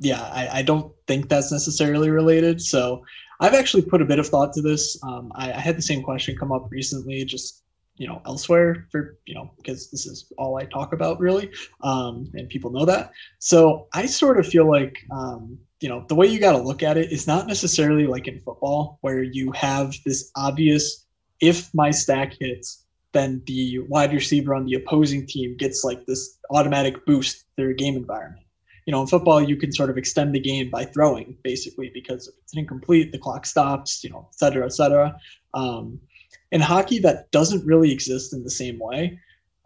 yeah, 0.00 0.22
I, 0.22 0.58
I, 0.58 0.62
don't 0.62 0.92
think 1.08 1.28
that's 1.28 1.50
necessarily 1.50 2.10
related. 2.10 2.62
So 2.62 3.04
I've 3.40 3.54
actually 3.54 3.82
put 3.82 4.00
a 4.00 4.04
bit 4.04 4.20
of 4.20 4.28
thought 4.28 4.52
to 4.52 4.62
this. 4.62 4.96
Um, 5.02 5.32
I, 5.34 5.52
I, 5.52 5.58
had 5.58 5.76
the 5.76 5.82
same 5.82 6.02
question 6.02 6.36
come 6.36 6.52
up 6.52 6.68
recently, 6.70 7.24
just 7.24 7.64
you 7.96 8.06
know 8.06 8.22
elsewhere 8.24 8.86
for 8.92 9.18
you 9.26 9.34
know 9.34 9.50
because 9.56 9.90
this 9.90 10.06
is 10.06 10.32
all 10.38 10.56
I 10.56 10.64
talk 10.64 10.92
about 10.92 11.18
really, 11.18 11.50
um, 11.82 12.30
and 12.34 12.48
people 12.48 12.70
know 12.70 12.84
that. 12.84 13.10
So 13.40 13.88
I 13.92 14.06
sort 14.06 14.38
of 14.38 14.46
feel 14.46 14.70
like 14.70 14.96
um, 15.10 15.58
you 15.80 15.88
know 15.88 16.04
the 16.08 16.14
way 16.14 16.26
you 16.26 16.38
got 16.38 16.52
to 16.52 16.58
look 16.58 16.82
at 16.82 16.96
it 16.96 17.12
is 17.12 17.26
not 17.26 17.46
necessarily 17.46 18.06
like 18.06 18.26
in 18.26 18.40
football 18.40 18.98
where 19.00 19.22
you 19.22 19.52
have 19.52 19.94
this 20.04 20.30
obvious 20.36 21.06
if 21.40 21.72
my 21.74 21.90
stack 21.90 22.34
hits 22.38 22.84
then 23.12 23.42
the 23.46 23.78
wide 23.88 24.12
receiver 24.12 24.54
on 24.54 24.66
the 24.66 24.74
opposing 24.74 25.26
team 25.26 25.56
gets 25.56 25.82
like 25.82 26.04
this 26.06 26.38
automatic 26.50 27.06
boost 27.06 27.44
their 27.56 27.72
game 27.72 27.96
environment. 27.96 28.44
You 28.86 28.92
know 28.92 29.02
in 29.02 29.06
football 29.06 29.40
you 29.40 29.56
can 29.56 29.72
sort 29.72 29.90
of 29.90 29.98
extend 29.98 30.34
the 30.34 30.40
game 30.40 30.70
by 30.70 30.84
throwing 30.84 31.36
basically 31.42 31.90
because 31.92 32.26
if 32.28 32.34
it's 32.42 32.56
incomplete 32.56 33.12
the 33.12 33.18
clock 33.18 33.46
stops 33.46 34.02
you 34.02 34.10
know 34.10 34.28
et 34.30 34.38
cetera 34.38 34.64
et 34.64 34.72
cetera. 34.72 35.16
Um, 35.54 36.00
in 36.50 36.60
hockey 36.60 36.98
that 37.00 37.30
doesn't 37.30 37.66
really 37.66 37.92
exist 37.92 38.32
in 38.32 38.42
the 38.42 38.50
same 38.50 38.78
way. 38.78 39.20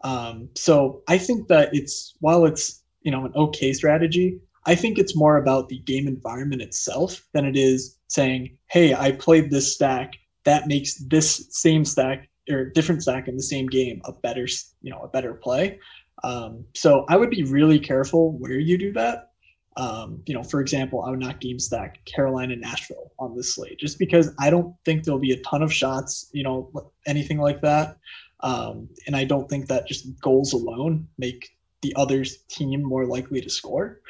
Um, 0.04 0.48
so 0.56 1.02
i 1.08 1.16
think 1.16 1.48
that 1.48 1.70
it's 1.72 2.16
while 2.20 2.44
it's 2.44 2.82
you 3.02 3.12
know 3.12 3.24
an 3.24 3.32
okay 3.34 3.72
strategy 3.72 4.40
i 4.66 4.74
think 4.74 4.98
it's 4.98 5.16
more 5.16 5.36
about 5.36 5.68
the 5.68 5.78
game 5.80 6.06
environment 6.06 6.62
itself 6.62 7.26
than 7.32 7.44
it 7.44 7.56
is 7.56 7.98
saying 8.08 8.56
hey 8.70 8.94
i 8.94 9.12
played 9.12 9.50
this 9.50 9.74
stack 9.74 10.12
that 10.44 10.66
makes 10.66 10.96
this 11.08 11.46
same 11.50 11.84
stack 11.84 12.28
or 12.50 12.64
different 12.70 13.02
stack 13.02 13.28
in 13.28 13.36
the 13.36 13.42
same 13.42 13.66
game 13.66 14.00
a 14.04 14.12
better 14.12 14.46
you 14.82 14.90
know 14.90 15.00
a 15.00 15.08
better 15.08 15.34
play 15.34 15.78
um, 16.24 16.64
so 16.74 17.04
i 17.08 17.16
would 17.16 17.30
be 17.30 17.44
really 17.44 17.78
careful 17.78 18.32
where 18.38 18.58
you 18.58 18.78
do 18.78 18.92
that 18.92 19.32
um, 19.76 20.22
you 20.26 20.34
know, 20.34 20.42
for 20.42 20.60
example, 20.60 21.02
I 21.02 21.10
would 21.10 21.20
not 21.20 21.40
game 21.40 21.58
stack 21.58 22.04
Carolina 22.04 22.56
Nashville 22.56 23.12
on 23.18 23.34
this 23.34 23.54
slate 23.54 23.78
just 23.78 23.98
because 23.98 24.34
I 24.38 24.50
don't 24.50 24.74
think 24.84 25.04
there'll 25.04 25.20
be 25.20 25.32
a 25.32 25.42
ton 25.42 25.62
of 25.62 25.72
shots, 25.72 26.28
you 26.32 26.42
know, 26.42 26.92
anything 27.06 27.38
like 27.38 27.62
that. 27.62 27.96
Um, 28.40 28.88
and 29.06 29.16
I 29.16 29.24
don't 29.24 29.48
think 29.48 29.68
that 29.68 29.86
just 29.86 30.20
goals 30.20 30.52
alone 30.52 31.08
make 31.16 31.56
the 31.80 31.94
other 31.96 32.24
team 32.48 32.82
more 32.82 33.06
likely 33.06 33.40
to 33.40 33.48
score. 33.48 34.00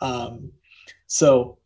Um, 0.00 0.52
so 1.06 1.58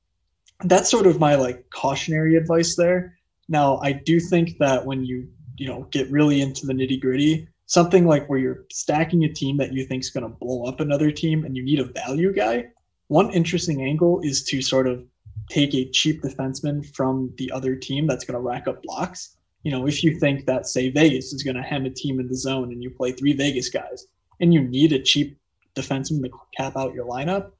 that's 0.64 0.90
sort 0.90 1.06
of 1.06 1.20
my 1.20 1.34
like 1.34 1.68
cautionary 1.70 2.36
advice 2.36 2.76
there. 2.76 3.16
Now, 3.48 3.78
I 3.78 3.92
do 3.92 4.20
think 4.20 4.58
that 4.58 4.86
when 4.86 5.04
you 5.04 5.28
you 5.56 5.68
know 5.68 5.86
get 5.90 6.10
really 6.10 6.40
into 6.40 6.66
the 6.66 6.72
nitty 6.72 7.00
gritty, 7.00 7.48
something 7.66 8.06
like 8.06 8.28
where 8.28 8.38
you're 8.38 8.64
stacking 8.70 9.24
a 9.24 9.32
team 9.32 9.56
that 9.58 9.72
you 9.72 9.84
think 9.84 10.02
is 10.02 10.10
going 10.10 10.24
to 10.24 10.36
blow 10.38 10.64
up 10.64 10.80
another 10.80 11.10
team 11.10 11.44
and 11.44 11.56
you 11.56 11.62
need 11.62 11.80
a 11.80 11.84
value 11.84 12.32
guy. 12.32 12.66
One 13.08 13.30
interesting 13.30 13.82
angle 13.82 14.20
is 14.22 14.44
to 14.44 14.62
sort 14.62 14.86
of 14.86 15.04
take 15.50 15.74
a 15.74 15.90
cheap 15.90 16.22
defenseman 16.22 16.84
from 16.94 17.32
the 17.36 17.50
other 17.52 17.76
team 17.76 18.06
that's 18.06 18.24
going 18.24 18.34
to 18.34 18.40
rack 18.40 18.66
up 18.66 18.82
blocks. 18.82 19.36
You 19.62 19.70
know, 19.72 19.86
if 19.86 20.02
you 20.04 20.18
think 20.18 20.46
that 20.46 20.66
say 20.66 20.90
Vegas 20.90 21.32
is 21.32 21.42
going 21.42 21.56
to 21.56 21.62
hem 21.62 21.86
a 21.86 21.90
team 21.90 22.20
in 22.20 22.28
the 22.28 22.36
zone 22.36 22.72
and 22.72 22.82
you 22.82 22.90
play 22.90 23.12
three 23.12 23.32
Vegas 23.32 23.68
guys 23.68 24.06
and 24.40 24.52
you 24.52 24.62
need 24.62 24.92
a 24.92 25.02
cheap 25.02 25.38
defenseman 25.74 26.22
to 26.24 26.30
cap 26.56 26.76
out 26.76 26.94
your 26.94 27.06
lineup, 27.06 27.50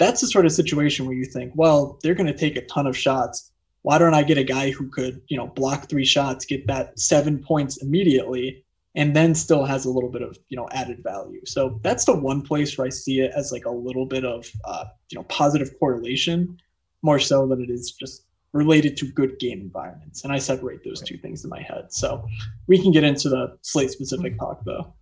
that's 0.00 0.22
the 0.22 0.26
sort 0.26 0.46
of 0.46 0.52
situation 0.52 1.04
where 1.04 1.14
you 1.14 1.26
think, 1.26 1.52
well, 1.54 1.98
they're 2.02 2.14
going 2.14 2.26
to 2.26 2.36
take 2.36 2.56
a 2.56 2.64
ton 2.66 2.86
of 2.86 2.96
shots. 2.96 3.52
Why 3.82 3.98
don't 3.98 4.14
I 4.14 4.22
get 4.22 4.38
a 4.38 4.42
guy 4.42 4.70
who 4.70 4.88
could, 4.88 5.20
you 5.28 5.36
know, 5.36 5.46
block 5.46 5.90
three 5.90 6.06
shots, 6.06 6.46
get 6.46 6.66
that 6.68 6.98
seven 6.98 7.38
points 7.38 7.82
immediately, 7.82 8.64
and 8.94 9.14
then 9.14 9.34
still 9.34 9.64
has 9.64 9.84
a 9.84 9.90
little 9.90 10.08
bit 10.08 10.22
of, 10.22 10.38
you 10.48 10.56
know, 10.56 10.68
added 10.72 11.02
value. 11.04 11.44
So 11.44 11.78
that's 11.82 12.06
the 12.06 12.16
one 12.16 12.40
place 12.40 12.76
where 12.76 12.86
I 12.86 12.90
see 12.90 13.20
it 13.20 13.30
as 13.36 13.52
like 13.52 13.66
a 13.66 13.70
little 13.70 14.06
bit 14.06 14.24
of, 14.24 14.50
uh, 14.64 14.86
you 15.10 15.18
know, 15.18 15.24
positive 15.24 15.78
correlation, 15.78 16.56
more 17.02 17.18
so 17.18 17.46
than 17.46 17.60
it 17.60 17.68
is 17.68 17.92
just 17.92 18.24
related 18.54 18.96
to 18.96 19.06
good 19.06 19.38
game 19.38 19.60
environments. 19.60 20.24
And 20.24 20.32
I 20.32 20.38
separate 20.38 20.82
those 20.82 21.02
two 21.02 21.18
things 21.18 21.44
in 21.44 21.50
my 21.50 21.60
head. 21.60 21.92
So 21.92 22.26
we 22.66 22.80
can 22.80 22.90
get 22.90 23.04
into 23.04 23.28
the 23.28 23.58
slate 23.60 23.90
specific 23.90 24.38
talk 24.38 24.64
though. 24.64 24.94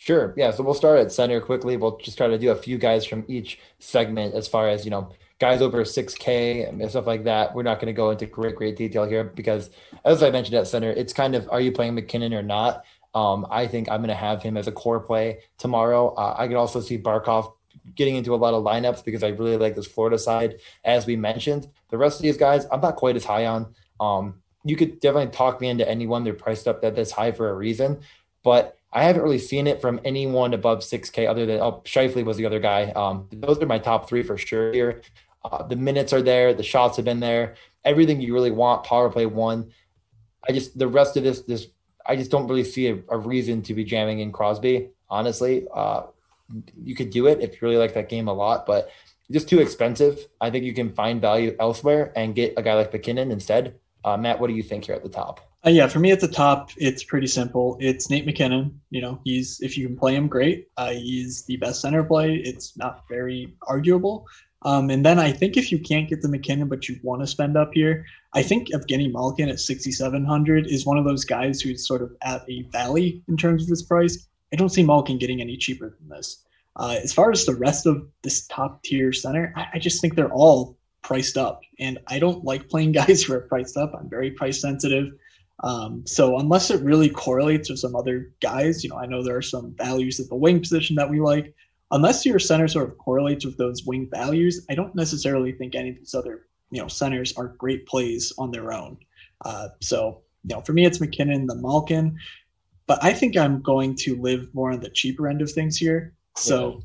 Sure. 0.00 0.32
Yeah. 0.34 0.50
So 0.50 0.62
we'll 0.62 0.72
start 0.72 0.98
at 0.98 1.12
center 1.12 1.42
quickly. 1.42 1.76
We'll 1.76 1.98
just 1.98 2.16
try 2.16 2.26
to 2.26 2.38
do 2.38 2.50
a 2.52 2.56
few 2.56 2.78
guys 2.78 3.04
from 3.04 3.22
each 3.28 3.58
segment 3.80 4.34
as 4.34 4.48
far 4.48 4.66
as, 4.66 4.86
you 4.86 4.90
know, 4.90 5.10
guys 5.38 5.60
over 5.60 5.82
6K 5.84 6.66
and 6.66 6.90
stuff 6.90 7.06
like 7.06 7.24
that. 7.24 7.54
We're 7.54 7.64
not 7.64 7.80
going 7.80 7.88
to 7.88 7.92
go 7.92 8.10
into 8.10 8.24
great, 8.24 8.56
great 8.56 8.76
detail 8.76 9.04
here 9.04 9.24
because, 9.24 9.68
as 10.06 10.22
I 10.22 10.30
mentioned 10.30 10.56
at 10.56 10.68
center, 10.68 10.90
it's 10.90 11.12
kind 11.12 11.34
of 11.34 11.46
are 11.50 11.60
you 11.60 11.70
playing 11.70 11.96
MacKinnon 11.96 12.32
or 12.32 12.42
not? 12.42 12.86
Um, 13.14 13.46
I 13.50 13.66
think 13.66 13.90
I'm 13.90 13.98
going 13.98 14.08
to 14.08 14.14
have 14.14 14.42
him 14.42 14.56
as 14.56 14.66
a 14.68 14.72
core 14.72 15.00
play 15.00 15.40
tomorrow. 15.58 16.14
Uh, 16.14 16.34
I 16.38 16.48
can 16.48 16.56
also 16.56 16.80
see 16.80 16.96
Barkov 16.96 17.52
getting 17.94 18.16
into 18.16 18.34
a 18.34 18.36
lot 18.36 18.54
of 18.54 18.64
lineups 18.64 19.04
because 19.04 19.22
I 19.22 19.28
really 19.28 19.58
like 19.58 19.76
this 19.76 19.86
Florida 19.86 20.18
side. 20.18 20.60
As 20.82 21.04
we 21.04 21.14
mentioned, 21.14 21.68
the 21.90 21.98
rest 21.98 22.18
of 22.18 22.22
these 22.22 22.38
guys, 22.38 22.66
I'm 22.72 22.80
not 22.80 22.96
quite 22.96 23.16
as 23.16 23.26
high 23.26 23.44
on. 23.44 23.74
Um, 24.00 24.40
you 24.64 24.76
could 24.76 24.98
definitely 25.00 25.32
talk 25.32 25.60
me 25.60 25.68
into 25.68 25.86
anyone. 25.86 26.24
They're 26.24 26.32
priced 26.32 26.66
up 26.66 26.80
that 26.80 26.96
this 26.96 27.10
high 27.10 27.32
for 27.32 27.50
a 27.50 27.54
reason, 27.54 28.00
but 28.42 28.78
I 28.92 29.04
haven't 29.04 29.22
really 29.22 29.38
seen 29.38 29.66
it 29.66 29.80
from 29.80 30.00
anyone 30.04 30.52
above 30.52 30.80
6K 30.80 31.28
other 31.28 31.46
than 31.46 31.60
oh, 31.60 31.82
Scheifele 31.84 32.24
was 32.24 32.36
the 32.36 32.46
other 32.46 32.58
guy. 32.58 32.90
Um, 32.90 33.28
those 33.32 33.62
are 33.62 33.66
my 33.66 33.78
top 33.78 34.08
three 34.08 34.22
for 34.22 34.36
sure 34.36 34.72
here. 34.72 35.02
Uh, 35.44 35.62
the 35.62 35.76
minutes 35.76 36.12
are 36.12 36.22
there, 36.22 36.52
the 36.52 36.62
shots 36.62 36.96
have 36.96 37.04
been 37.04 37.20
there, 37.20 37.54
everything 37.84 38.20
you 38.20 38.34
really 38.34 38.50
want. 38.50 38.84
Power 38.84 39.08
play 39.08 39.26
one. 39.26 39.70
I 40.48 40.52
just 40.52 40.76
the 40.76 40.88
rest 40.88 41.16
of 41.16 41.22
this 41.22 41.42
this 41.42 41.68
I 42.04 42.16
just 42.16 42.30
don't 42.30 42.48
really 42.48 42.64
see 42.64 42.88
a, 42.88 42.98
a 43.08 43.18
reason 43.18 43.62
to 43.62 43.74
be 43.74 43.84
jamming 43.84 44.20
in 44.20 44.32
Crosby. 44.32 44.90
Honestly, 45.08 45.66
uh, 45.74 46.02
you 46.82 46.94
could 46.94 47.10
do 47.10 47.26
it 47.26 47.40
if 47.40 47.52
you 47.52 47.58
really 47.62 47.76
like 47.76 47.94
that 47.94 48.08
game 48.08 48.28
a 48.28 48.32
lot, 48.32 48.66
but 48.66 48.90
just 49.30 49.48
too 49.48 49.60
expensive. 49.60 50.26
I 50.40 50.50
think 50.50 50.64
you 50.64 50.74
can 50.74 50.92
find 50.92 51.20
value 51.20 51.54
elsewhere 51.60 52.12
and 52.16 52.34
get 52.34 52.54
a 52.56 52.62
guy 52.62 52.74
like 52.74 52.92
MacKinnon 52.92 53.30
instead. 53.30 53.78
Uh, 54.04 54.16
Matt, 54.16 54.40
what 54.40 54.48
do 54.48 54.54
you 54.54 54.62
think 54.62 54.86
here 54.86 54.94
at 54.94 55.02
the 55.02 55.08
top? 55.08 55.49
Uh, 55.64 55.70
yeah, 55.70 55.86
for 55.86 55.98
me 55.98 56.10
at 56.10 56.20
the 56.20 56.28
top, 56.28 56.70
it's 56.78 57.04
pretty 57.04 57.26
simple. 57.26 57.76
It's 57.80 58.08
Nate 58.08 58.24
MacKinnon. 58.24 58.80
You 58.88 59.02
know, 59.02 59.20
he's 59.24 59.60
if 59.60 59.76
you 59.76 59.86
can 59.86 59.96
play 59.96 60.14
him, 60.14 60.26
great. 60.26 60.68
Uh, 60.76 60.92
he's 60.92 61.44
the 61.44 61.56
best 61.56 61.82
center 61.82 62.02
play. 62.02 62.36
It's 62.36 62.76
not 62.78 63.04
very 63.10 63.54
arguable. 63.66 64.26
Um, 64.62 64.90
and 64.90 65.04
then 65.04 65.18
I 65.18 65.32
think 65.32 65.56
if 65.56 65.72
you 65.72 65.78
can't 65.78 66.08
get 66.08 66.22
the 66.22 66.28
MacKinnon, 66.28 66.68
but 66.68 66.88
you 66.88 66.98
want 67.02 67.22
to 67.22 67.26
spend 67.26 67.56
up 67.56 67.70
here, 67.72 68.04
I 68.34 68.42
think 68.42 68.68
Evgeny 68.68 69.10
Malkin 69.10 69.48
at 69.48 69.60
6,700 69.60 70.66
is 70.66 70.84
one 70.84 70.98
of 70.98 71.04
those 71.04 71.24
guys 71.24 71.60
who's 71.60 71.86
sort 71.86 72.02
of 72.02 72.12
at 72.22 72.44
a 72.48 72.62
valley 72.70 73.22
in 73.28 73.36
terms 73.36 73.62
of 73.62 73.68
this 73.68 73.82
price. 73.82 74.26
I 74.52 74.56
don't 74.56 74.68
see 74.68 74.82
Malkin 74.82 75.18
getting 75.18 75.40
any 75.40 75.56
cheaper 75.56 75.96
than 75.98 76.08
this. 76.08 76.42
Uh, 76.76 76.98
as 77.02 77.12
far 77.12 77.30
as 77.30 77.46
the 77.46 77.54
rest 77.54 77.86
of 77.86 78.06
this 78.22 78.46
top 78.46 78.82
tier 78.82 79.12
center, 79.12 79.52
I, 79.56 79.66
I 79.74 79.78
just 79.78 80.00
think 80.00 80.14
they're 80.14 80.32
all 80.32 80.78
priced 81.02 81.36
up. 81.36 81.60
And 81.78 81.98
I 82.06 82.18
don't 82.18 82.44
like 82.44 82.68
playing 82.68 82.92
guys 83.00 83.22
who 83.22 83.34
are 83.34 83.40
priced 83.40 83.76
up. 83.76 83.92
I'm 83.98 84.08
very 84.08 84.30
price 84.30 84.60
sensitive. 84.60 85.12
Um, 85.62 86.06
so 86.06 86.38
unless 86.38 86.70
it 86.70 86.82
really 86.82 87.10
correlates 87.10 87.68
with 87.68 87.78
some 87.78 87.94
other 87.94 88.32
guys, 88.40 88.82
you 88.82 88.90
know, 88.90 88.96
I 88.96 89.06
know 89.06 89.22
there 89.22 89.36
are 89.36 89.42
some 89.42 89.74
values 89.76 90.18
at 90.18 90.28
the 90.28 90.34
wing 90.36 90.60
position 90.60 90.96
that 90.96 91.10
we 91.10 91.20
like. 91.20 91.54
Unless 91.90 92.24
your 92.24 92.38
center 92.38 92.68
sort 92.68 92.88
of 92.88 92.96
correlates 92.98 93.44
with 93.44 93.58
those 93.58 93.84
wing 93.84 94.08
values, 94.10 94.64
I 94.70 94.74
don't 94.74 94.94
necessarily 94.94 95.52
think 95.52 95.74
any 95.74 95.90
of 95.90 95.96
these 95.96 96.14
other, 96.14 96.46
you 96.70 96.80
know, 96.80 96.88
centers 96.88 97.36
are 97.36 97.48
great 97.48 97.86
plays 97.86 98.32
on 98.38 98.50
their 98.52 98.72
own. 98.72 98.96
Uh, 99.44 99.68
so, 99.80 100.22
you 100.44 100.54
know, 100.54 100.62
for 100.62 100.72
me, 100.72 100.86
it's 100.86 101.00
MacKinnon, 101.00 101.46
the 101.46 101.56
Malkin, 101.56 102.16
but 102.86 103.02
I 103.02 103.12
think 103.12 103.36
I'm 103.36 103.60
going 103.60 103.96
to 103.96 104.16
live 104.20 104.48
more 104.54 104.70
on 104.70 104.80
the 104.80 104.90
cheaper 104.90 105.28
end 105.28 105.42
of 105.42 105.50
things 105.50 105.76
here. 105.76 106.14
So, 106.36 106.82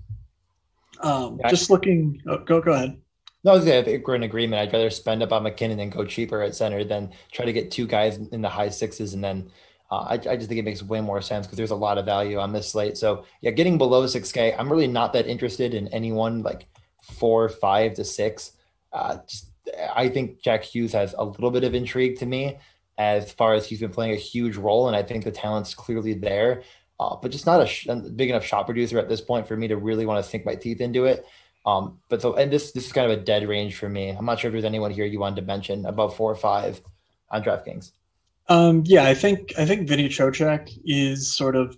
um, 1.02 1.40
just 1.50 1.70
looking, 1.70 2.22
oh, 2.28 2.40
go 2.40 2.60
go 2.62 2.74
ahead. 2.74 3.00
No, 3.46 3.60
we're 3.60 4.16
in 4.16 4.24
agreement. 4.24 4.60
I'd 4.60 4.74
rather 4.74 4.90
spend 4.90 5.22
up 5.22 5.32
on 5.32 5.44
MacKinnon 5.44 5.80
and 5.80 5.92
go 5.92 6.04
cheaper 6.04 6.42
at 6.42 6.56
center 6.56 6.84
than 6.84 7.12
try 7.32 7.46
to 7.46 7.54
get 7.54 7.70
two 7.70 7.86
guys 7.86 8.18
in 8.18 8.42
the 8.42 8.50
high 8.50 8.70
sixes 8.70 9.14
and 9.14 9.24
then 9.24 9.52
uh, 9.92 9.98
I, 9.98 10.14
I, 10.14 10.36
just 10.36 10.48
think 10.48 10.58
it 10.58 10.66
makes 10.66 10.82
way 10.82 11.00
more 11.00 11.22
sense 11.22 11.46
because 11.46 11.58
there's 11.58 11.70
a 11.70 11.76
lot 11.76 12.00
of 12.00 12.06
value 12.06 12.40
on 12.40 12.52
this 12.52 12.72
slate. 12.72 12.98
So 12.98 13.24
yeah, 13.42 13.52
getting 13.52 13.78
below 13.78 14.04
6K, 14.04 14.56
I'm 14.58 14.68
really 14.68 14.88
not 14.88 15.14
that 15.14 15.28
interested 15.28 15.76
in 15.76 15.88
anyone 15.90 16.42
like 16.42 16.66
four, 17.04 17.48
five 17.50 17.94
to 17.94 18.04
six. 18.04 18.54
Uh, 18.92 19.18
just, 19.28 19.52
I 19.96 20.10
think 20.10 20.42
Jack 20.42 20.64
Hughes 20.64 20.92
has 20.94 21.14
a 21.16 21.24
little 21.24 21.52
bit 21.52 21.64
of 21.64 21.76
intrigue 21.76 22.18
to 22.18 22.26
me 22.26 22.58
as 22.98 23.32
far 23.32 23.54
as 23.54 23.68
he's 23.68 23.80
been 23.80 23.92
playing 23.92 24.14
a 24.14 24.18
huge 24.18 24.58
role, 24.58 24.88
and 24.88 24.96
I 24.96 25.04
think 25.04 25.24
the 25.24 25.32
talent's 25.32 25.76
clearly 25.76 26.14
there, 26.16 26.64
uh, 27.00 27.16
but 27.22 27.30
just 27.30 27.46
not 27.46 27.62
a, 27.62 27.68
sh- 27.68 27.88
a 27.88 27.96
big 27.96 28.30
enough 28.30 28.46
shot 28.46 28.66
producer 28.66 28.98
at 28.98 29.08
this 29.08 29.22
point 29.22 29.48
for 29.48 29.56
me 29.56 29.68
to 29.68 29.78
really 29.78 30.08
want 30.08 30.24
to 30.24 30.30
sink 30.30 30.46
my 30.46 30.56
teeth 30.56 30.82
into 30.82 31.06
it. 31.06 31.28
Um, 31.66 32.00
but 32.10 32.22
so, 32.22 32.36
and 32.36 32.52
this 32.52 32.72
this 32.72 32.86
is 32.86 32.94
kind 32.94 33.12
of 33.12 33.18
a 33.18 33.22
dead 33.22 33.48
range 33.48 33.76
for 33.76 33.90
me. 33.90 34.10
I'm 34.10 34.26
not 34.26 34.40
sure 34.40 34.50
if 34.50 34.54
there's 34.54 34.66
anyone 34.66 34.92
here 34.92 35.06
you 35.06 35.20
wanted 35.20 35.38
to 35.38 35.42
mention 35.42 35.86
above 35.86 36.16
four 36.16 36.32
or 36.32 36.36
five 36.36 36.82
on 37.32 37.44
DraftKings. 37.44 37.92
Um, 38.48 38.84
yeah, 38.86 39.06
I 39.06 39.16
think 39.16 39.54
I 39.58 39.66
think 39.66 39.88
Vinny 39.88 40.08
Trocheck 40.08 40.78
is 40.86 41.34
sort 41.34 41.56
of 41.56 41.78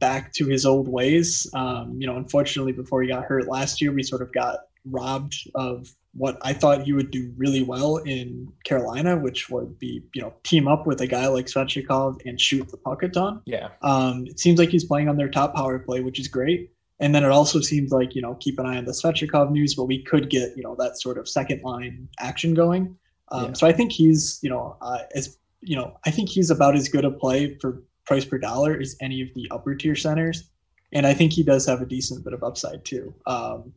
back 0.00 0.32
to 0.34 0.46
his 0.46 0.66
old 0.66 0.88
ways. 0.88 1.48
Um, 1.54 1.96
you 2.00 2.06
know, 2.06 2.16
unfortunately, 2.16 2.72
before 2.72 3.02
he 3.02 3.08
got 3.08 3.24
hurt 3.24 3.46
last 3.46 3.80
year, 3.80 3.92
we 3.92 4.02
sort 4.02 4.22
of 4.22 4.32
got 4.32 4.60
robbed 4.84 5.34
of 5.54 5.94
what 6.14 6.38
I 6.42 6.52
thought 6.52 6.82
he 6.82 6.92
would 6.92 7.10
do 7.10 7.32
really 7.36 7.62
well 7.62 7.98
in 7.98 8.52
Carolina, 8.64 9.16
which 9.16 9.48
would 9.50 9.78
be 9.78 10.02
you 10.14 10.22
know 10.22 10.34
team 10.42 10.66
up 10.66 10.86
with 10.86 11.00
a 11.00 11.06
guy 11.06 11.28
like 11.28 11.46
Svechnikov 11.46 12.20
and 12.24 12.40
shoot 12.40 12.68
the 12.68 12.76
puck 12.76 13.04
a 13.04 13.08
ton. 13.08 13.40
Yeah. 13.46 13.68
Um, 13.82 14.26
it 14.26 14.40
seems 14.40 14.58
like 14.58 14.70
he's 14.70 14.84
playing 14.84 15.08
on 15.08 15.16
their 15.16 15.28
top 15.28 15.54
power 15.54 15.78
play, 15.78 16.00
which 16.00 16.18
is 16.18 16.26
great. 16.26 16.72
And 17.00 17.14
then 17.14 17.24
it 17.24 17.30
also 17.30 17.60
seems 17.60 17.92
like, 17.92 18.14
you 18.14 18.22
know, 18.22 18.34
keep 18.40 18.58
an 18.58 18.66
eye 18.66 18.76
on 18.76 18.84
the 18.84 18.92
Svechnikov 18.92 19.50
news, 19.50 19.74
but 19.74 19.84
we 19.84 20.02
could 20.02 20.30
get, 20.30 20.56
you 20.56 20.62
know, 20.62 20.74
that 20.80 21.00
sort 21.00 21.16
of 21.16 21.28
second 21.28 21.62
line 21.62 22.08
action 22.18 22.54
going. 22.54 22.96
Um, 23.30 23.46
yeah. 23.46 23.52
So 23.52 23.66
I 23.66 23.72
think 23.72 23.92
he's, 23.92 24.40
you 24.42 24.50
know, 24.50 24.76
uh, 24.80 25.00
as, 25.14 25.38
you 25.60 25.76
know, 25.76 25.96
I 26.06 26.10
think 26.10 26.28
he's 26.28 26.50
about 26.50 26.74
as 26.74 26.88
good 26.88 27.04
a 27.04 27.10
play 27.10 27.56
for 27.60 27.82
price 28.04 28.24
per 28.24 28.38
dollar 28.38 28.78
as 28.80 28.96
any 29.00 29.22
of 29.22 29.28
the 29.34 29.46
upper 29.50 29.74
tier 29.74 29.94
centers. 29.94 30.50
And 30.92 31.06
I 31.06 31.14
think 31.14 31.32
he 31.32 31.42
does 31.42 31.66
have 31.66 31.82
a 31.82 31.86
decent 31.86 32.24
bit 32.24 32.32
of 32.32 32.42
upside 32.42 32.84
too. 32.84 33.14
Um, 33.26 33.72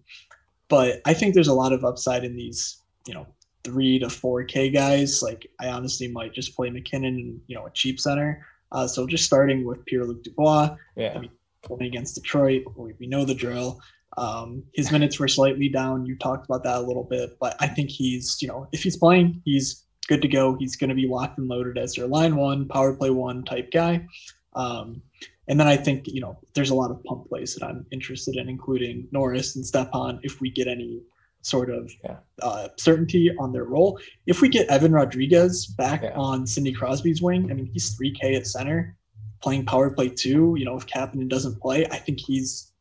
but 0.69 1.01
I 1.05 1.13
think 1.13 1.33
there's 1.33 1.49
a 1.49 1.53
lot 1.53 1.73
of 1.73 1.83
upside 1.83 2.23
in 2.23 2.35
these, 2.35 2.77
you 3.05 3.13
know, 3.13 3.27
three 3.63 3.99
to 3.99 4.09
four 4.09 4.43
K 4.45 4.69
guys. 4.69 5.21
Like 5.21 5.45
I 5.59 5.67
honestly 5.67 6.07
might 6.07 6.33
just 6.33 6.55
play 6.55 6.69
MacKinnon 6.69 7.15
and, 7.15 7.41
you 7.47 7.55
know, 7.55 7.65
a 7.65 7.71
cheap 7.71 7.99
center. 7.99 8.45
Uh, 8.71 8.87
so 8.87 9.05
just 9.05 9.25
starting 9.25 9.65
with 9.65 9.85
Pierre 9.85 10.05
Luc 10.05 10.23
Dubois. 10.23 10.75
Yeah. 10.95 11.13
I 11.13 11.19
mean, 11.19 11.31
playing 11.63 11.93
against 11.93 12.15
Detroit. 12.15 12.63
We, 12.75 12.93
we 12.99 13.07
know 13.07 13.25
the 13.25 13.35
drill. 13.35 13.79
Um, 14.17 14.63
his 14.73 14.91
minutes 14.91 15.19
were 15.19 15.27
slightly 15.27 15.69
down. 15.69 16.05
You 16.05 16.17
talked 16.17 16.45
about 16.45 16.63
that 16.63 16.77
a 16.77 16.81
little 16.81 17.03
bit, 17.03 17.37
but 17.39 17.55
I 17.59 17.67
think 17.67 17.89
he's, 17.89 18.37
you 18.41 18.47
know, 18.47 18.67
if 18.71 18.83
he's 18.83 18.97
playing, 18.97 19.41
he's 19.45 19.85
good 20.07 20.21
to 20.21 20.27
go. 20.27 20.57
He's 20.59 20.75
going 20.75 20.89
to 20.89 20.95
be 20.95 21.07
locked 21.07 21.37
and 21.37 21.47
loaded 21.47 21.77
as 21.77 21.93
their 21.93 22.07
line 22.07 22.35
one, 22.35 22.67
power 22.67 22.93
play 22.93 23.09
one 23.09 23.43
type 23.43 23.71
guy. 23.71 24.05
Um, 24.53 25.01
and 25.47 25.59
then 25.59 25.67
I 25.67 25.77
think, 25.77 26.07
you 26.07 26.21
know, 26.21 26.37
there's 26.53 26.69
a 26.69 26.75
lot 26.75 26.91
of 26.91 27.03
pump 27.03 27.27
plays 27.29 27.55
that 27.55 27.65
I'm 27.65 27.85
interested 27.91 28.35
in, 28.35 28.49
including 28.49 29.07
Norris 29.11 29.55
and 29.55 29.65
Stepan, 29.65 30.19
if 30.23 30.41
we 30.41 30.49
get 30.49 30.67
any 30.67 31.01
sort 31.41 31.69
of 31.69 31.91
yeah. 32.03 32.17
uh, 32.41 32.67
certainty 32.77 33.31
on 33.39 33.51
their 33.51 33.63
role. 33.63 33.99
If 34.27 34.41
we 34.41 34.49
get 34.49 34.67
Evan 34.67 34.91
Rodrigues 34.91 35.65
back 35.65 36.03
yeah. 36.03 36.13
on 36.15 36.45
Sidney 36.45 36.71
Crosby's 36.71 37.21
wing, 37.21 37.49
I 37.49 37.53
mean, 37.53 37.69
he's 37.73 37.97
3K 37.97 38.35
at 38.35 38.47
center 38.47 38.95
playing 39.41 39.65
power 39.65 39.89
play 39.91 40.09
two, 40.09 40.55
You 40.57 40.65
know, 40.65 40.77
if 40.77 40.85
Kapanen 40.87 41.29
doesn't 41.29 41.59
play, 41.61 41.85
I 41.87 41.97
think 41.97 42.19
he's 42.19 42.71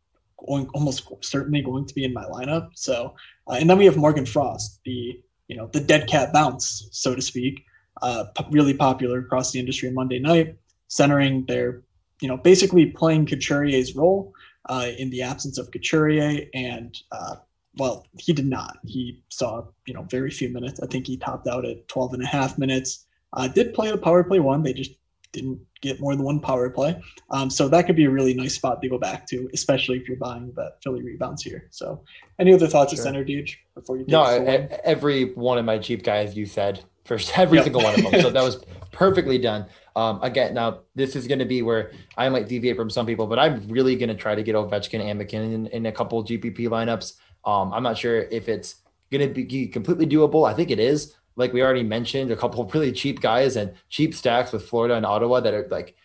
going 0.48 0.68
almost 0.74 1.06
certainly 1.22 1.62
going 1.62 1.86
to 1.86 1.94
be 1.94 2.04
in 2.04 2.12
my 2.14 2.24
lineup. 2.24 2.70
So, 2.74 3.14
uh, 3.48 3.54
and 3.61 3.68
then 3.68 3.78
we 3.78 3.84
have 3.86 3.96
Morgan 3.96 4.26
Frost, 4.26 4.80
the 4.84 5.20
you 5.48 5.56
know 5.56 5.68
the 5.72 5.80
dead 5.80 6.08
cat 6.08 6.32
bounce, 6.32 6.88
so 6.92 7.14
to 7.14 7.22
speak, 7.22 7.64
uh, 8.02 8.24
really 8.50 8.74
popular 8.74 9.18
across 9.20 9.52
the 9.52 9.58
industry 9.58 9.88
on 9.88 9.94
Monday 9.94 10.18
night, 10.18 10.56
centering 10.88 11.44
their 11.46 11.82
you 12.20 12.28
know 12.28 12.36
basically 12.36 12.86
playing 12.86 13.26
Couturier's 13.26 13.96
role. 13.96 14.32
uh, 14.68 14.90
in 14.98 15.11
the 15.11 15.22
absence 15.22 15.58
of 15.58 15.70
Couturier, 15.70 16.46
and 16.54 16.96
uh, 17.12 17.36
well, 17.78 18.06
he 18.18 18.32
did 18.32 18.46
not. 18.46 18.78
He 18.84 19.22
saw 19.28 19.64
you 19.86 19.94
know 19.94 20.02
very 20.11 20.30
few 20.30 20.48
minutes. 20.50 20.80
I 20.80 20.86
think 20.86 21.06
he 21.06 21.16
topped 21.16 21.48
out 21.48 21.64
at 21.64 21.88
12 21.88 22.14
and 22.14 22.22
a 22.22 22.26
half 22.26 22.58
minutes. 22.58 23.06
Uh, 23.32 23.48
did 23.48 23.74
play 23.74 23.90
the 23.90 23.98
power 23.98 24.24
play 24.24 24.40
one. 24.40 24.62
They 24.62 24.72
just 24.72 24.92
didn't 25.32 25.60
get 25.80 26.00
more 26.00 26.14
than 26.14 26.24
one 26.24 26.40
power 26.40 26.68
play. 26.70 27.00
Um, 27.30 27.50
so 27.50 27.68
that 27.68 27.86
could 27.86 27.96
be 27.96 28.04
a 28.04 28.10
really 28.10 28.34
nice 28.34 28.54
spot 28.54 28.82
to 28.82 28.88
go 28.88 28.98
back 28.98 29.26
to, 29.28 29.48
especially 29.54 29.98
if 29.98 30.08
you're 30.08 30.18
buying 30.18 30.52
that 30.56 30.78
Philly 30.82 31.02
rebounds 31.02 31.42
here. 31.42 31.68
So, 31.70 32.02
any 32.38 32.52
other 32.52 32.66
thoughts 32.66 32.92
sure. 32.92 33.00
at 33.00 33.04
center, 33.04 33.24
Deej, 33.24 33.54
before 33.74 33.96
you? 33.96 34.04
No, 34.08 34.22
I, 34.22 34.36
every 34.84 35.32
one 35.34 35.58
of 35.58 35.64
my 35.64 35.78
cheap 35.78 36.02
guys 36.02 36.36
you 36.36 36.46
said 36.46 36.84
first, 37.04 37.32
every 37.38 37.58
yep. 37.58 37.64
single 37.64 37.82
one 37.82 37.94
of 37.94 38.10
them. 38.10 38.20
So 38.20 38.30
that 38.30 38.42
was 38.42 38.64
perfectly 38.92 39.38
done. 39.38 39.66
Um, 39.96 40.22
again, 40.22 40.54
now 40.54 40.80
this 40.94 41.16
is 41.16 41.26
going 41.26 41.40
to 41.40 41.44
be 41.44 41.62
where 41.62 41.92
I 42.16 42.28
might 42.28 42.48
deviate 42.48 42.76
from 42.76 42.90
some 42.90 43.06
people, 43.06 43.26
but 43.26 43.38
I'm 43.38 43.66
really 43.68 43.96
going 43.96 44.08
to 44.08 44.14
try 44.14 44.34
to 44.34 44.42
get 44.42 44.54
Ovechkin 44.54 45.00
and 45.00 45.18
MacKinnon 45.18 45.52
in, 45.52 45.66
in 45.66 45.86
a 45.86 45.92
couple 45.92 46.24
GPP 46.24 46.68
lineups. 46.68 47.14
Um, 47.44 47.72
I'm 47.72 47.82
not 47.82 47.98
sure 47.98 48.22
if 48.22 48.48
it's 48.48 48.76
going 49.10 49.26
to 49.26 49.44
be 49.44 49.66
completely 49.66 50.06
doable. 50.06 50.48
I 50.48 50.54
think 50.54 50.70
it 50.70 50.78
is 50.78 51.14
like 51.41 51.53
we 51.53 51.62
already 51.62 51.82
mentioned, 51.82 52.30
a 52.30 52.36
couple 52.36 52.64
really 52.66 52.93
cheap 52.93 53.20
guys 53.20 53.57
and 53.57 53.72
cheap 53.88 54.14
stacks 54.14 54.53
with 54.53 54.64
Florida 54.64 54.95
and 54.95 55.05
Ottawa 55.05 55.41
that 55.41 55.55
are 55.55 55.66
like 55.70 55.97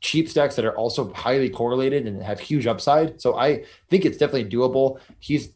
cheap 0.00 0.28
stacks 0.28 0.54
that 0.56 0.66
are 0.66 0.76
also 0.76 1.12
highly 1.14 1.48
correlated 1.48 2.06
and 2.06 2.22
have 2.22 2.38
huge 2.38 2.66
upside. 2.66 3.20
So 3.20 3.36
I 3.38 3.64
think 3.88 4.04
it's 4.04 4.18
definitely 4.18 4.50
doable. 4.50 5.00
He's, 5.18 5.48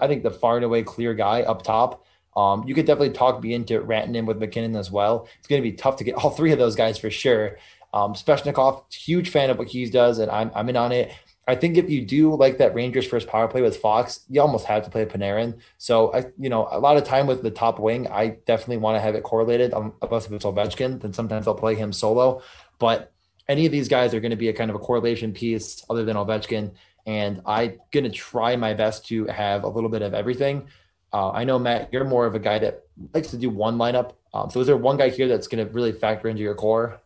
I 0.00 0.06
think, 0.06 0.22
the 0.22 0.30
far 0.30 0.56
and 0.56 0.64
away 0.64 0.84
clear 0.84 1.12
guy 1.12 1.42
up 1.42 1.62
top. 1.62 2.04
Um, 2.36 2.64
you 2.68 2.74
could 2.74 2.86
definitely 2.86 3.14
talk 3.14 3.42
me 3.42 3.54
into 3.54 3.80
ranting 3.80 4.14
him 4.14 4.26
with 4.26 4.38
MacKinnon 4.38 4.76
as 4.76 4.92
well. 4.92 5.26
It's 5.38 5.48
going 5.48 5.60
to 5.60 5.68
be 5.68 5.76
tough 5.76 5.96
to 5.96 6.04
get 6.04 6.14
all 6.24 6.30
three 6.30 6.52
of 6.52 6.58
those 6.58 6.76
guys 6.76 6.98
for 6.98 7.10
sure. 7.10 7.58
Um, 7.92 8.12
Svechnikov, 8.14 8.92
huge 8.92 9.30
fan 9.30 9.50
of 9.50 9.58
what 9.58 9.68
he 9.68 9.88
does, 9.90 10.18
and 10.18 10.30
I'm, 10.30 10.50
I'm 10.54 10.68
in 10.68 10.76
on 10.76 10.92
it. 10.92 11.12
I 11.48 11.54
think 11.54 11.76
if 11.76 11.88
you 11.88 12.04
do 12.04 12.34
like 12.34 12.58
that 12.58 12.74
Rangers 12.74 13.06
first 13.06 13.28
power 13.28 13.46
play 13.46 13.62
with 13.62 13.76
Fox, 13.76 14.20
you 14.28 14.40
almost 14.40 14.66
have 14.66 14.82
to 14.84 14.90
play 14.90 15.04
Panarin. 15.06 15.58
So 15.78 16.12
I, 16.12 16.24
you 16.38 16.48
know, 16.48 16.68
a 16.70 16.80
lot 16.80 16.96
of 16.96 17.04
time 17.04 17.28
with 17.28 17.42
the 17.42 17.52
top 17.52 17.78
wing, 17.78 18.08
I 18.08 18.38
definitely 18.46 18.78
want 18.78 18.96
to 18.96 19.00
have 19.00 19.14
it 19.14 19.22
correlated. 19.22 19.72
Um, 19.72 19.94
unless 20.02 20.26
if 20.26 20.32
it's 20.32 20.44
Ovechkin, 20.44 21.00
then 21.00 21.12
sometimes 21.12 21.46
I'll 21.46 21.54
play 21.54 21.76
him 21.76 21.92
solo. 21.92 22.42
But 22.80 23.12
any 23.48 23.64
of 23.64 23.70
these 23.70 23.88
guys 23.88 24.12
are 24.12 24.20
going 24.20 24.30
to 24.30 24.36
be 24.36 24.48
a 24.48 24.52
kind 24.52 24.70
of 24.70 24.76
a 24.76 24.80
correlation 24.80 25.32
piece 25.32 25.84
other 25.88 26.04
than 26.04 26.16
Ovechkin, 26.16 26.72
and 27.06 27.40
I'm 27.46 27.78
going 27.92 28.04
to 28.04 28.10
try 28.10 28.56
my 28.56 28.74
best 28.74 29.06
to 29.06 29.26
have 29.26 29.62
a 29.62 29.68
little 29.68 29.88
bit 29.88 30.02
of 30.02 30.14
everything. 30.14 30.66
Uh, 31.12 31.30
I 31.30 31.44
know 31.44 31.60
Matt, 31.60 31.90
you're 31.92 32.04
more 32.04 32.26
of 32.26 32.34
a 32.34 32.40
guy 32.40 32.58
that 32.58 32.82
likes 33.14 33.30
to 33.30 33.36
do 33.36 33.50
one 33.50 33.78
lineup. 33.78 34.14
Um, 34.34 34.50
so 34.50 34.60
is 34.60 34.66
there 34.66 34.76
one 34.76 34.96
guy 34.96 35.10
here 35.10 35.28
that's 35.28 35.46
going 35.46 35.64
to 35.64 35.72
really 35.72 35.92
factor 35.92 36.28
into 36.28 36.42
your 36.42 36.56
core? 36.56 37.00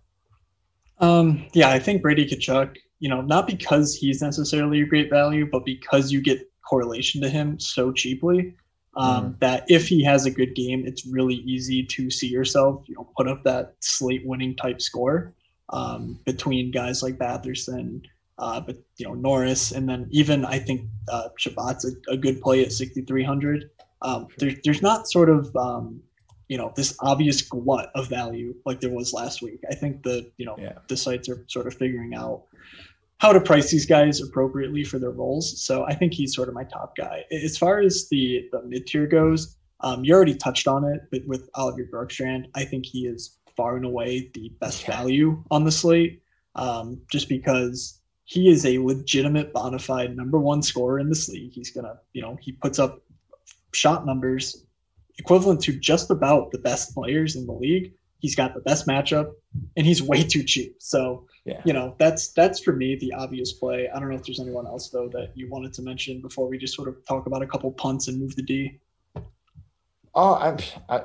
Um, 0.99 1.47
yeah, 1.53 1.69
I 1.69 1.79
think 1.79 2.01
Brady 2.01 2.27
Tkachuk 2.27 2.77
you 3.01 3.09
know, 3.09 3.23
not 3.23 3.47
because 3.47 3.95
he's 3.95 4.23
necessarily 4.23 4.83
a 4.83 4.87
great 4.87 5.11
value, 5.11 5.49
but 5.51 5.65
because 5.65 6.13
you 6.13 6.21
get 6.21 6.49
correlation 6.69 7.21
to 7.23 7.29
him 7.29 7.59
so 7.59 7.93
cheaply 7.93 8.55
um, 8.95 9.35
mm. 9.35 9.39
that 9.41 9.65
if 9.69 9.89
he 9.89 10.05
has 10.05 10.27
a 10.27 10.31
good 10.31 10.55
game, 10.55 10.85
it's 10.87 11.07
really 11.07 11.37
easy 11.37 11.83
to 11.85 12.11
see 12.11 12.29
yourself, 12.29 12.85
you 12.87 12.95
know, 12.95 13.09
put 13.17 13.27
up 13.27 13.43
that 13.45 13.75
slate 13.81 14.25
winning 14.25 14.55
type 14.55 14.81
score 14.81 15.33
um, 15.71 16.19
between 16.25 16.71
guys 16.71 17.03
like 17.03 17.17
Batherson, 17.17 18.03
uh, 18.39 18.61
but 18.61 18.77
you 18.97 19.07
know 19.07 19.15
Norris, 19.15 19.73
and 19.73 19.89
then 19.89 20.07
even 20.11 20.45
I 20.45 20.59
think 20.59 20.83
uh, 21.11 21.29
Chabot's 21.39 21.85
a, 21.85 22.13
a 22.13 22.17
good 22.17 22.41
play 22.41 22.65
at 22.65 22.73
6,300. 22.73 23.71
Um, 24.03 24.29
there, 24.39 24.53
there's 24.65 24.83
not 24.83 25.09
sort 25.09 25.29
of 25.29 25.55
um, 25.57 26.03
you 26.49 26.57
know 26.57 26.73
this 26.75 26.97
obvious 27.01 27.43
glut 27.43 27.91
of 27.95 28.09
value 28.09 28.55
like 28.65 28.81
there 28.81 28.91
was 28.91 29.13
last 29.13 29.43
week. 29.43 29.61
I 29.71 29.75
think 29.75 30.03
the 30.03 30.31
you 30.37 30.47
know 30.47 30.57
yeah. 30.59 30.79
the 30.89 30.97
sites 30.97 31.29
are 31.29 31.45
sort 31.49 31.67
of 31.67 31.75
figuring 31.75 32.15
out 32.15 32.45
how 33.21 33.33
to 33.33 33.41
price 33.41 33.71
these 33.71 33.87
guys 33.87 34.21
appropriately 34.21 34.83
for 34.83 34.99
their 34.99 35.11
roles. 35.11 35.63
So 35.63 35.85
I 35.85 35.95
think 35.95 36.15
he's 36.15 36.35
sort 36.35 36.49
of 36.49 36.55
my 36.55 36.65
top 36.65 36.97
guy. 36.97 37.25
As 37.31 37.57
far 37.57 37.81
as 37.81 38.09
the 38.09 38.49
the 38.51 38.63
mid 38.63 38.87
tier 38.87 39.07
goes, 39.07 39.57
um, 39.81 40.05
you 40.05 40.15
already 40.15 40.35
touched 40.35 40.67
on 40.67 40.85
it, 40.85 41.03
but 41.13 41.21
with 41.27 41.49
Oliver 41.55 41.89
Bjorkstrand, 41.93 42.47
I 42.55 42.65
think 42.65 42.87
he 42.87 43.07
is 43.07 43.39
far 43.57 43.77
and 43.77 43.85
away 43.85 44.31
the 44.35 44.51
best 44.61 44.87
value 44.87 45.43
on 45.51 45.65
the 45.65 45.73
slate, 45.73 46.23
um, 46.55 47.01
just 47.11 47.29
because 47.29 48.01
he 48.25 48.49
is 48.49 48.65
a 48.65 48.79
legitimate 48.79 49.53
bona 49.53 49.79
fide 49.79 50.17
number 50.17 50.39
one 50.39 50.63
scorer 50.63 50.99
in 50.99 51.09
this 51.09 51.29
league. 51.29 51.53
He's 51.53 51.71
gonna, 51.71 51.99
you 52.15 52.23
know, 52.23 52.39
he 52.41 52.53
puts 52.53 52.79
up 52.79 53.03
shot 53.73 54.07
numbers 54.07 54.65
equivalent 55.19 55.61
to 55.61 55.79
just 55.79 56.11
about 56.11 56.51
the 56.51 56.59
best 56.59 56.95
players 56.95 57.37
in 57.37 57.47
the 57.47 57.53
league. 57.53 57.93
He's 58.21 58.37
got 58.37 58.55
the 58.55 58.61
best 58.61 58.87
matchup, 58.87 59.33
and 59.77 59.87
he's 59.87 60.03
way 60.03 60.23
too 60.23 60.43
cheap. 60.43 60.77
So 60.79 61.27
yeah. 61.45 61.61
you 61.65 61.73
know, 61.73 61.97
that's 61.99 62.33
that's 62.33 62.61
for 62.61 62.75
me 62.75 62.97
the 62.97 63.13
obvious 63.13 63.53
play. 63.53 63.89
I 63.89 63.99
don't 63.99 64.11
know 64.11 64.17
if 64.17 64.25
there's 64.25 64.41
anyone 64.41 64.67
else 64.67 64.91
though 64.91 65.09
that 65.09 65.33
you 65.35 65.49
wanted 65.49 65.73
to 65.75 65.83
mention 65.83 66.21
before 66.21 66.49
we 66.49 66.59
just 66.59 66.75
sort 66.75 66.89
of 66.89 67.05
talk 67.07 67.27
about 67.27 67.43
a 67.43 67.47
couple 67.47 67.71
punts 67.73 68.09
and 68.09 68.21
move 68.21 68.37
the 68.37 68.43
D. 68.43 68.79
Oh, 70.15 70.35
I'm, 70.35 70.59
I, 70.89 71.03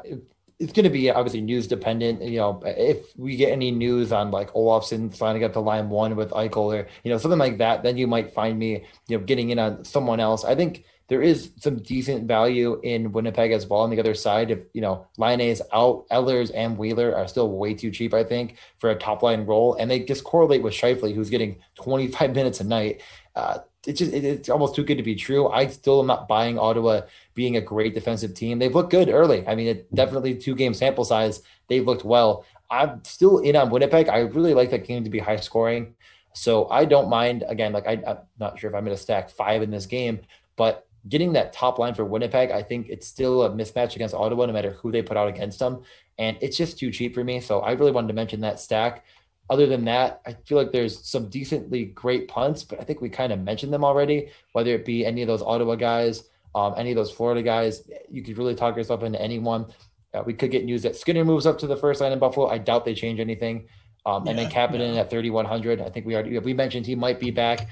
it's 0.59 0.73
going 0.73 0.85
to 0.85 0.89
be 0.89 1.11
obviously 1.11 1.41
news 1.41 1.67
dependent. 1.67 2.21
You 2.21 2.39
know, 2.39 2.61
if 2.65 3.17
we 3.17 3.35
get 3.35 3.51
any 3.51 3.71
news 3.71 4.11
on 4.11 4.31
like 4.31 4.51
Olofsson 4.53 5.15
signing 5.15 5.43
up 5.43 5.53
to 5.53 5.59
line 5.59 5.89
one 5.89 6.15
with 6.15 6.31
Eichel 6.31 6.73
or 6.73 6.87
you 7.03 7.11
know 7.11 7.17
something 7.17 7.39
like 7.39 7.57
that, 7.59 7.83
then 7.83 7.97
you 7.97 8.07
might 8.07 8.33
find 8.33 8.57
me 8.57 8.85
you 9.07 9.17
know 9.17 9.23
getting 9.23 9.49
in 9.49 9.59
on 9.59 9.83
someone 9.83 10.19
else. 10.19 10.43
I 10.43 10.55
think 10.55 10.85
there 11.07 11.21
is 11.21 11.51
some 11.59 11.77
decent 11.77 12.27
value 12.27 12.79
in 12.81 13.11
Winnipeg 13.11 13.51
as 13.51 13.67
well 13.67 13.81
on 13.81 13.91
the 13.91 13.99
other 13.99 14.15
side. 14.15 14.49
If 14.49 14.59
you 14.73 14.81
know 14.81 15.07
Laine 15.17 15.41
is 15.41 15.61
out, 15.71 16.07
Ehlers 16.09 16.51
and 16.53 16.77
Wheeler 16.77 17.15
are 17.15 17.27
still 17.27 17.51
way 17.51 17.73
too 17.73 17.91
cheap, 17.91 18.13
I 18.13 18.23
think, 18.23 18.57
for 18.79 18.89
a 18.89 18.95
top 18.95 19.21
line 19.21 19.45
role, 19.45 19.75
and 19.75 19.89
they 19.89 19.99
just 19.99 20.23
correlate 20.23 20.63
with 20.63 20.73
Scheifele, 20.73 21.13
who's 21.13 21.29
getting 21.29 21.57
25 21.75 22.35
minutes 22.35 22.59
a 22.59 22.63
night. 22.63 23.01
Uh, 23.35 23.59
it's 23.85 23.99
just 23.99 24.13
it's 24.13 24.49
almost 24.49 24.75
too 24.75 24.83
good 24.83 24.97
to 24.97 25.03
be 25.03 25.15
true. 25.15 25.47
I 25.49 25.67
still 25.67 25.99
am 25.99 26.07
not 26.07 26.27
buying 26.27 26.57
Ottawa 26.57 27.01
being 27.35 27.55
a 27.57 27.61
great 27.61 27.93
defensive 27.93 28.33
team. 28.33 28.57
They've 28.57 28.73
looked 28.73 28.91
good 28.91 29.09
early. 29.09 29.47
I 29.47 29.55
mean, 29.55 29.67
it 29.67 29.93
definitely 29.93 30.35
two 30.35 30.55
game 30.55 30.73
sample 30.73 31.05
size. 31.05 31.41
They've 31.67 31.85
looked 31.85 32.03
well. 32.03 32.45
I'm 32.69 33.03
still 33.03 33.39
in 33.39 33.55
on 33.55 33.69
Winnipeg. 33.69 34.09
I 34.09 34.19
really 34.19 34.53
like 34.53 34.71
that 34.71 34.87
game 34.87 35.03
to 35.03 35.09
be 35.09 35.19
high 35.19 35.35
scoring. 35.35 35.95
So 36.33 36.67
I 36.69 36.85
don't 36.85 37.09
mind. 37.09 37.43
Again, 37.47 37.73
like 37.73 37.87
I, 37.87 38.01
I'm 38.07 38.17
not 38.39 38.59
sure 38.59 38.69
if 38.69 38.75
I'm 38.75 38.83
going 38.83 38.95
to 38.95 39.01
stack 39.01 39.29
five 39.29 39.61
in 39.61 39.71
this 39.71 39.85
game, 39.85 40.21
but 40.55 40.84
getting 41.07 41.33
that 41.33 41.53
top 41.53 41.79
line 41.79 41.93
for 41.93 42.05
Winnipeg, 42.05 42.51
I 42.51 42.61
think 42.61 42.87
it's 42.89 43.07
still 43.07 43.43
a 43.43 43.49
mismatch 43.49 43.95
against 43.95 44.15
Ottawa, 44.15 44.45
no 44.45 44.53
matter 44.53 44.71
who 44.71 44.91
they 44.91 45.01
put 45.01 45.17
out 45.17 45.27
against 45.27 45.59
them. 45.59 45.83
And 46.17 46.37
it's 46.41 46.57
just 46.57 46.79
too 46.79 46.91
cheap 46.91 47.13
for 47.13 47.23
me. 47.23 47.39
So 47.39 47.59
I 47.59 47.71
really 47.71 47.91
wanted 47.91 48.07
to 48.07 48.13
mention 48.13 48.41
that 48.41 48.59
stack. 48.59 49.05
Other 49.49 49.67
than 49.67 49.85
that, 49.85 50.21
I 50.25 50.33
feel 50.45 50.57
like 50.57 50.71
there's 50.71 51.07
some 51.07 51.29
decently 51.29 51.85
great 51.85 52.27
punts, 52.27 52.63
but 52.63 52.79
I 52.79 52.83
think 52.83 53.01
we 53.01 53.09
kind 53.09 53.31
of 53.31 53.39
mentioned 53.39 53.71
them 53.71 53.83
already, 53.83 54.29
whether 54.53 54.71
it 54.71 54.85
be 54.85 55.05
any 55.05 55.21
of 55.21 55.27
those 55.27 55.43
Ottawa 55.43 55.75
guys, 55.75 56.23
um, 56.55 56.73
any 56.77 56.91
of 56.91 56.95
those 56.95 57.11
Florida 57.11 57.43
guys. 57.43 57.87
You 58.09 58.23
could 58.23 58.37
really 58.37 58.55
talk 58.55 58.75
yourself 58.75 59.03
into 59.03 59.21
anyone. 59.21 59.67
Uh, 60.13 60.23
we 60.25 60.33
could 60.33 60.49
get 60.49 60.65
news 60.65 60.81
that 60.83 60.95
Skinner 60.95 61.25
moves 61.25 61.45
up 61.45 61.59
to 61.59 61.67
the 61.67 61.77
first 61.77 62.01
line 62.01 62.11
in 62.11 62.17
Buffalo. 62.19 62.47
I 62.47 62.57
doubt 62.57 62.85
they 62.85 62.95
change 62.95 63.19
anything. 63.19 63.67
Um, 64.05 64.23
yeah, 64.23 64.31
and 64.31 64.39
then 64.39 64.49
Kapanen 64.49 64.95
yeah. 64.95 65.01
at 65.01 65.09
3,100. 65.09 65.81
I 65.81 65.89
think 65.89 66.05
we 66.05 66.15
already 66.15 66.37
we 66.39 66.53
mentioned 66.53 66.85
he 66.85 66.95
might 66.95 67.19
be 67.19 67.31
back. 67.31 67.67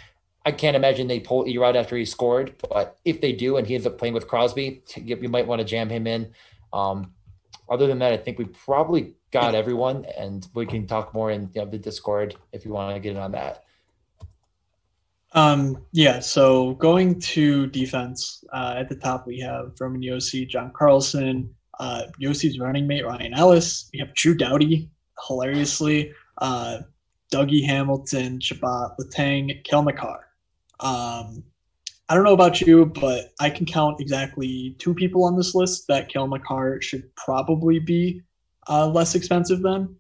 I 0.46 0.52
can't 0.52 0.76
imagine 0.76 1.08
they 1.08 1.20
pull 1.20 1.46
Erod 1.46 1.76
after 1.76 1.96
he 1.96 2.04
scored, 2.06 2.56
but 2.70 3.00
if 3.06 3.22
they 3.22 3.32
do 3.32 3.58
and 3.58 3.66
he 3.66 3.76
ends 3.76 3.88
up 3.88 3.98
playing 3.98 4.14
with 4.14 4.28
Crosby, 4.28 4.84
you 4.96 5.30
might 5.30 5.48
want 5.48 5.60
to 5.60 5.66
jam 5.66 5.90
him 5.90 6.06
in. 6.06 6.34
Um, 6.74 7.14
other 7.70 7.88
than 7.88 8.00
that, 8.00 8.12
I 8.12 8.18
think 8.18 8.38
we 8.38 8.46
probably 8.46 9.14
got 9.32 9.56
everyone, 9.56 10.06
and 10.18 10.48
we 10.54 10.66
can 10.66 10.86
talk 10.86 11.14
more 11.14 11.32
in 11.32 11.50
you 11.56 11.62
know, 11.62 11.70
the 11.70 11.78
Discord 11.78 12.36
if 12.52 12.66
you 12.66 12.72
want 12.72 12.94
to 12.96 13.00
get 13.00 13.12
in 13.12 13.18
on 13.18 13.32
that. 13.32 13.64
Um, 15.32 15.84
yeah, 15.92 16.20
so 16.20 16.74
going 16.76 17.20
to 17.22 17.68
defense, 17.68 18.44
uh, 18.54 18.76
at 18.78 18.90
the 18.90 18.96
top 18.96 19.26
we 19.26 19.40
have 19.40 19.74
Roman 19.80 20.02
Josi, 20.02 20.48
John 20.48 20.72
Carlson, 20.76 21.54
uh, 21.80 22.04
Josi's 22.22 22.60
running 22.60 22.86
mate 22.86 23.06
Ryan 23.06 23.34
Ellis. 23.34 23.90
We 23.94 24.00
have 24.00 24.14
Drew 24.14 24.36
Doughty, 24.36 24.90
hilariously, 25.28 26.12
uh, 26.38 26.80
Dougie 27.32 27.66
Hamilton, 27.66 28.40
Chabot, 28.40 28.96
Letang, 29.00 29.64
Cale 29.64 29.82
Makar. 29.82 30.28
Um, 30.84 31.44
I 32.10 32.16
don't 32.16 32.26
know 32.26 32.34
about 32.34 32.62
you, 32.62 32.86
but 32.86 33.34
I 33.40 33.50
can 33.50 33.66
count 33.66 34.00
exactly 34.00 34.76
two 34.78 34.94
people 34.94 35.24
on 35.24 35.36
this 35.38 35.56
list 35.56 35.88
that 35.88 36.10
Cale 36.10 36.28
Makar 36.28 36.82
should 36.82 37.16
probably 37.16 37.80
be 37.80 38.22
uh, 38.70 38.88
less 38.88 39.16
expensive 39.16 39.62
than. 39.62 39.96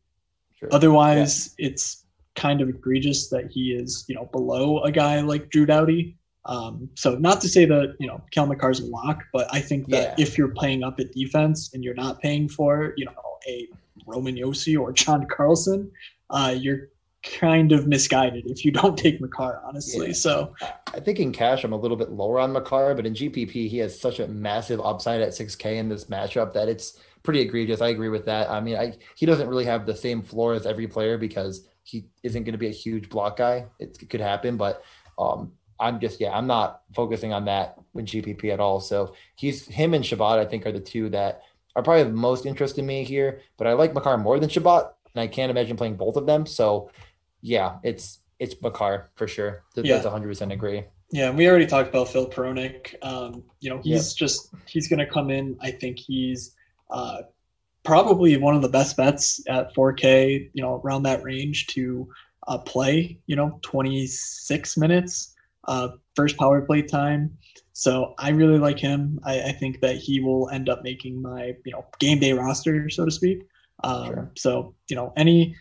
Sure. 0.59 0.69
Otherwise, 0.71 1.55
yeah. 1.57 1.67
it's 1.67 2.05
kind 2.35 2.61
of 2.61 2.69
egregious 2.69 3.29
that 3.29 3.49
he 3.49 3.71
is, 3.71 4.05
you 4.07 4.15
know, 4.15 4.25
below 4.31 4.81
a 4.81 4.91
guy 4.91 5.21
like 5.21 5.49
Drew 5.49 5.65
Doughty. 5.65 6.17
Um, 6.45 6.89
so 6.95 7.15
not 7.15 7.39
to 7.41 7.47
say 7.47 7.63
that 7.63 7.95
you 7.99 8.07
know 8.07 8.21
Cale 8.31 8.47
Makar's 8.47 8.81
a 8.81 8.85
lock, 8.85 9.23
but 9.31 9.47
I 9.53 9.61
think 9.61 9.87
that 9.87 10.19
yeah. 10.19 10.23
if 10.25 10.37
you're 10.37 10.49
playing 10.49 10.83
up 10.83 10.99
at 10.99 11.13
defense 11.13 11.73
and 11.73 11.83
you're 11.85 11.93
not 11.93 12.21
paying 12.21 12.49
for 12.49 12.93
you 12.97 13.05
know 13.05 13.13
a 13.47 13.69
Roman 14.05 14.35
Josi 14.35 14.77
or 14.77 14.91
John 14.91 15.25
Carlson, 15.25 15.89
uh, 16.29 16.53
you're 16.57 16.89
kind 17.23 17.71
of 17.71 17.87
misguided 17.87 18.43
if 18.47 18.65
you 18.65 18.71
don't 18.71 18.97
take 18.97 19.19
Makar, 19.21 19.61
honestly. 19.65 20.07
Yeah. 20.07 20.13
So 20.13 20.55
I 20.93 20.99
think 20.99 21.19
in 21.19 21.31
cash, 21.31 21.63
I'm 21.63 21.73
a 21.73 21.77
little 21.77 21.97
bit 21.97 22.11
lower 22.11 22.39
on 22.39 22.51
Makar, 22.51 22.93
but 22.95 23.05
in 23.05 23.13
GPP, 23.13 23.69
he 23.69 23.77
has 23.79 23.99
such 23.99 24.19
a 24.19 24.27
massive 24.27 24.79
upside 24.81 25.21
at 25.21 25.29
6K 25.29 25.77
in 25.77 25.89
this 25.89 26.05
matchup 26.05 26.53
that 26.53 26.67
it's 26.67 26.99
pretty 27.23 27.41
egregious. 27.41 27.81
I 27.81 27.89
agree 27.89 28.09
with 28.09 28.25
that. 28.25 28.49
I 28.49 28.59
mean, 28.59 28.75
I, 28.75 28.93
he 29.15 29.25
doesn't 29.25 29.47
really 29.47 29.65
have 29.65 29.85
the 29.85 29.95
same 29.95 30.21
floor 30.21 30.53
as 30.53 30.65
every 30.65 30.87
player 30.87 31.17
because 31.17 31.67
he 31.83 32.05
isn't 32.23 32.43
going 32.43 32.53
to 32.53 32.59
be 32.59 32.67
a 32.67 32.71
huge 32.71 33.09
block 33.09 33.37
guy. 33.37 33.65
It, 33.79 33.97
it 34.01 34.09
could 34.09 34.21
happen, 34.21 34.57
but 34.57 34.83
um, 35.17 35.53
I'm 35.79 35.99
just 35.99 36.19
yeah, 36.19 36.35
I'm 36.35 36.47
not 36.47 36.81
focusing 36.95 37.33
on 37.33 37.45
that 37.45 37.75
with 37.93 38.05
GPP 38.05 38.51
at 38.51 38.59
all. 38.59 38.79
So 38.79 39.15
he's 39.35 39.67
him 39.67 39.93
and 39.93 40.05
Chabot, 40.05 40.39
I 40.39 40.45
think, 40.45 40.65
are 40.65 40.71
the 40.71 40.79
two 40.79 41.09
that 41.09 41.41
are 41.75 41.83
probably 41.83 42.03
the 42.03 42.11
most 42.11 42.45
interest 42.45 42.77
in 42.77 42.85
me 42.85 43.03
here. 43.03 43.41
But 43.57 43.67
I 43.67 43.73
like 43.73 43.93
Makar 43.93 44.17
more 44.17 44.39
than 44.39 44.49
Chabot, 44.49 44.93
and 45.13 45.21
I 45.21 45.27
can't 45.27 45.49
imagine 45.49 45.77
playing 45.77 45.95
both 45.95 46.15
of 46.15 46.25
them. 46.25 46.45
So 46.45 46.89
yeah, 47.43 47.77
it's 47.83 48.19
it's 48.39 48.55
Makar 48.61 49.11
for 49.15 49.27
sure. 49.27 49.63
That's 49.75 49.87
Yeah. 49.87 50.01
100 50.01 50.27
percent 50.27 50.51
agree. 50.51 50.85
Yeah, 51.11 51.29
we 51.29 51.47
already 51.47 51.67
talked 51.67 51.89
about 51.89 52.09
Filip 52.09 52.33
Hronek. 52.33 52.95
Um, 53.03 53.43
you 53.59 53.69
know, 53.69 53.79
he's 53.83 54.13
just 54.13 54.51
he's 54.65 54.87
going 54.87 54.99
to 54.99 55.05
come 55.05 55.29
in. 55.29 55.55
I 55.61 55.69
think 55.69 55.99
he's 55.99 56.55
uh, 56.89 57.21
probably 57.83 58.35
one 58.37 58.55
of 58.55 58.63
the 58.63 58.69
best 58.69 58.97
bets 58.97 59.39
at 59.47 59.75
4K. 59.75 60.49
You 60.53 60.63
know, 60.63 60.81
around 60.83 61.03
that 61.03 61.21
range 61.23 61.67
to 61.67 62.09
uh, 62.47 62.57
play. 62.57 63.19
You 63.27 63.35
know, 63.35 63.59
26 63.61 64.77
minutes 64.77 65.35
uh, 65.67 65.89
first 66.15 66.37
power 66.37 66.61
play 66.61 66.81
time. 66.81 67.37
So 67.73 68.13
I 68.17 68.29
really 68.29 68.57
like 68.59 68.79
him. 68.79 69.19
I, 69.23 69.41
I 69.41 69.51
think 69.51 69.81
that 69.81 69.97
he 69.97 70.19
will 70.19 70.49
end 70.49 70.69
up 70.69 70.83
making 70.83 71.21
my 71.21 71.55
you 71.65 71.73
know 71.73 71.85
game 71.99 72.19
day 72.19 72.33
roster, 72.33 72.89
so 72.89 73.05
to 73.05 73.11
speak. 73.11 73.45
Um, 73.83 74.05
Sure. 74.07 74.31
So 74.35 74.75
you 74.89 74.95
know 74.95 75.13
any 75.17 75.55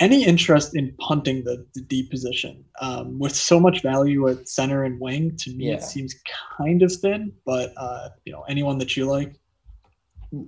any 0.00 0.24
interest 0.24 0.74
in 0.74 0.94
punting 0.98 1.44
the, 1.44 1.64
the 1.74 1.82
D 1.82 2.02
position 2.08 2.64
um, 2.80 3.18
with 3.18 3.36
so 3.36 3.60
much 3.60 3.82
value 3.82 4.28
at 4.28 4.48
center 4.48 4.84
and 4.84 4.98
wing 4.98 5.36
to 5.36 5.50
me 5.54 5.68
Yeah. 5.68 5.74
it 5.74 5.82
seems 5.82 6.14
kind 6.58 6.82
of 6.82 6.92
thin. 6.92 7.32
But 7.46 7.72
uh, 7.76 8.08
you 8.24 8.32
know 8.32 8.42
anyone 8.48 8.78
that 8.78 8.96
you 8.96 9.04
like, 9.06 9.34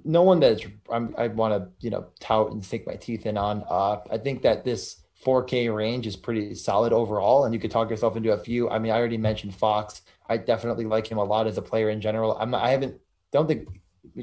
no 0.04 0.22
one 0.22 0.40
that 0.40 0.64
I 0.88 1.28
want 1.28 1.52
to 1.54 1.68
you 1.84 1.90
know 1.90 2.06
tout 2.20 2.50
and 2.52 2.64
sink 2.64 2.86
my 2.86 2.94
teeth 2.94 3.26
in 3.26 3.36
on. 3.36 3.64
Uh, 3.68 3.98
I 4.10 4.18
think 4.18 4.42
that 4.42 4.64
this 4.64 4.96
4K 5.24 5.72
range 5.72 6.06
is 6.06 6.16
pretty 6.16 6.54
solid 6.54 6.92
overall, 6.92 7.44
and 7.44 7.54
you 7.54 7.60
could 7.60 7.70
talk 7.70 7.90
yourself 7.90 8.16
into 8.16 8.32
a 8.32 8.38
few. 8.38 8.68
I 8.70 8.78
mean, 8.78 8.90
I 8.90 8.96
already 8.96 9.18
mentioned 9.18 9.54
Fox. 9.54 10.02
I 10.28 10.36
definitely 10.36 10.84
like 10.86 11.06
him 11.06 11.18
a 11.18 11.24
lot 11.24 11.46
as 11.46 11.58
a 11.58 11.62
player 11.62 11.90
in 11.90 12.00
general. 12.00 12.36
I'm 12.40 12.54
I 12.54 12.70
haven't 12.70 12.96
don't 13.32 13.46
think 13.46 13.68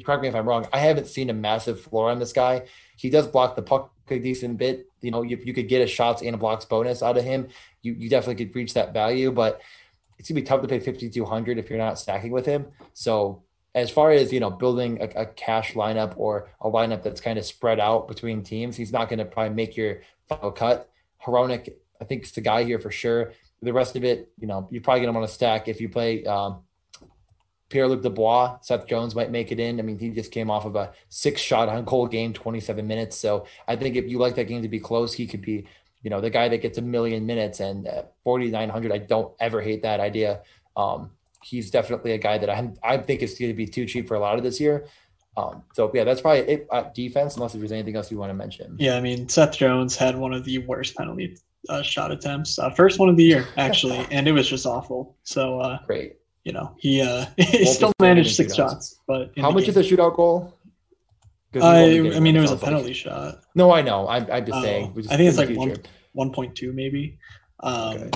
correct 0.03 0.21
me 0.21 0.27
if 0.27 0.36
I'm 0.36 0.47
wrong. 0.47 0.67
I 0.73 0.80
haven't 0.80 1.07
seen 1.07 1.30
a 1.30 1.34
massive 1.34 1.82
floor 1.82 2.09
on 2.09 2.19
this 2.19 2.34
guy. 2.34 2.63
He 2.97 3.09
does 3.09 3.27
block 3.27 3.55
the 3.55 3.61
puck 3.61 3.93
a 4.09 4.19
decent 4.19 4.57
bit. 4.57 4.88
You 5.01 5.11
know, 5.11 5.21
you, 5.21 5.39
you 5.43 5.53
could 5.53 5.67
get 5.67 5.82
a 5.82 5.88
shots 5.88 6.21
and 6.21 6.36
a 6.36 6.38
blocks 6.38 6.65
bonus 6.65 7.03
out 7.03 7.17
of 7.17 7.23
him. 7.23 7.47
You 7.82 7.93
you 7.93 8.09
definitely 8.09 8.43
could 8.45 8.55
reach 8.55 8.73
that 8.73 8.93
value, 8.93 9.32
but 9.32 9.61
it's 10.17 10.30
gonna 10.30 10.41
be 10.41 10.45
tough 10.45 10.61
to 10.61 10.67
pay 10.67 10.80
5200 10.80 11.57
if 11.57 11.69
you're 11.69 11.80
not 11.80 11.99
stacking 11.99 12.32
with 12.32 12.45
him. 12.45 12.67
So 12.93 13.43
as 13.75 13.89
far 13.89 14.11
as 14.11 14.34
you 14.34 14.39
know 14.39 14.49
building 14.49 14.99
a, 15.01 15.21
a 15.21 15.25
cash 15.25 15.73
lineup 15.73 16.13
or 16.17 16.49
a 16.61 16.69
lineup 16.69 17.03
that's 17.03 17.21
kind 17.21 17.38
of 17.38 17.45
spread 17.45 17.80
out 17.80 18.07
between 18.07 18.43
teams 18.43 18.75
he's 18.75 18.91
not 18.91 19.09
going 19.09 19.19
to 19.19 19.25
probably 19.25 19.53
make 19.53 19.77
your 19.77 20.01
final 20.27 20.51
cut 20.51 20.89
Hronek, 21.23 21.69
i 22.01 22.03
think 22.03 22.23
is 22.23 22.32
the 22.32 22.41
guy 22.41 22.63
here 22.63 22.80
for 22.80 22.91
sure 22.91 23.34
the 23.61 23.73
rest 23.73 23.95
of 23.95 24.03
it 24.03 24.32
you 24.39 24.47
know 24.47 24.67
you're 24.71 24.82
probably 24.82 25.01
going 25.01 25.13
to 25.13 25.17
want 25.17 25.30
to 25.30 25.34
stack 25.34 25.67
if 25.67 25.80
you 25.82 25.89
play 25.89 26.25
um, 26.25 26.63
Pierre-Luc 27.70 28.01
Dubois, 28.01 28.57
Seth 28.61 28.88
Jones 28.88 29.15
might 29.15 29.32
make 29.32 29.51
it 29.51 29.59
in. 29.59 29.80
I 29.80 29.84
mean, 29.84 29.99
he 29.99 30.09
just 30.09 30.32
came 30.32 30.49
off 30.49 30.65
of 30.65 30.76
a 30.76 30.91
six 31.09 31.41
shot 31.41 31.70
on 31.70 31.86
goal 31.86 32.07
game, 32.07 32.34
27 32.34 32.86
minutes. 32.86 33.15
So 33.15 33.45
I 33.67 33.76
think 33.76 33.95
if 33.95 34.09
you 34.09 34.17
like 34.17 34.36
that 34.36 34.47
game 34.47 34.61
to 34.63 34.67
be 34.67 34.80
close, 34.80 35.13
he 35.13 35.28
could 35.28 35.41
be, 35.41 35.67
you 36.01 36.09
know, 36.09 36.20
the 36.20 36.30
guy 36.30 36.49
that 36.49 36.61
gets 36.61 36.78
a 36.78 36.82
million 36.82 37.26
minutes 37.26 37.59
and 37.59 37.88
uh, 37.88 38.03
4,900. 38.24 38.91
I 38.91 38.97
don't 38.97 39.34
ever 39.39 39.61
hate 39.61 39.84
that 39.84 39.99
idea. 39.99 40.41
Um, 40.76 41.11
he's 41.43 41.72
definitely 41.72 42.11
a 42.11 42.17
guy 42.17 42.38
that 42.38 42.49
I 42.49 42.72
I 42.84 42.97
think 42.97 43.22
is 43.22 43.38
going 43.38 43.51
to 43.51 43.55
be 43.55 43.67
too 43.67 43.86
cheap 43.86 44.07
for 44.07 44.15
a 44.15 44.20
lot 44.20 44.38
of 44.38 44.43
this 44.43 44.59
year. 44.59 44.88
Um, 45.38 45.63
so 45.74 45.89
yeah, 45.93 46.03
that's 46.03 46.22
probably 46.22 46.41
it. 46.41 46.67
Uh, 46.72 46.84
defense, 46.93 47.36
unless 47.36 47.53
there's 47.53 47.72
anything 47.72 47.95
else 47.95 48.11
you 48.11 48.17
want 48.17 48.30
to 48.30 48.34
mention. 48.34 48.76
yeah, 48.80 48.95
I 48.95 49.01
mean 49.01 49.30
Seth 49.30 49.57
Jones 49.57 49.95
had 49.95 50.17
one 50.17 50.34
of 50.34 50.43
the 50.43 50.59
worst 50.59 50.95
penalty 50.95 51.38
uh, 51.70 51.82
shot 51.82 52.11
attempts, 52.11 52.59
uh, 52.59 52.70
first 52.72 52.99
one 52.99 53.09
of 53.09 53.17
the 53.17 53.24
year 53.24 53.47
actually, 53.57 54.05
and 54.11 54.28
it 54.28 54.32
was 54.32 54.47
just 54.49 54.65
awful. 54.65 55.15
So 55.24 55.59
uh, 55.59 55.80
Great. 55.86 56.18
You 56.43 56.51
know 56.53 56.75
he 56.79 57.01
uh, 57.01 57.25
he 57.37 57.65
still 57.65 57.91
managed 58.01 58.35
six 58.35 58.53
shootouts. 58.53 58.55
shots, 58.57 58.99
but 59.07 59.31
How 59.37 59.51
much 59.51 59.65
game- 59.65 59.69
is 59.71 59.77
a 59.77 59.83
shootout 59.83 60.15
goal? 60.15 60.55
'Cause 61.51 61.63
he 61.63 61.67
I, 61.67 62.15
I 62.15 62.19
mean, 62.19 62.35
it 62.35 62.41
was 62.41 62.51
a 62.51 62.53
sounds 62.53 62.61
like. 62.61 62.69
penalty 62.71 62.93
shot. 62.93 63.39
No, 63.55 63.71
I 63.73 63.81
know. 63.81 64.07
I'm, 64.07 64.27
I'm 64.31 64.45
just 64.45 64.59
Oh, 64.59 64.61
saying. 64.61 64.93
just- 64.95 65.11
I 65.11 65.17
think 65.17 65.29
it's 65.29 65.37
like 65.39 65.47
future. 65.47 65.81
one 66.13 66.31
1.2 66.31 66.73
maybe. 66.73 67.17
Um, 67.61 67.97
Okay. 67.97 68.09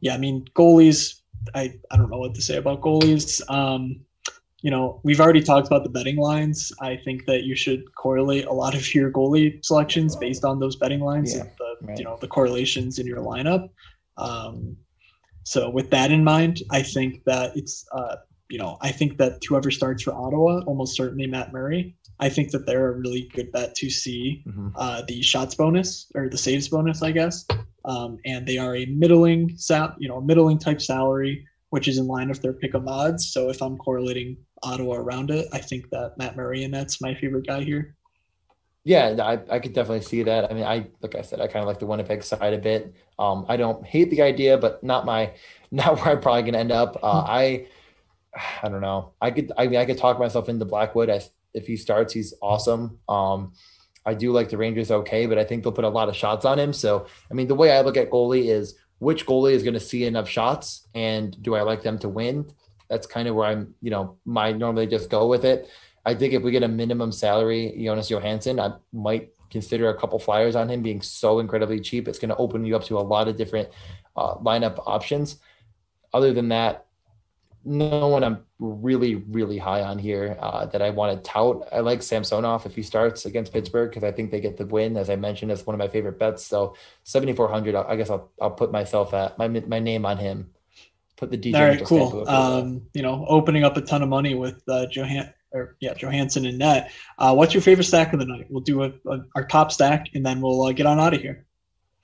Yeah, 0.00 0.14
I 0.14 0.18
mean 0.18 0.44
goalies. 0.56 1.20
I 1.54 1.74
I 1.90 1.96
don't 1.96 2.10
know 2.10 2.18
what 2.18 2.34
to 2.34 2.42
say 2.42 2.56
about 2.56 2.80
goalies. 2.80 3.40
Um, 3.48 4.00
you 4.62 4.70
know, 4.70 5.00
we've 5.04 5.20
already 5.20 5.42
talked 5.42 5.66
about 5.68 5.84
the 5.84 5.88
betting 5.90 6.16
lines. 6.16 6.72
I 6.80 6.96
think 6.96 7.24
that 7.26 7.44
you 7.44 7.54
should 7.54 7.82
correlate 7.94 8.46
a 8.46 8.52
lot 8.52 8.74
of 8.74 8.92
your 8.94 9.10
goalie 9.12 9.64
selections 9.64 10.16
based 10.16 10.44
on 10.44 10.58
those 10.58 10.74
betting 10.76 11.00
lines. 11.00 11.34
Yeah, 11.34 11.42
and 11.42 11.50
the 11.58 11.86
right. 11.86 11.98
you 11.98 12.04
know 12.04 12.18
the 12.20 12.28
correlations 12.28 12.98
in 12.98 13.06
your 13.06 13.18
lineup. 13.20 13.68
Um, 14.16 14.76
so 15.50 15.68
with 15.68 15.90
that 15.90 16.10
in 16.12 16.22
mind, 16.22 16.54
I 16.70 16.82
think 16.94 17.24
that 17.24 17.56
it's 17.56 17.84
uh, 17.98 18.16
you 18.48 18.58
know 18.58 18.78
I 18.88 18.92
think 18.98 19.18
that 19.18 19.42
whoever 19.48 19.70
starts 19.72 20.02
for 20.04 20.12
Ottawa, 20.14 20.60
almost 20.70 20.96
certainly 20.96 21.26
Matt 21.26 21.52
Murray. 21.52 21.96
I 22.20 22.28
think 22.28 22.50
that 22.52 22.66
they're 22.66 22.88
a 22.92 22.98
really 23.04 23.28
good 23.34 23.50
bet 23.50 23.74
to 23.80 23.88
see 24.02 24.44
Mhm. 24.46 24.72
uh, 24.76 25.02
the 25.08 25.22
shots 25.22 25.54
bonus 25.56 26.06
or 26.14 26.28
the 26.28 26.38
saves 26.46 26.68
bonus, 26.68 27.02
I 27.02 27.12
guess. 27.18 27.36
Um, 27.84 28.18
and 28.32 28.46
they 28.46 28.58
are 28.58 28.76
a 28.76 28.84
middling 28.86 29.56
sal- 29.56 29.96
you 29.98 30.08
know, 30.10 30.20
middling 30.20 30.58
type 30.58 30.80
salary, 30.80 31.34
which 31.70 31.88
is 31.88 31.96
in 31.98 32.06
line 32.06 32.28
with 32.28 32.42
their 32.42 32.52
pick 32.52 32.74
of 32.74 32.86
odds. 32.86 33.22
So 33.34 33.48
if 33.48 33.60
I'm 33.62 33.76
correlating 33.78 34.36
Ottawa 34.62 34.96
around 35.04 35.30
it, 35.30 35.46
I 35.52 35.58
think 35.58 35.88
that 35.90 36.16
Matt 36.18 36.36
Murray 36.36 36.62
and 36.64 36.72
that's 36.74 37.00
my 37.00 37.12
favorite 37.14 37.46
guy 37.46 37.62
here. 37.64 37.96
Yeah, 38.90 39.14
I, 39.22 39.38
I 39.54 39.60
could 39.60 39.72
definitely 39.72 40.00
see 40.00 40.24
that. 40.24 40.50
I 40.50 40.52
mean, 40.52 40.64
I 40.64 40.88
like 41.00 41.14
I 41.14 41.22
said, 41.22 41.40
I 41.40 41.46
kind 41.46 41.62
of 41.62 41.68
like 41.68 41.78
the 41.78 41.86
Winnipeg 41.86 42.24
side 42.24 42.52
a 42.52 42.58
bit. 42.58 42.92
Um, 43.20 43.46
I 43.48 43.56
don't 43.56 43.86
hate 43.86 44.10
the 44.10 44.20
idea, 44.22 44.58
but 44.58 44.82
not 44.82 45.06
my 45.06 45.30
not 45.70 45.94
where 45.96 46.08
I'm 46.08 46.20
probably 46.20 46.42
gonna 46.42 46.58
end 46.58 46.72
up. 46.72 46.98
Uh, 47.00 47.24
I 47.24 47.68
I 48.64 48.68
don't 48.68 48.80
know. 48.80 49.12
I 49.20 49.30
could 49.30 49.52
I 49.56 49.68
mean 49.68 49.78
I 49.78 49.84
could 49.84 49.96
talk 49.96 50.18
myself 50.18 50.48
into 50.48 50.64
Blackwood. 50.64 51.08
I, 51.08 51.22
if 51.54 51.68
he 51.68 51.76
starts, 51.76 52.12
he's 52.12 52.34
awesome. 52.42 52.98
Um, 53.08 53.52
I 54.04 54.14
do 54.14 54.32
like 54.32 54.48
the 54.48 54.58
Rangers 54.58 54.90
okay, 54.90 55.26
but 55.26 55.38
I 55.38 55.44
think 55.44 55.62
they'll 55.62 55.70
put 55.70 55.84
a 55.84 55.88
lot 55.88 56.08
of 56.08 56.16
shots 56.16 56.44
on 56.44 56.58
him. 56.58 56.72
So 56.72 57.06
I 57.30 57.34
mean, 57.34 57.46
the 57.46 57.54
way 57.54 57.70
I 57.70 57.82
look 57.82 57.96
at 57.96 58.10
goalie 58.10 58.46
is 58.46 58.74
which 58.98 59.24
goalie 59.24 59.52
is 59.52 59.62
going 59.62 59.74
to 59.74 59.80
see 59.80 60.04
enough 60.04 60.28
shots, 60.28 60.88
and 60.96 61.40
do 61.40 61.54
I 61.54 61.62
like 61.62 61.84
them 61.84 61.96
to 62.00 62.08
win? 62.08 62.50
That's 62.88 63.06
kind 63.06 63.28
of 63.28 63.36
where 63.36 63.46
I'm. 63.46 63.72
You 63.82 63.90
know, 63.92 64.16
might 64.24 64.58
normally 64.58 64.88
just 64.88 65.10
go 65.10 65.28
with 65.28 65.44
it. 65.44 65.68
I 66.04 66.14
think 66.14 66.32
if 66.32 66.42
we 66.42 66.50
get 66.50 66.62
a 66.62 66.68
minimum 66.68 67.12
salary, 67.12 67.74
Jonas 67.82 68.10
Johansson, 68.10 68.58
I 68.58 68.72
might 68.92 69.30
consider 69.50 69.88
a 69.88 69.98
couple 69.98 70.18
flyers 70.18 70.56
on 70.56 70.70
him 70.70 70.82
being 70.82 71.02
so 71.02 71.40
incredibly 71.40 71.80
cheap. 71.80 72.08
It's 72.08 72.18
going 72.18 72.30
to 72.30 72.36
open 72.36 72.64
you 72.64 72.76
up 72.76 72.84
to 72.84 72.98
a 72.98 73.00
lot 73.00 73.28
of 73.28 73.36
different 73.36 73.68
uh, 74.16 74.36
lineup 74.36 74.82
options. 74.86 75.38
Other 76.12 76.32
than 76.32 76.48
that, 76.48 76.86
no 77.62 78.08
one 78.08 78.24
I'm 78.24 78.44
really, 78.58 79.16
really 79.16 79.58
high 79.58 79.82
on 79.82 79.98
here 79.98 80.38
uh, 80.40 80.64
that 80.66 80.80
I 80.80 80.90
want 80.90 81.16
to 81.16 81.30
tout. 81.30 81.68
I 81.70 81.80
like 81.80 82.02
Samsonov 82.02 82.64
if 82.64 82.74
he 82.74 82.82
starts 82.82 83.26
against 83.26 83.52
Pittsburgh 83.52 83.90
because 83.90 84.02
I 84.02 84.12
think 84.12 84.30
they 84.30 84.40
get 84.40 84.56
the 84.56 84.64
win. 84.64 84.96
As 84.96 85.10
I 85.10 85.16
mentioned, 85.16 85.50
that's 85.50 85.66
one 85.66 85.74
of 85.74 85.78
my 85.78 85.88
favorite 85.88 86.18
bets. 86.18 86.44
So 86.44 86.74
7,400, 87.04 87.74
I 87.74 87.96
guess 87.96 88.08
I'll, 88.08 88.30
I'll 88.40 88.50
put 88.50 88.72
myself 88.72 89.12
at 89.12 89.36
my 89.36 89.48
my 89.48 89.78
name 89.78 90.06
on 90.06 90.16
him. 90.16 90.50
Put 91.16 91.30
the 91.30 91.36
DJ. 91.36 91.54
All 91.54 91.66
right, 91.66 91.84
cool. 91.84 92.26
Um, 92.26 92.82
you 92.94 93.02
know, 93.02 93.26
opening 93.28 93.62
up 93.62 93.76
a 93.76 93.82
ton 93.82 94.02
of 94.02 94.08
money 94.08 94.34
with 94.34 94.62
uh, 94.66 94.86
Johan 94.90 95.30
or 95.52 95.76
yeah 95.80 95.94
Johansson 95.94 96.46
and 96.46 96.58
net. 96.58 96.92
Uh, 97.18 97.34
what's 97.34 97.54
your 97.54 97.62
favorite 97.62 97.84
stack 97.84 98.12
of 98.12 98.18
the 98.18 98.26
night? 98.26 98.46
We'll 98.48 98.62
do 98.62 98.84
a, 98.84 98.92
a, 99.06 99.24
our 99.34 99.46
top 99.46 99.72
stack 99.72 100.08
and 100.14 100.24
then 100.24 100.40
we'll 100.40 100.62
uh, 100.62 100.72
get 100.72 100.86
on 100.86 101.00
out 101.00 101.14
of 101.14 101.20
here. 101.20 101.46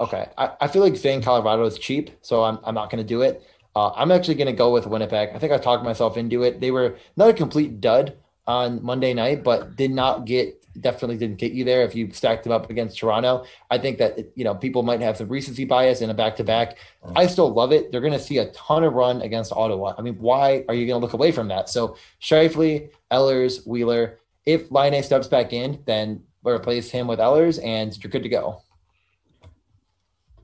Okay. 0.01 0.29
I, 0.37 0.51
I 0.61 0.69
feel 0.69 0.83
like 0.83 0.97
saying 0.97 1.23
Colorado 1.23 1.65
is 1.65 1.79
cheap, 1.79 2.11
so 2.21 2.45
I'm, 2.45 2.59
I'm 2.65 2.75
not 2.75 2.91
going 2.91 3.03
to 3.03 3.09
do 3.09 3.23
it. 3.23 3.43
Uh, 3.75 3.91
I'm 3.95 4.11
actually 4.11 4.35
going 4.35 4.47
to 4.47 4.53
go 4.53 4.73
with 4.73 4.87
Winnipeg. 4.87 5.31
I 5.35 5.39
think 5.39 5.53
I 5.53 5.59
talked 5.59 5.85
myself 5.85 6.17
into 6.17 6.43
it. 6.43 6.61
They 6.61 6.71
were 6.71 6.97
not 7.17 7.29
a 7.29 7.35
complete 7.35 7.81
dud 7.81 8.17
on 8.47 8.83
Monday 8.83 9.13
night, 9.13 9.43
but 9.43 9.77
did 9.77 9.91
not 9.91 10.25
get, 10.25 10.66
definitely 10.81 11.16
didn't 11.16 11.39
get 11.39 11.53
you 11.53 11.64
there 11.64 11.83
if 11.83 11.95
you 11.95 12.11
stacked 12.12 12.45
them 12.45 12.53
up 12.53 12.70
against 12.70 12.99
Toronto. 12.99 13.45
I 13.70 13.79
think 13.79 13.99
that, 13.99 14.18
you 14.35 14.45
know, 14.45 14.55
people 14.55 14.83
might 14.83 15.01
have 15.01 15.16
some 15.16 15.29
recency 15.29 15.64
bias 15.64 16.01
in 16.01 16.11
a 16.11 16.14
back 16.14 16.37
to 16.37 16.45
back. 16.45 16.79
I 17.14 17.27
still 17.27 17.53
love 17.53 17.72
it. 17.72 17.91
They're 17.91 18.01
going 18.01 18.12
to 18.12 18.18
see 18.18 18.39
a 18.39 18.51
ton 18.53 18.85
of 18.85 18.95
run 18.95 19.22
against 19.22 19.53
Ottawa. 19.53 19.95
I 19.99 20.03
mean, 20.03 20.14
why 20.14 20.64
are 20.68 20.74
you 20.74 20.87
going 20.87 21.01
to 21.01 21.05
look 21.05 21.14
away 21.14 21.33
from 21.33 21.49
that? 21.49 21.68
So 21.68 21.97
Scheifele, 22.20 22.91
Ehlers, 23.11 23.66
Wheeler, 23.66 24.18
if 24.45 24.70
Laine 24.70 25.03
steps 25.03 25.27
back 25.27 25.53
in, 25.53 25.83
then 25.87 26.22
replace 26.45 26.91
him 26.91 27.07
with 27.07 27.18
Ehlers 27.18 27.62
and 27.64 27.97
you're 28.03 28.11
good 28.11 28.22
to 28.22 28.29
go. 28.29 28.62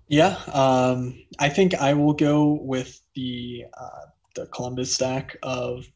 Yeah, 0.08 0.36
um, 0.52 1.24
I 1.38 1.48
think 1.48 1.74
I 1.74 1.94
will 1.94 2.12
go 2.12 2.58
with 2.60 3.00
the 3.14 3.64
uh, 3.72 4.06
the 4.34 4.46
Columbus 4.46 4.94
stack 4.94 5.36
of 5.42 5.86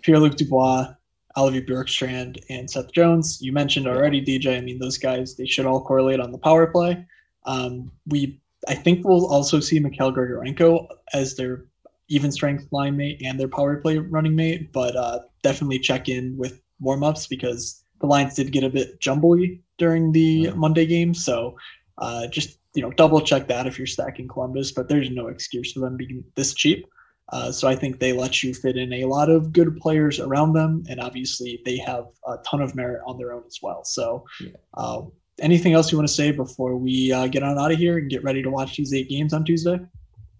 Pierre-Luc 0.00 0.36
Dubois, 0.36 0.94
Oliver 1.36 1.60
Bjorkstrand, 1.60 2.42
and 2.48 2.68
Seth 2.68 2.92
Jones. 2.92 3.40
You 3.40 3.52
mentioned 3.52 3.86
already, 3.86 4.24
DJ. 4.24 4.56
I 4.56 4.60
mean, 4.60 4.78
those 4.78 4.98
guys 4.98 5.36
they 5.36 5.46
should 5.46 5.66
all 5.66 5.84
correlate 5.84 6.20
on 6.20 6.32
the 6.32 6.38
power 6.38 6.66
play. 6.66 7.06
Um, 7.44 7.92
we, 8.06 8.40
I 8.66 8.74
think, 8.74 9.06
we'll 9.06 9.26
also 9.26 9.60
see 9.60 9.78
Mikhail 9.78 10.12
Grigorenko 10.12 10.88
as 11.12 11.36
their 11.36 11.66
even 12.08 12.32
strength 12.32 12.66
line 12.72 12.96
mate 12.96 13.20
and 13.24 13.38
their 13.38 13.48
power 13.48 13.76
play 13.76 13.98
running 13.98 14.34
mate, 14.34 14.72
but 14.72 14.96
uh, 14.96 15.20
definitely 15.42 15.78
check 15.78 16.08
in 16.08 16.36
with 16.36 16.60
warm 16.80 17.02
ups 17.04 17.26
because 17.26 17.82
the 18.00 18.06
lines 18.06 18.34
did 18.34 18.52
get 18.52 18.64
a 18.64 18.70
bit 18.70 19.00
jumbly 19.00 19.60
during 19.78 20.12
the. 20.12 20.50
Monday 20.52 20.86
game. 20.86 21.14
So 21.14 21.56
uh, 21.98 22.26
just 22.28 22.58
you 22.74 22.82
know 22.82 22.90
double 22.92 23.20
check 23.20 23.48
that 23.48 23.66
if 23.66 23.78
you're 23.78 23.86
stacking 23.86 24.28
Columbus, 24.28 24.72
but 24.72 24.88
there's 24.88 25.10
no 25.10 25.28
excuse 25.28 25.72
for 25.72 25.80
them 25.80 25.96
being 25.96 26.24
this 26.34 26.54
cheap. 26.54 26.86
Uh, 27.30 27.50
so 27.50 27.66
I 27.66 27.74
think 27.74 27.98
they 27.98 28.12
let 28.12 28.42
you 28.42 28.54
fit 28.54 28.76
in 28.76 28.92
a 28.92 29.04
lot 29.04 29.28
of 29.30 29.52
good 29.52 29.76
players 29.78 30.20
around 30.20 30.52
them, 30.52 30.84
and 30.88 31.00
obviously 31.00 31.60
they 31.64 31.76
have 31.78 32.06
a 32.26 32.36
ton 32.38 32.62
of 32.62 32.74
merit 32.74 33.02
on 33.06 33.18
their 33.18 33.32
own 33.32 33.42
as 33.46 33.58
well. 33.60 33.84
So, 33.84 34.24
uh, 34.74 35.02
anything 35.40 35.72
else 35.72 35.90
you 35.90 35.98
want 35.98 36.08
to 36.08 36.14
say 36.14 36.30
before 36.30 36.76
we 36.76 37.12
uh, 37.12 37.26
get 37.26 37.42
on 37.42 37.58
out 37.58 37.72
of 37.72 37.78
here 37.78 37.98
and 37.98 38.08
get 38.08 38.22
ready 38.22 38.42
to 38.42 38.50
watch 38.50 38.76
these 38.76 38.94
eight 38.94 39.08
games 39.08 39.32
on 39.32 39.44
Tuesday? 39.44 39.80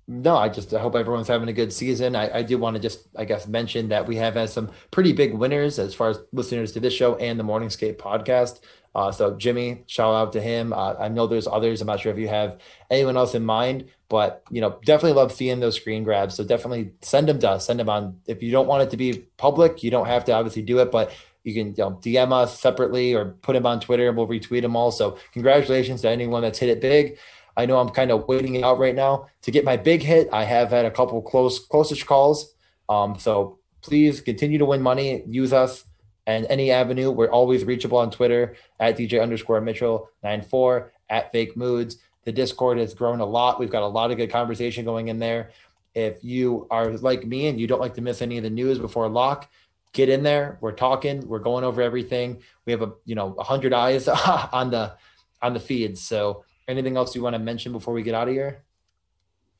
No, 0.08 0.36
I 0.36 0.48
just 0.48 0.72
I 0.72 0.80
hope 0.80 0.94
everyone's 0.94 1.26
having 1.26 1.48
a 1.48 1.52
good 1.52 1.72
season. 1.72 2.14
I, 2.14 2.38
I 2.38 2.42
do 2.42 2.58
want 2.58 2.76
to 2.76 2.80
just, 2.80 3.08
I 3.16 3.24
guess, 3.24 3.48
mention 3.48 3.88
that 3.88 4.06
we 4.06 4.14
have 4.16 4.34
had 4.34 4.50
some 4.50 4.70
pretty 4.92 5.12
big 5.12 5.34
winners 5.34 5.80
as 5.80 5.94
far 5.94 6.10
as 6.10 6.20
listeners 6.32 6.70
to 6.72 6.80
this 6.80 6.92
show 6.92 7.16
and 7.16 7.40
the 7.40 7.44
Morning 7.44 7.70
Skate 7.70 7.98
podcast. 7.98 8.60
Uh, 8.96 9.12
so 9.12 9.36
Jimmy, 9.36 9.84
shout 9.86 10.14
out 10.14 10.32
to 10.32 10.40
him. 10.40 10.72
Uh, 10.72 10.94
I 10.98 11.08
know 11.08 11.26
there's 11.26 11.46
others. 11.46 11.82
I'm 11.82 11.86
not 11.86 12.00
sure 12.00 12.10
if 12.10 12.18
you 12.18 12.28
have 12.28 12.56
anyone 12.90 13.18
else 13.18 13.34
in 13.34 13.44
mind, 13.44 13.90
but 14.08 14.42
you 14.50 14.62
know, 14.62 14.78
definitely 14.86 15.12
love 15.12 15.32
seeing 15.32 15.60
those 15.60 15.76
screen 15.76 16.02
grabs. 16.02 16.34
So 16.34 16.44
definitely 16.44 16.92
send 17.02 17.28
them 17.28 17.38
to 17.40 17.50
us. 17.50 17.66
Send 17.66 17.78
them 17.78 17.90
on. 17.90 18.18
If 18.26 18.42
you 18.42 18.50
don't 18.50 18.66
want 18.66 18.84
it 18.84 18.90
to 18.92 18.96
be 18.96 19.26
public, 19.36 19.82
you 19.82 19.90
don't 19.90 20.06
have 20.06 20.24
to 20.24 20.32
obviously 20.32 20.62
do 20.62 20.78
it, 20.78 20.90
but 20.90 21.12
you 21.44 21.52
can 21.52 21.68
you 21.68 21.74
know, 21.76 21.90
DM 22.02 22.32
us 22.32 22.58
separately 22.58 23.12
or 23.12 23.36
put 23.42 23.52
them 23.52 23.66
on 23.66 23.80
Twitter 23.80 24.08
and 24.08 24.16
we'll 24.16 24.26
retweet 24.26 24.62
them 24.62 24.74
all. 24.74 24.90
So 24.90 25.18
congratulations 25.34 26.00
to 26.00 26.08
anyone 26.08 26.40
that's 26.40 26.58
hit 26.58 26.70
it 26.70 26.80
big. 26.80 27.18
I 27.54 27.66
know 27.66 27.78
I'm 27.78 27.90
kind 27.90 28.10
of 28.10 28.26
waiting 28.26 28.64
out 28.64 28.78
right 28.78 28.94
now 28.94 29.26
to 29.42 29.50
get 29.50 29.62
my 29.62 29.76
big 29.76 30.02
hit. 30.02 30.30
I 30.32 30.44
have 30.44 30.70
had 30.70 30.86
a 30.86 30.90
couple 30.90 31.20
close 31.20 31.58
closest 31.58 32.06
calls. 32.06 32.54
Um, 32.88 33.18
so 33.18 33.58
please 33.82 34.22
continue 34.22 34.56
to 34.56 34.64
win 34.64 34.80
money. 34.80 35.22
Use 35.26 35.52
us 35.52 35.84
and 36.26 36.46
any 36.48 36.70
avenue. 36.70 37.10
We're 37.10 37.30
always 37.30 37.64
reachable 37.64 37.98
on 37.98 38.10
Twitter 38.10 38.56
at 38.80 38.96
DJ 38.96 39.22
underscore 39.22 39.60
Mitchell 39.60 40.10
94 40.22 40.92
at 41.08 41.32
fake 41.32 41.56
moods. 41.56 41.98
The 42.24 42.32
Discord 42.32 42.78
has 42.78 42.94
grown 42.94 43.20
a 43.20 43.26
lot. 43.26 43.60
We've 43.60 43.70
got 43.70 43.82
a 43.82 43.86
lot 43.86 44.10
of 44.10 44.16
good 44.16 44.30
conversation 44.30 44.84
going 44.84 45.08
in 45.08 45.18
there. 45.18 45.50
If 45.94 46.22
you 46.22 46.66
are 46.70 46.90
like 46.90 47.24
me 47.24 47.46
and 47.46 47.58
you 47.58 47.66
don't 47.66 47.80
like 47.80 47.94
to 47.94 48.00
miss 48.00 48.20
any 48.20 48.36
of 48.36 48.42
the 48.42 48.50
news 48.50 48.78
before 48.78 49.08
lock, 49.08 49.50
get 49.92 50.08
in 50.08 50.22
there. 50.22 50.58
We're 50.60 50.72
talking. 50.72 51.26
We're 51.26 51.38
going 51.38 51.64
over 51.64 51.80
everything. 51.80 52.42
We 52.66 52.72
have 52.72 52.82
a 52.82 52.92
you 53.04 53.14
know 53.14 53.34
a 53.38 53.44
hundred 53.44 53.72
eyes 53.72 54.08
on 54.52 54.70
the 54.70 54.94
on 55.40 55.54
the 55.54 55.60
feeds. 55.60 56.02
So 56.02 56.44
anything 56.68 56.96
else 56.96 57.14
you 57.14 57.22
want 57.22 57.34
to 57.34 57.38
mention 57.38 57.72
before 57.72 57.94
we 57.94 58.02
get 58.02 58.14
out 58.14 58.28
of 58.28 58.34
here? 58.34 58.62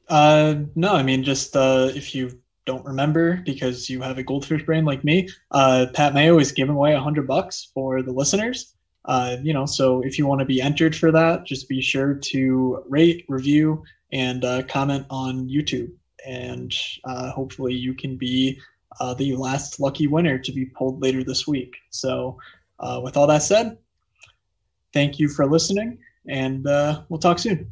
Uh, 0.08 0.56
no, 0.74 0.94
I 0.94 1.02
mean 1.02 1.24
just 1.24 1.56
uh, 1.56 1.90
if 1.94 2.14
you 2.14 2.38
don't 2.66 2.84
remember 2.84 3.40
because 3.46 3.88
you 3.88 4.02
have 4.02 4.18
a 4.18 4.22
goldfish 4.22 4.64
brain 4.64 4.84
like 4.84 5.04
me, 5.04 5.28
uh, 5.52 5.86
Pat 5.94 6.12
Mayo 6.12 6.38
is 6.38 6.52
giving 6.52 6.74
away 6.74 6.92
a 6.92 7.00
hundred 7.00 7.26
bucks 7.26 7.68
for 7.72 8.02
the 8.02 8.12
listeners. 8.12 8.74
Uh, 9.06 9.36
you 9.40 9.52
know, 9.52 9.64
so 9.64 10.02
if 10.02 10.18
you 10.18 10.26
want 10.26 10.40
to 10.40 10.44
be 10.44 10.60
entered 10.60 10.94
for 10.94 11.12
that, 11.12 11.46
just 11.46 11.68
be 11.68 11.80
sure 11.80 12.14
to 12.14 12.82
rate, 12.88 13.24
review, 13.28 13.82
and 14.12 14.44
uh, 14.44 14.62
comment 14.64 15.06
on 15.10 15.48
YouTube, 15.48 15.90
and 16.26 16.74
uh, 17.04 17.30
hopefully 17.30 17.72
you 17.72 17.94
can 17.94 18.16
be 18.16 18.58
uh, 19.00 19.14
the 19.14 19.36
last 19.36 19.78
lucky 19.78 20.08
winner 20.08 20.38
to 20.38 20.52
be 20.52 20.66
pulled 20.66 21.00
later 21.00 21.22
this 21.22 21.46
week. 21.46 21.76
So, 21.90 22.36
uh, 22.80 23.00
with 23.02 23.16
all 23.16 23.28
that 23.28 23.42
said, 23.42 23.78
thank 24.92 25.20
you 25.20 25.28
for 25.28 25.46
listening, 25.46 25.98
and 26.28 26.64
we'll 26.64 27.20
talk 27.20 27.38
soon. 27.38 27.70